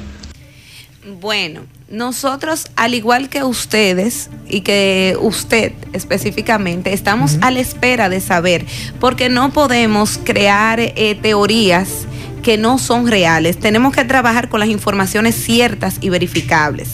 Bueno, 1.22 1.61
nosotros, 1.89 2.68
al 2.76 2.93
igual 2.93 3.30
que 3.30 3.43
ustedes 3.43 4.30
y 4.47 4.61
que 4.61 5.16
usted 5.20 5.74
específicamente, 5.93 6.93
estamos 6.93 7.38
a 7.41 7.51
la 7.51 7.59
espera 7.59 8.09
de 8.09 8.22
saber, 8.22 8.66
porque 8.99 9.30
no 9.30 9.53
podemos 9.53 10.20
crear 10.24 10.80
eh, 10.80 11.18
teorías 11.22 12.07
que 12.46 12.60
no 12.60 12.78
son 12.78 13.08
reales. 13.08 13.58
Tenemos 13.58 13.91
que 13.91 14.06
trabajar 14.06 14.50
con 14.50 14.60
las 14.60 14.70
informaciones 14.70 15.34
ciertas 15.34 15.98
y 16.00 16.10
verificables. 16.10 16.89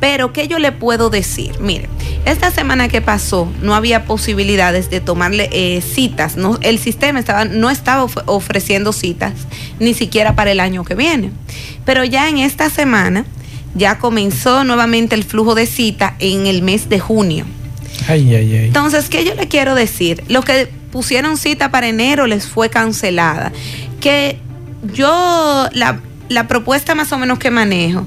Pero, 0.00 0.32
¿qué 0.32 0.48
yo 0.48 0.58
le 0.58 0.72
puedo 0.72 1.10
decir? 1.10 1.52
Mire, 1.60 1.88
esta 2.24 2.50
semana 2.50 2.88
que 2.88 3.00
pasó 3.00 3.48
no 3.62 3.76
había 3.76 4.04
posibilidades 4.04 4.90
de 4.90 5.00
tomarle 5.00 5.48
eh, 5.52 5.80
citas. 5.80 6.36
No, 6.36 6.58
el 6.60 6.80
sistema 6.80 7.20
estaba, 7.20 7.44
no 7.44 7.70
estaba 7.70 8.02
ofreciendo 8.24 8.92
citas, 8.92 9.34
ni 9.78 9.94
siquiera 9.94 10.34
para 10.34 10.50
el 10.50 10.58
año 10.58 10.82
que 10.82 10.96
viene. 10.96 11.30
Pero 11.84 12.02
ya 12.02 12.28
en 12.28 12.38
esta 12.38 12.68
semana 12.68 13.26
ya 13.76 13.98
comenzó 14.00 14.64
nuevamente 14.64 15.14
el 15.14 15.22
flujo 15.22 15.54
de 15.54 15.66
cita 15.66 16.16
en 16.18 16.48
el 16.48 16.62
mes 16.62 16.88
de 16.88 16.98
junio. 16.98 17.44
Ay, 18.08 18.34
ay, 18.34 18.56
ay. 18.56 18.64
Entonces, 18.66 19.08
¿qué 19.08 19.24
yo 19.24 19.36
le 19.36 19.46
quiero 19.46 19.76
decir? 19.76 20.24
Los 20.26 20.44
que 20.44 20.68
pusieron 20.90 21.36
cita 21.36 21.70
para 21.70 21.86
enero 21.86 22.26
les 22.26 22.48
fue 22.48 22.70
cancelada. 22.70 23.52
Que 24.00 24.40
yo 24.92 25.68
la, 25.72 26.00
la 26.28 26.48
propuesta 26.48 26.94
más 26.94 27.12
o 27.12 27.18
menos 27.18 27.38
que 27.38 27.50
manejo 27.50 28.06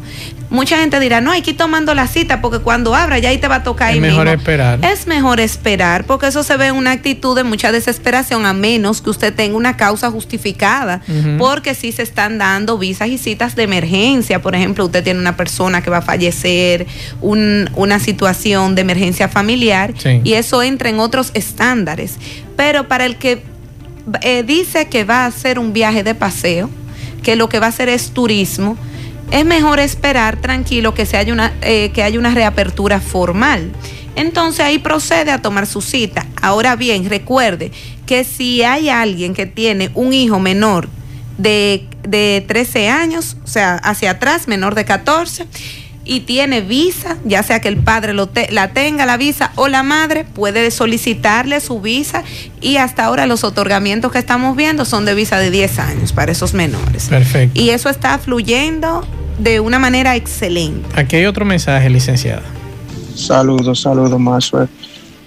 mucha 0.50 0.78
gente 0.78 1.00
dirá, 1.00 1.22
no, 1.22 1.32
hay 1.32 1.42
que 1.42 1.52
ir 1.52 1.58
tomando 1.58 1.94
la 1.94 2.08
cita 2.08 2.42
porque 2.42 2.60
cuando 2.60 2.96
abra 2.96 3.20
ya 3.20 3.30
ahí 3.30 3.38
te 3.38 3.48
va 3.48 3.56
a 3.56 3.64
tocar. 3.64 3.94
Es 3.94 4.02
mejor 4.02 4.28
esperar. 4.28 4.80
Es 4.84 5.08
mejor 5.08 5.40
esperar 5.40 6.06
porque 6.06 6.28
eso 6.28 6.44
se 6.44 6.58
ve 6.58 6.68
en 6.68 6.76
una 6.76 6.92
actitud 6.92 7.36
de 7.36 7.44
mucha 7.44 7.72
desesperación 7.72 8.46
a 8.46 8.54
menos 8.54 9.02
que 9.02 9.10
usted 9.10 9.34
tenga 9.34 9.56
una 9.56 9.78
causa 9.78 10.12
justificada. 10.12 11.02
Porque 11.38 11.76
si 11.76 11.92
se 11.92 12.04
están 12.04 12.38
dando 12.38 12.78
visas 12.78 13.10
y 13.10 13.18
citas 13.18 13.56
de 13.56 13.64
emergencia. 13.64 14.42
Por 14.42 14.56
ejemplo, 14.56 14.86
usted 14.86 15.04
tiene 15.04 15.20
una 15.20 15.36
persona 15.36 15.82
que 15.82 15.90
va 15.90 15.98
a 15.98 16.02
fallecer, 16.02 16.88
una 17.22 18.00
situación 18.00 18.76
de 18.76 18.82
emergencia 18.82 19.28
familiar 19.28 19.94
y 20.24 20.34
eso 20.34 20.64
entra 20.64 20.90
en 20.90 21.00
otros 21.00 21.32
estándares. 21.34 22.18
Pero 22.56 22.88
para 22.88 23.06
el 23.06 23.18
que 23.18 23.44
eh, 24.22 24.43
dice 24.43 24.88
que 24.88 25.03
va 25.03 25.24
a 25.24 25.28
hacer 25.28 25.60
un 25.60 25.74
viaje 25.74 26.03
de 26.03 26.16
paseo, 26.16 26.70
que 27.24 27.36
lo 27.36 27.49
que 27.49 27.60
va 27.60 27.68
a 27.68 27.70
hacer 27.70 27.89
es 27.89 28.12
turismo, 28.12 28.78
es 29.32 29.45
mejor 29.45 29.80
esperar 29.80 30.41
tranquilo 30.41 30.93
que, 30.93 31.05
se 31.05 31.18
haya, 31.18 31.34
una, 31.34 31.53
eh, 31.62 31.91
que 31.93 32.03
haya 32.03 32.20
una 32.20 32.34
reapertura 32.34 32.99
formal. 32.99 33.72
Entonces 34.16 34.62
ahí 34.62 34.80
procede 34.80 35.32
a 35.32 35.41
tomar 35.41 35.68
su 35.68 35.82
cita. 35.82 36.26
Ahora 36.41 36.76
bien, 36.76 37.07
recuerde 37.10 37.72
que 38.05 38.24
si 38.24 38.64
hay 38.64 38.89
alguien 38.89 39.34
que 39.34 39.45
tiene 39.45 39.91
un 39.93 40.14
hijo 40.14 40.39
menor 40.39 40.89
de, 41.38 41.88
de 42.03 42.43
13 42.47 42.89
años, 42.89 43.38
o 43.43 43.47
sea, 43.47 43.76
hacia 43.76 44.12
atrás, 44.12 44.47
menor 44.47 44.76
de 44.76 44.86
14, 44.86 45.45
y 46.10 46.22
tiene 46.22 46.62
visa, 46.62 47.18
ya 47.24 47.43
sea 47.43 47.62
que 47.62 47.68
el 47.68 47.78
padre 47.78 48.14
lo 48.14 48.32
la 48.49 48.74
tenga 48.74 49.05
la 49.05 49.16
visa 49.16 49.51
o 49.53 49.68
la 49.68 49.84
madre, 49.84 50.26
puede 50.26 50.72
solicitarle 50.72 51.62
su 51.62 51.82
visa 51.82 52.24
y 52.62 52.78
hasta 52.78 53.05
ahora 53.05 53.28
los 53.28 53.43
otorgamientos 53.43 54.12
que 54.12 54.18
estamos 54.18 54.57
viendo 54.57 54.86
son 54.86 55.05
de 55.05 55.14
visa 55.14 55.38
de 55.38 55.51
10 55.51 55.78
años 55.78 56.12
para 56.12 56.32
esos 56.32 56.55
menores. 56.55 57.10
Perfecto. 57.10 57.62
Y 57.62 57.70
eso 57.70 57.89
está 57.89 58.18
fluyendo 58.18 59.05
de 59.38 59.60
una 59.60 59.78
manera 59.78 60.16
excelente. 60.16 60.89
Aquí 60.99 61.16
hay 61.16 61.28
otro 61.28 61.45
mensaje, 61.45 61.88
licenciada. 61.91 62.41
Saludos, 63.14 63.82
saludos, 63.82 64.20
Maxwell. 64.20 64.68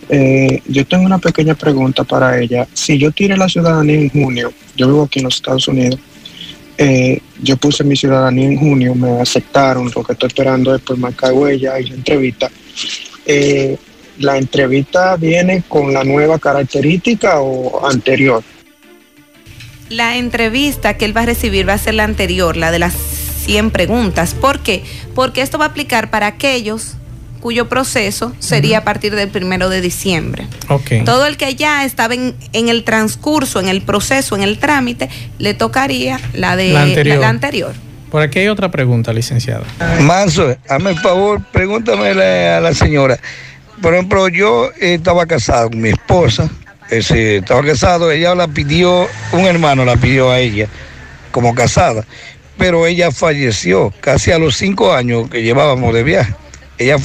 Eh, 0.08 0.62
yo 0.66 0.84
tengo 0.84 1.04
una 1.04 1.18
pequeña 1.18 1.54
pregunta 1.54 2.02
para 2.02 2.40
ella. 2.40 2.66
Si 2.72 2.98
yo 2.98 3.12
tiré 3.12 3.36
la 3.36 3.48
ciudadanía 3.48 4.00
en 4.00 4.10
junio, 4.10 4.52
yo 4.76 4.88
vivo 4.88 5.04
aquí 5.04 5.20
en 5.20 5.26
los 5.26 5.36
Estados 5.36 5.68
Unidos, 5.68 6.00
eh, 6.84 7.22
yo 7.40 7.56
puse 7.58 7.84
mi 7.84 7.94
ciudadanía 7.94 8.48
en 8.48 8.56
junio, 8.56 8.92
me 8.94 9.20
aceptaron, 9.20 9.88
lo 9.94 10.02
que 10.02 10.14
estoy 10.14 10.26
esperando 10.26 10.74
es 10.74 10.82
por 10.82 10.96
marcar 10.98 11.32
huella 11.32 11.78
y 11.78 11.84
la 11.84 11.94
entrevista. 11.94 12.50
Eh, 13.24 13.76
¿La 14.18 14.36
entrevista 14.36 15.16
viene 15.16 15.62
con 15.68 15.92
la 15.92 16.02
nueva 16.02 16.40
característica 16.40 17.40
o 17.40 17.86
anterior? 17.86 18.42
La 19.90 20.16
entrevista 20.16 20.96
que 20.96 21.04
él 21.04 21.16
va 21.16 21.20
a 21.22 21.26
recibir 21.26 21.68
va 21.68 21.74
a 21.74 21.78
ser 21.78 21.94
la 21.94 22.04
anterior, 22.04 22.56
la 22.56 22.72
de 22.72 22.80
las 22.80 22.94
100 23.44 23.70
preguntas. 23.70 24.34
¿Por 24.34 24.58
qué? 24.58 24.82
Porque 25.14 25.42
esto 25.42 25.58
va 25.58 25.66
a 25.66 25.68
aplicar 25.68 26.10
para 26.10 26.26
aquellos 26.26 26.96
cuyo 27.42 27.68
proceso 27.68 28.32
sería 28.38 28.78
a 28.78 28.84
partir 28.84 29.16
del 29.16 29.28
primero 29.28 29.68
de 29.68 29.80
diciembre. 29.80 30.46
Todo 31.04 31.26
el 31.26 31.36
que 31.36 31.56
ya 31.56 31.84
estaba 31.84 32.14
en, 32.14 32.34
el 32.52 32.84
transcurso, 32.84 33.58
en 33.58 33.68
el 33.68 33.82
proceso, 33.82 34.36
en 34.36 34.42
el 34.42 34.58
trámite, 34.58 35.10
le 35.38 35.52
tocaría 35.52 36.20
la 36.34 36.54
de 36.54 36.68
la 36.68 37.28
anterior. 37.28 37.74
Por 38.10 38.22
aquí 38.22 38.38
hay 38.38 38.48
otra 38.48 38.70
pregunta, 38.70 39.12
licenciado. 39.12 39.64
Manso, 40.02 40.56
hazme 40.68 40.90
el 40.90 41.00
favor, 41.00 41.42
pregúntame 41.50 42.10
a 42.10 42.60
la 42.60 42.74
señora. 42.74 43.18
Por 43.80 43.94
ejemplo, 43.94 44.28
yo 44.28 44.70
estaba 44.78 45.26
casado 45.26 45.70
con 45.70 45.80
mi 45.80 45.88
esposa, 45.88 46.48
estaba 46.90 47.64
casado, 47.64 48.12
ella 48.12 48.36
la 48.36 48.46
pidió, 48.46 49.08
un 49.32 49.40
hermano 49.40 49.84
la 49.84 49.96
pidió 49.96 50.30
a 50.30 50.38
ella 50.38 50.68
como 51.32 51.54
casada 51.54 52.04
pero 52.58 52.86
ella 52.86 53.10
falleció 53.10 53.92
casi 54.00 54.30
a 54.30 54.38
los 54.38 54.56
cinco 54.56 54.92
años 54.92 55.28
que 55.28 55.42
llevábamos 55.42 55.92
de 55.94 56.02
viaje. 56.04 56.34
Ella, 56.78 56.96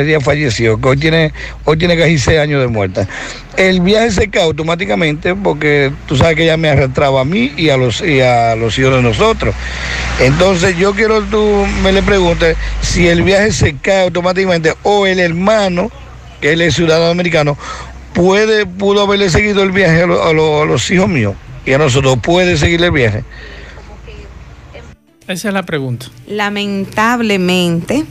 ella 0.00 0.20
falleció, 0.20 0.78
que 0.80 0.88
hoy 0.88 0.96
tiene, 0.98 1.32
hoy 1.64 1.78
tiene 1.78 1.96
casi 1.96 2.18
seis 2.18 2.38
años 2.38 2.60
de 2.60 2.66
muerta. 2.66 3.08
El 3.56 3.80
viaje 3.80 4.10
se 4.10 4.28
cae 4.28 4.42
automáticamente 4.42 5.34
porque 5.34 5.90
tú 6.06 6.16
sabes 6.16 6.36
que 6.36 6.42
ella 6.44 6.56
me 6.56 6.68
arrastraba 6.68 7.20
a 7.22 7.24
mí 7.24 7.52
y 7.56 7.70
a 7.70 7.76
los, 7.76 8.00
y 8.02 8.20
a 8.20 8.54
los 8.56 8.78
hijos 8.78 8.96
de 8.96 9.02
nosotros. 9.02 9.54
Entonces 10.20 10.76
yo 10.76 10.92
quiero 10.94 11.22
tú 11.22 11.64
me 11.82 11.92
le 11.92 12.02
preguntes 12.02 12.56
si 12.82 13.08
el 13.08 13.22
viaje 13.22 13.52
se 13.52 13.76
cae 13.76 14.02
automáticamente 14.02 14.74
o 14.82 15.06
el 15.06 15.18
hermano, 15.20 15.90
que 16.40 16.52
él 16.52 16.60
es 16.60 16.74
ciudadano 16.74 17.10
americano, 17.10 17.56
puede, 18.12 18.66
pudo 18.66 19.02
haberle 19.02 19.30
seguido 19.30 19.62
el 19.62 19.70
viaje 19.70 20.00
a, 20.02 20.04
a 20.04 20.32
lo- 20.32 20.62
a 20.62 20.66
los 20.66 20.90
hijos 20.90 21.08
míos 21.08 21.34
y 21.64 21.72
a 21.72 21.78
nosotros, 21.78 22.18
puede 22.22 22.56
seguirle 22.58 22.86
el 22.88 22.92
viaje. 22.92 23.24
Esa 25.32 25.48
es 25.48 25.54
la 25.54 25.62
pregunta. 25.62 26.06
Lamentablemente, 26.26 28.04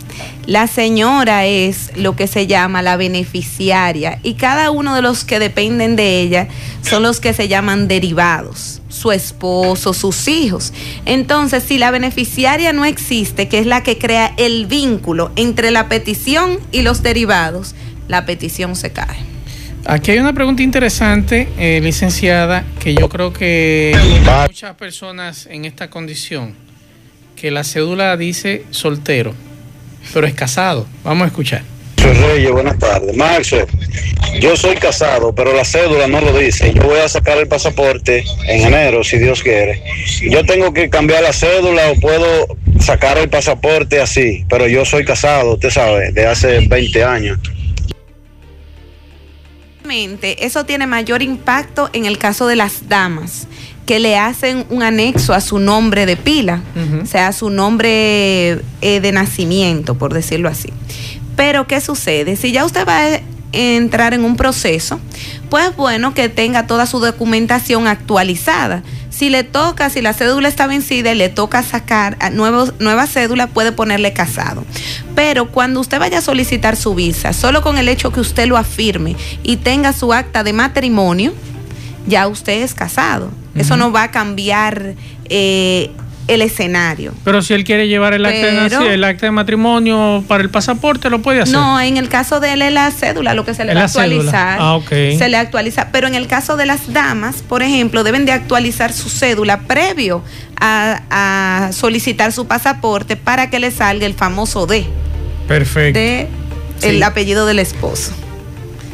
la 0.47 0.65
señora 0.65 1.45
es 1.45 1.95
lo 1.95 2.15
que 2.15 2.25
se 2.25 2.47
llama 2.47 2.81
la 2.81 2.97
beneficiaria 2.97 4.17
y 4.23 4.33
cada 4.33 4.71
uno 4.71 4.95
de 4.95 5.03
los 5.03 5.23
que 5.23 5.37
dependen 5.37 5.95
de 5.95 6.19
ella 6.19 6.47
son 6.81 7.03
los 7.03 7.19
que 7.19 7.33
se 7.33 7.47
llaman 7.47 7.87
derivados, 7.87 8.81
su 8.89 9.11
esposo, 9.11 9.93
sus 9.93 10.27
hijos. 10.27 10.73
Entonces, 11.05 11.63
si 11.63 11.77
la 11.77 11.91
beneficiaria 11.91 12.73
no 12.73 12.85
existe, 12.85 13.47
que 13.47 13.59
es 13.59 13.67
la 13.67 13.83
que 13.83 13.99
crea 13.99 14.33
el 14.37 14.65
vínculo 14.65 15.31
entre 15.35 15.69
la 15.69 15.89
petición 15.89 16.57
y 16.71 16.81
los 16.81 17.03
derivados, 17.03 17.75
la 18.07 18.25
petición 18.25 18.75
se 18.75 18.91
cae. 18.91 19.17
Aquí 19.85 20.11
hay 20.11 20.19
una 20.19 20.33
pregunta 20.33 20.63
interesante, 20.63 21.47
eh, 21.57 21.81
licenciada, 21.81 22.63
que 22.79 22.95
yo 22.95 23.09
creo 23.09 23.31
que 23.31 23.95
muchas 24.47 24.75
personas 24.75 25.47
en 25.47 25.65
esta 25.65 25.89
condición, 25.89 26.55
que 27.41 27.49
la 27.49 27.63
cédula 27.63 28.15
dice 28.17 28.65
soltero, 28.69 29.33
pero 30.13 30.27
es 30.27 30.35
casado. 30.35 30.85
Vamos 31.03 31.25
a 31.25 31.27
escuchar. 31.29 31.63
Soy 31.97 32.13
Reyes, 32.13 32.51
buenas 32.51 32.77
tardes. 32.77 33.15
Maxwell, 33.15 33.65
yo 34.39 34.55
soy 34.55 34.75
casado, 34.75 35.33
pero 35.33 35.51
la 35.51 35.65
cédula 35.65 36.07
no 36.07 36.21
lo 36.21 36.37
dice. 36.37 36.71
Yo 36.71 36.83
voy 36.83 36.99
a 36.99 37.09
sacar 37.09 37.39
el 37.39 37.47
pasaporte 37.47 38.23
en 38.47 38.67
enero, 38.67 39.03
si 39.03 39.17
Dios 39.17 39.41
quiere. 39.41 39.81
Yo 40.21 40.45
tengo 40.45 40.71
que 40.71 40.91
cambiar 40.91 41.23
la 41.23 41.33
cédula 41.33 41.89
o 41.89 41.99
puedo 41.99 42.45
sacar 42.79 43.17
el 43.17 43.27
pasaporte 43.27 43.99
así, 43.99 44.45
pero 44.47 44.67
yo 44.67 44.85
soy 44.85 45.03
casado, 45.03 45.55
usted 45.55 45.71
sabe, 45.71 46.11
de 46.11 46.27
hace 46.27 46.59
20 46.67 47.03
años. 47.03 47.39
Eso 50.21 50.63
tiene 50.65 50.87
mayor 50.87 51.21
impacto 51.21 51.89
en 51.91 52.05
el 52.05 52.17
caso 52.17 52.47
de 52.47 52.55
las 52.55 52.87
damas, 52.87 53.47
que 53.91 53.99
le 53.99 54.17
hacen 54.17 54.65
un 54.69 54.83
anexo 54.83 55.33
a 55.33 55.41
su 55.41 55.59
nombre 55.59 56.05
de 56.05 56.15
pila, 56.15 56.61
o 57.03 57.05
sea, 57.05 57.27
a 57.27 57.33
su 57.33 57.49
nombre 57.49 58.61
eh, 58.79 59.01
de 59.01 59.11
nacimiento, 59.11 59.95
por 59.95 60.13
decirlo 60.13 60.47
así. 60.47 60.69
Pero, 61.35 61.67
¿qué 61.67 61.81
sucede? 61.81 62.37
Si 62.37 62.53
ya 62.53 62.63
usted 62.63 62.87
va 62.87 62.99
a 62.99 63.19
entrar 63.51 64.13
en 64.13 64.23
un 64.23 64.37
proceso, 64.37 65.01
pues 65.49 65.75
bueno, 65.75 66.13
que 66.13 66.29
tenga 66.29 66.67
toda 66.67 66.85
su 66.85 67.01
documentación 67.01 67.85
actualizada. 67.85 68.81
Si 69.09 69.29
le 69.29 69.43
toca, 69.43 69.89
si 69.89 70.01
la 70.01 70.13
cédula 70.13 70.47
está 70.47 70.67
vencida 70.67 71.11
y 71.11 71.15
le 71.15 71.27
toca 71.27 71.61
sacar 71.61 72.17
nuevos, 72.31 72.75
nueva 72.79 73.07
cédula, 73.07 73.47
puede 73.47 73.73
ponerle 73.73 74.13
casado. 74.13 74.63
Pero 75.15 75.51
cuando 75.51 75.81
usted 75.81 75.99
vaya 75.99 76.19
a 76.19 76.21
solicitar 76.21 76.77
su 76.77 76.95
visa, 76.95 77.33
solo 77.33 77.61
con 77.61 77.77
el 77.77 77.89
hecho 77.89 78.13
que 78.13 78.21
usted 78.21 78.47
lo 78.47 78.55
afirme 78.55 79.17
y 79.43 79.57
tenga 79.57 79.91
su 79.91 80.13
acta 80.13 80.45
de 80.45 80.53
matrimonio, 80.53 81.33
ya 82.07 82.27
usted 82.27 82.61
es 82.63 82.73
casado. 82.73 83.29
Eso 83.55 83.75
no 83.77 83.91
va 83.91 84.03
a 84.03 84.11
cambiar 84.11 84.95
eh, 85.29 85.91
el 86.27 86.41
escenario. 86.41 87.13
Pero 87.25 87.41
si 87.41 87.53
él 87.53 87.63
quiere 87.65 87.87
llevar 87.89 88.13
el 88.13 88.25
acta, 88.25 88.37
de, 88.47 88.69
Pero- 88.69 88.81
naci- 88.81 88.87
el 88.87 89.03
acta 89.03 89.25
de 89.25 89.31
matrimonio 89.31 90.23
para 90.27 90.41
el 90.43 90.49
pasaporte, 90.49 91.09
lo 91.09 91.21
puede 91.21 91.41
hacer. 91.41 91.53
No, 91.55 91.81
en 91.81 91.97
el 91.97 92.07
caso 92.07 92.39
de 92.39 92.53
él 92.53 92.61
es 92.61 92.71
la 92.71 92.89
cédula, 92.91 93.33
lo 93.33 93.43
que 93.43 93.53
se 93.53 93.65
le 93.65 93.73
va 93.73 93.81
a 93.81 93.85
actualizar. 93.85 94.57
Ah, 94.61 94.75
ok. 94.75 94.87
Se 95.17 95.27
le 95.27 95.35
actualiza. 95.37 95.89
Pero 95.91 96.07
en 96.07 96.15
el 96.15 96.27
caso 96.27 96.55
de 96.55 96.65
las 96.65 96.93
damas, 96.93 97.43
por 97.47 97.61
ejemplo, 97.63 98.03
deben 98.05 98.25
de 98.25 98.31
actualizar 98.31 98.93
su 98.93 99.09
cédula 99.09 99.61
previo 99.61 100.23
a, 100.59 101.01
a 101.09 101.71
solicitar 101.73 102.31
su 102.31 102.47
pasaporte 102.47 103.17
para 103.17 103.49
que 103.49 103.59
le 103.59 103.71
salga 103.71 104.05
el 104.05 104.13
famoso 104.13 104.65
D, 104.67 104.85
Perfecto. 105.47 105.99
de 105.99 106.27
Sí. 106.79 106.87
el 106.87 107.03
apellido 107.03 107.45
del 107.45 107.59
esposo. 107.59 108.11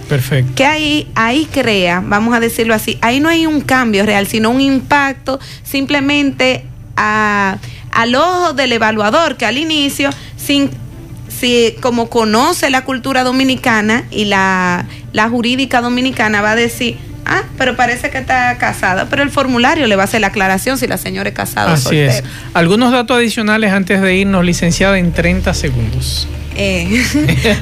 Perfecto. 0.09 0.51
que 0.55 0.65
ahí, 0.65 1.07
ahí 1.15 1.47
crea, 1.51 2.01
vamos 2.05 2.35
a 2.35 2.39
decirlo 2.39 2.73
así, 2.73 2.97
ahí 3.01 3.19
no 3.19 3.29
hay 3.29 3.45
un 3.45 3.61
cambio 3.61 4.05
real, 4.05 4.27
sino 4.27 4.49
un 4.49 4.61
impacto 4.61 5.39
simplemente 5.63 6.63
a- 6.95 7.57
al 7.91 8.15
ojo 8.15 8.53
del 8.53 8.73
evaluador 8.73 9.37
que 9.37 9.45
al 9.45 9.57
inicio, 9.57 10.09
sin, 10.37 10.69
si, 11.29 11.75
como 11.81 12.09
conoce 12.09 12.69
la 12.69 12.83
cultura 12.83 13.23
dominicana 13.23 14.03
y 14.11 14.25
la, 14.25 14.85
la 15.13 15.29
jurídica 15.29 15.81
dominicana, 15.81 16.41
va 16.41 16.51
a 16.51 16.55
decir, 16.55 16.97
ah, 17.25 17.43
pero 17.57 17.75
parece 17.75 18.09
que 18.09 18.17
está 18.19 18.57
casada, 18.57 19.07
pero 19.09 19.23
el 19.23 19.29
formulario 19.31 19.87
le 19.87 19.95
va 19.95 20.03
a 20.03 20.05
hacer 20.05 20.21
la 20.21 20.27
aclaración 20.27 20.77
si 20.77 20.87
la 20.87 20.97
señora 20.97 21.29
es 21.29 21.35
casada 21.35 21.71
o 21.71 21.73
Así 21.73 21.83
soltera. 21.83 22.13
es. 22.13 22.23
Algunos 22.53 22.91
datos 22.91 23.17
adicionales 23.17 23.71
antes 23.71 24.01
de 24.01 24.15
irnos, 24.15 24.45
licenciada, 24.45 24.97
en 24.99 25.11
30 25.11 25.53
segundos. 25.53 26.27
Eh, 26.57 27.03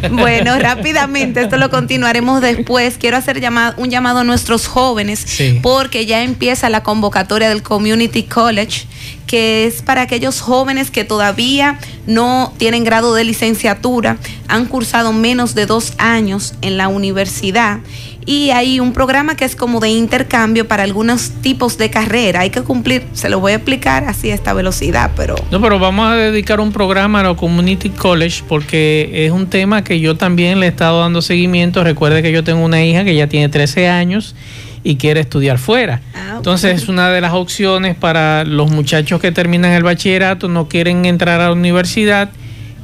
bueno, 0.12 0.58
rápidamente, 0.58 1.42
esto 1.42 1.58
lo 1.58 1.70
continuaremos 1.70 2.42
después. 2.42 2.98
Quiero 2.98 3.18
hacer 3.18 3.42
llamado, 3.42 3.76
un 3.78 3.90
llamado 3.90 4.20
a 4.20 4.24
nuestros 4.24 4.68
jóvenes 4.68 5.20
Sí. 5.26 5.60
porque 5.62 6.06
ya 6.06 6.24
empieza 6.24 6.70
la 6.70 6.82
convocatoria 6.82 7.50
del 7.50 7.62
Community 7.62 8.24
College, 8.24 8.86
que 9.28 9.66
es 9.66 9.82
para 9.82 10.02
aquellos 10.02 10.40
jóvenes 10.40 10.92
que 10.92 11.04
todavía 11.04 11.78
no 12.08 12.54
tienen 12.58 12.84
grado 12.84 13.14
de 13.14 13.24
licenciatura, 13.24 14.18
han 14.48 14.66
cursado 14.66 15.12
menos 15.14 15.56
de 15.56 15.66
dos 15.66 15.94
años 15.98 16.54
en 16.62 16.78
la 16.78 16.88
universidad. 16.88 17.80
Y 18.26 18.50
hay 18.50 18.80
un 18.80 18.92
programa 18.92 19.36
que 19.36 19.46
es 19.46 19.56
como 19.56 19.80
de 19.80 19.90
intercambio 19.90 20.68
para 20.68 20.84
algunos 20.84 21.30
tipos 21.42 21.78
de 21.78 21.92
carrera. 21.92 22.40
Hay 22.42 22.50
que 22.50 22.62
cumplir, 22.62 23.06
se 23.14 23.30
lo 23.30 23.40
voy 23.40 23.52
a 23.52 23.56
explicar 23.56 24.06
así 24.06 24.32
a 24.32 24.34
esta 24.34 24.54
velocidad, 24.54 25.12
pero 25.16 25.36
No, 25.52 25.62
pero 25.62 25.78
vamos 25.78 26.08
a 26.08 26.16
dedicar 26.16 26.60
un 26.60 26.72
programa 26.72 27.20
a 27.20 27.24
la 27.24 27.36
Community 27.36 27.90
College 27.90 28.44
porque 28.48 29.26
es 29.26 29.32
un 29.32 29.48
tema 29.48 29.84
que 29.84 30.00
yo 30.00 30.18
también 30.18 30.60
le 30.60 30.66
he 30.66 30.70
estado 30.70 31.02
dando 31.02 31.22
seguimiento. 31.22 31.84
Recuerde 31.84 32.24
que 32.24 32.32
yo 32.32 32.44
tengo 32.44 32.66
una 32.66 32.84
hija 32.84 33.04
que 33.04 33.16
ya 33.16 33.28
tiene 33.28 33.50
13 33.50 33.90
años 33.90 34.36
y 34.84 34.98
quiere 34.98 35.20
estudiar 35.20 35.58
fuera. 35.58 36.02
Entonces 36.36 36.84
es 36.84 36.88
una 36.88 37.10
de 37.10 37.20
las 37.20 37.34
opciones 37.34 37.96
para 37.96 38.44
los 38.44 38.72
muchachos 38.72 39.20
que 39.20 39.32
terminan 39.32 39.72
el 39.72 39.84
bachillerato, 39.84 40.48
no 40.48 40.68
quieren 40.68 41.06
entrar 41.06 41.42
a 41.42 41.46
la 41.46 41.54
universidad 41.54 42.30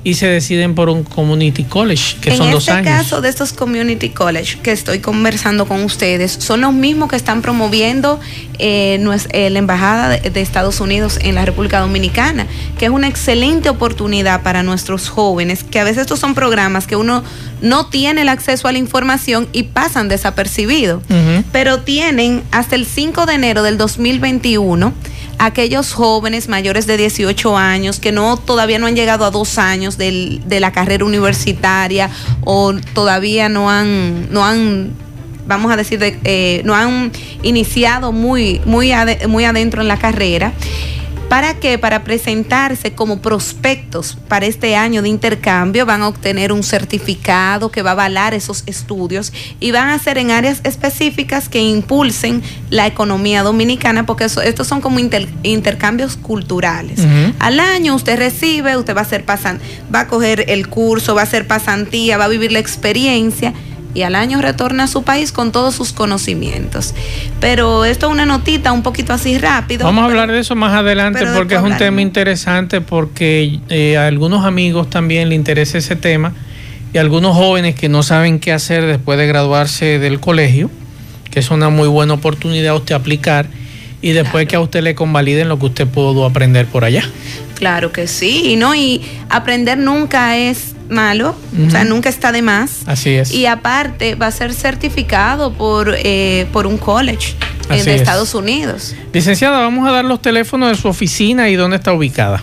y 0.03 0.15
se 0.15 0.27
deciden 0.27 0.73
por 0.73 0.89
un 0.89 1.03
Community 1.03 1.63
College, 1.63 2.17
que 2.19 2.31
en 2.31 2.37
son 2.37 2.51
dos 2.51 2.63
este 2.63 2.71
años. 2.71 2.85
caso 2.85 3.21
de 3.21 3.29
estos 3.29 3.53
community 3.53 4.09
college 4.09 4.57
que 4.63 4.71
estoy 4.71 4.99
conversando 4.99 5.67
con 5.67 5.83
ustedes, 5.83 6.31
son 6.31 6.61
los 6.61 6.73
mismos 6.73 7.09
que 7.09 7.15
están 7.15 7.41
promoviendo 7.41 8.19
eh, 8.57 9.03
eh, 9.31 9.49
la 9.49 9.59
Embajada 9.59 10.09
de, 10.09 10.29
de 10.29 10.41
Estados 10.41 10.79
Unidos 10.79 11.19
en 11.21 11.35
la 11.35 11.45
República 11.45 11.79
Dominicana, 11.79 12.47
que 12.79 12.85
es 12.85 12.91
una 12.91 13.07
excelente 13.07 13.69
oportunidad 13.69 14.41
para 14.41 14.63
nuestros 14.63 15.09
jóvenes, 15.09 15.63
que 15.63 15.79
a 15.79 15.83
veces 15.83 16.01
estos 16.01 16.19
son 16.19 16.33
programas 16.33 16.87
que 16.87 16.95
uno 16.95 17.23
no 17.61 17.85
tiene 17.87 18.21
el 18.21 18.29
acceso 18.29 18.67
a 18.67 18.71
la 18.71 18.79
información 18.79 19.47
y 19.53 19.63
pasan 19.63 20.09
desapercibidos, 20.09 21.03
pero 21.51 21.81
tienen 21.81 22.43
hasta 22.51 22.75
el 22.75 22.85
5 22.85 23.25
de 23.27 23.33
enero 23.35 23.63
del 23.63 23.77
2021 23.77 24.93
aquellos 25.39 25.93
jóvenes 25.93 26.47
mayores 26.47 26.85
de 26.87 26.97
18 26.97 27.57
años 27.57 27.99
que 27.99 28.11
no 28.11 28.37
todavía 28.37 28.77
no 28.79 28.87
han 28.87 28.95
llegado 28.95 29.25
a 29.25 29.31
dos 29.31 29.57
años 29.57 29.97
del- 29.97 30.41
de 30.45 30.59
la 30.59 30.71
carrera 30.71 31.03
universitaria 31.05 32.09
o 32.43 32.73
todavía 32.93 33.49
no 33.49 33.69
han 33.69 34.31
no 34.31 34.45
han 34.45 34.91
vamos 35.47 35.71
a 35.71 35.75
decir 35.75 35.99
de- 35.99 36.19
eh, 36.23 36.61
no 36.65 36.75
han 36.75 37.11
iniciado 37.43 38.11
muy 38.11 38.61
muy 38.65 38.91
muy 39.27 39.43
adentro 39.45 39.81
en 39.81 39.87
la 39.87 39.97
carrera 39.97 40.53
¿Para 41.31 41.53
qué? 41.53 41.77
Para 41.77 42.03
presentarse 42.03 42.91
como 42.91 43.21
prospectos 43.21 44.17
para 44.27 44.45
este 44.47 44.75
año 44.75 45.01
de 45.01 45.07
intercambio. 45.07 45.85
Van 45.85 46.01
a 46.01 46.09
obtener 46.09 46.51
un 46.51 46.61
certificado 46.61 47.71
que 47.71 47.81
va 47.81 47.91
a 47.91 47.93
avalar 47.93 48.33
esos 48.33 48.63
estudios 48.65 49.31
y 49.61 49.71
van 49.71 49.87
a 49.87 49.97
ser 49.97 50.17
en 50.17 50.29
áreas 50.31 50.59
específicas 50.65 51.47
que 51.47 51.61
impulsen 51.61 52.43
la 52.69 52.85
economía 52.85 53.43
dominicana, 53.43 54.05
porque 54.05 54.25
eso- 54.25 54.41
estos 54.41 54.67
son 54.67 54.81
como 54.81 54.99
inter- 54.99 55.29
intercambios 55.43 56.17
culturales. 56.17 56.99
Al 57.39 57.61
año 57.61 57.95
usted 57.95 58.17
recibe, 58.19 58.75
usted 58.75 58.93
va 58.93 58.99
a 58.99 59.03
hacer 59.03 59.23
pasan, 59.23 59.61
va 59.93 60.01
a 60.01 60.07
coger 60.09 60.43
el 60.49 60.67
curso, 60.67 61.15
va 61.15 61.21
a 61.21 61.23
hacer 61.23 61.47
pasantía, 61.47 62.17
va 62.17 62.25
a 62.25 62.27
vivir 62.27 62.51
la 62.51 62.59
experiencia 62.59 63.53
y 63.93 64.03
al 64.03 64.15
año 64.15 64.41
retorna 64.41 64.83
a 64.83 64.87
su 64.87 65.03
país 65.03 65.31
con 65.31 65.51
todos 65.51 65.75
sus 65.75 65.93
conocimientos. 65.93 66.93
Pero 67.39 67.85
esto 67.85 68.07
es 68.07 68.11
una 68.11 68.25
notita 68.25 68.71
un 68.71 68.83
poquito 68.83 69.13
así 69.13 69.37
rápido. 69.37 69.85
Vamos 69.85 70.03
a 70.03 70.05
hablar 70.05 70.31
de 70.31 70.39
eso 70.39 70.55
más 70.55 70.73
adelante 70.73 71.25
porque 71.35 71.55
es 71.55 71.61
un 71.61 71.77
tema 71.77 72.01
interesante 72.01 72.81
porque 72.81 73.59
eh, 73.69 73.97
a 73.97 74.07
algunos 74.07 74.45
amigos 74.45 74.89
también 74.89 75.29
le 75.29 75.35
interesa 75.35 75.77
ese 75.77 75.95
tema 75.95 76.33
y 76.93 76.97
a 76.97 77.01
algunos 77.01 77.35
jóvenes 77.35 77.75
que 77.75 77.89
no 77.89 78.03
saben 78.03 78.39
qué 78.39 78.51
hacer 78.51 78.85
después 78.85 79.17
de 79.17 79.27
graduarse 79.27 79.99
del 79.99 80.19
colegio, 80.19 80.69
que 81.29 81.39
es 81.39 81.49
una 81.51 81.69
muy 81.69 81.87
buena 81.87 82.13
oportunidad 82.13 82.75
usted 82.75 82.95
aplicar 82.95 83.47
y 84.01 84.11
después 84.11 84.47
que 84.47 84.55
a 84.55 84.59
usted 84.59 84.81
le 84.81 84.95
convaliden 84.95 85.47
lo 85.47 85.59
que 85.59 85.67
usted 85.67 85.87
pudo 85.87 86.25
aprender 86.25 86.65
por 86.65 86.83
allá. 86.83 87.03
Claro 87.55 87.91
que 87.91 88.07
sí, 88.07 88.55
¿no? 88.57 88.73
Y 88.73 89.01
aprender 89.29 89.77
nunca 89.77 90.35
es 90.37 90.70
malo, 90.91 91.35
o 91.67 91.69
sea, 91.71 91.83
nunca 91.83 92.09
está 92.09 92.31
de 92.31 92.41
más. 92.41 92.81
Así 92.85 93.11
es. 93.11 93.31
Y 93.31 93.45
aparte 93.45 94.15
va 94.15 94.27
a 94.27 94.31
ser 94.31 94.53
certificado 94.53 95.53
por, 95.53 95.95
eh, 95.97 96.47
por 96.53 96.67
un 96.67 96.77
college 96.77 97.35
eh, 97.69 97.83
de 97.83 97.95
es. 97.95 98.01
Estados 98.01 98.35
Unidos. 98.35 98.95
Licenciada, 99.13 99.59
vamos 99.59 99.87
a 99.87 99.91
dar 99.91 100.05
los 100.05 100.21
teléfonos 100.21 100.69
de 100.69 100.75
su 100.75 100.87
oficina 100.87 101.49
y 101.49 101.55
dónde 101.55 101.77
está 101.77 101.93
ubicada. 101.93 102.41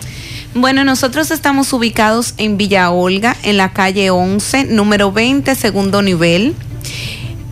Bueno, 0.55 0.83
nosotros 0.83 1.29
estamos 1.31 1.71
ubicados 1.73 2.33
en 2.37 2.57
Villa 2.57 2.89
Olga, 2.89 3.35
en 3.43 3.57
la 3.57 3.71
calle 3.71 4.09
11, 4.09 4.65
número 4.65 5.11
20, 5.11 5.53
segundo 5.53 6.01
nivel. 6.01 6.55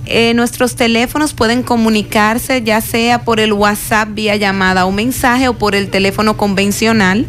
Eh, 0.10 0.34
nuestros 0.34 0.76
teléfonos 0.76 1.34
pueden 1.34 1.64
comunicarse 1.64 2.62
ya 2.64 2.80
sea 2.80 3.26
por 3.26 3.42
el 3.42 3.52
WhatsApp 3.52 4.08
vía 4.14 4.38
llamada 4.38 4.86
o 4.86 4.92
mensaje 4.92 5.50
o 5.50 5.58
por 5.58 5.76
el 5.76 5.90
teléfono 5.90 6.38
convencional 6.38 7.26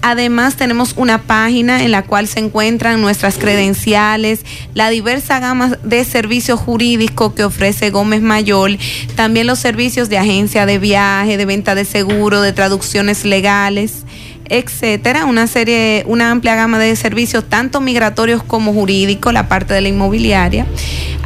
Además 0.00 0.56
tenemos 0.56 0.94
una 0.96 1.20
página 1.22 1.82
en 1.82 1.90
la 1.90 2.00
cual 2.02 2.28
se 2.28 2.38
encuentran 2.38 3.02
nuestras 3.02 3.36
credenciales, 3.36 4.40
la 4.72 4.88
diversa 4.88 5.38
gama 5.38 5.76
de 5.82 6.02
servicios 6.04 6.58
jurídicos 6.60 7.34
que 7.34 7.44
ofrece 7.44 7.90
Gómez 7.90 8.22
Mayol, 8.22 8.78
también 9.16 9.46
los 9.46 9.58
servicios 9.58 10.08
de 10.08 10.16
agencia 10.16 10.64
de 10.64 10.78
viaje, 10.78 11.36
de 11.36 11.44
venta 11.44 11.74
de 11.74 11.84
seguro, 11.84 12.40
de 12.40 12.54
traducciones 12.54 13.26
legales 13.26 14.06
etcétera, 14.48 15.24
una 15.24 15.46
serie, 15.46 16.04
una 16.06 16.30
amplia 16.30 16.54
gama 16.54 16.78
de 16.78 16.94
servicios, 16.96 17.44
tanto 17.48 17.80
migratorios 17.80 18.42
como 18.42 18.72
jurídicos, 18.72 19.32
la 19.32 19.48
parte 19.48 19.72
de 19.74 19.80
la 19.80 19.88
inmobiliaria, 19.88 20.66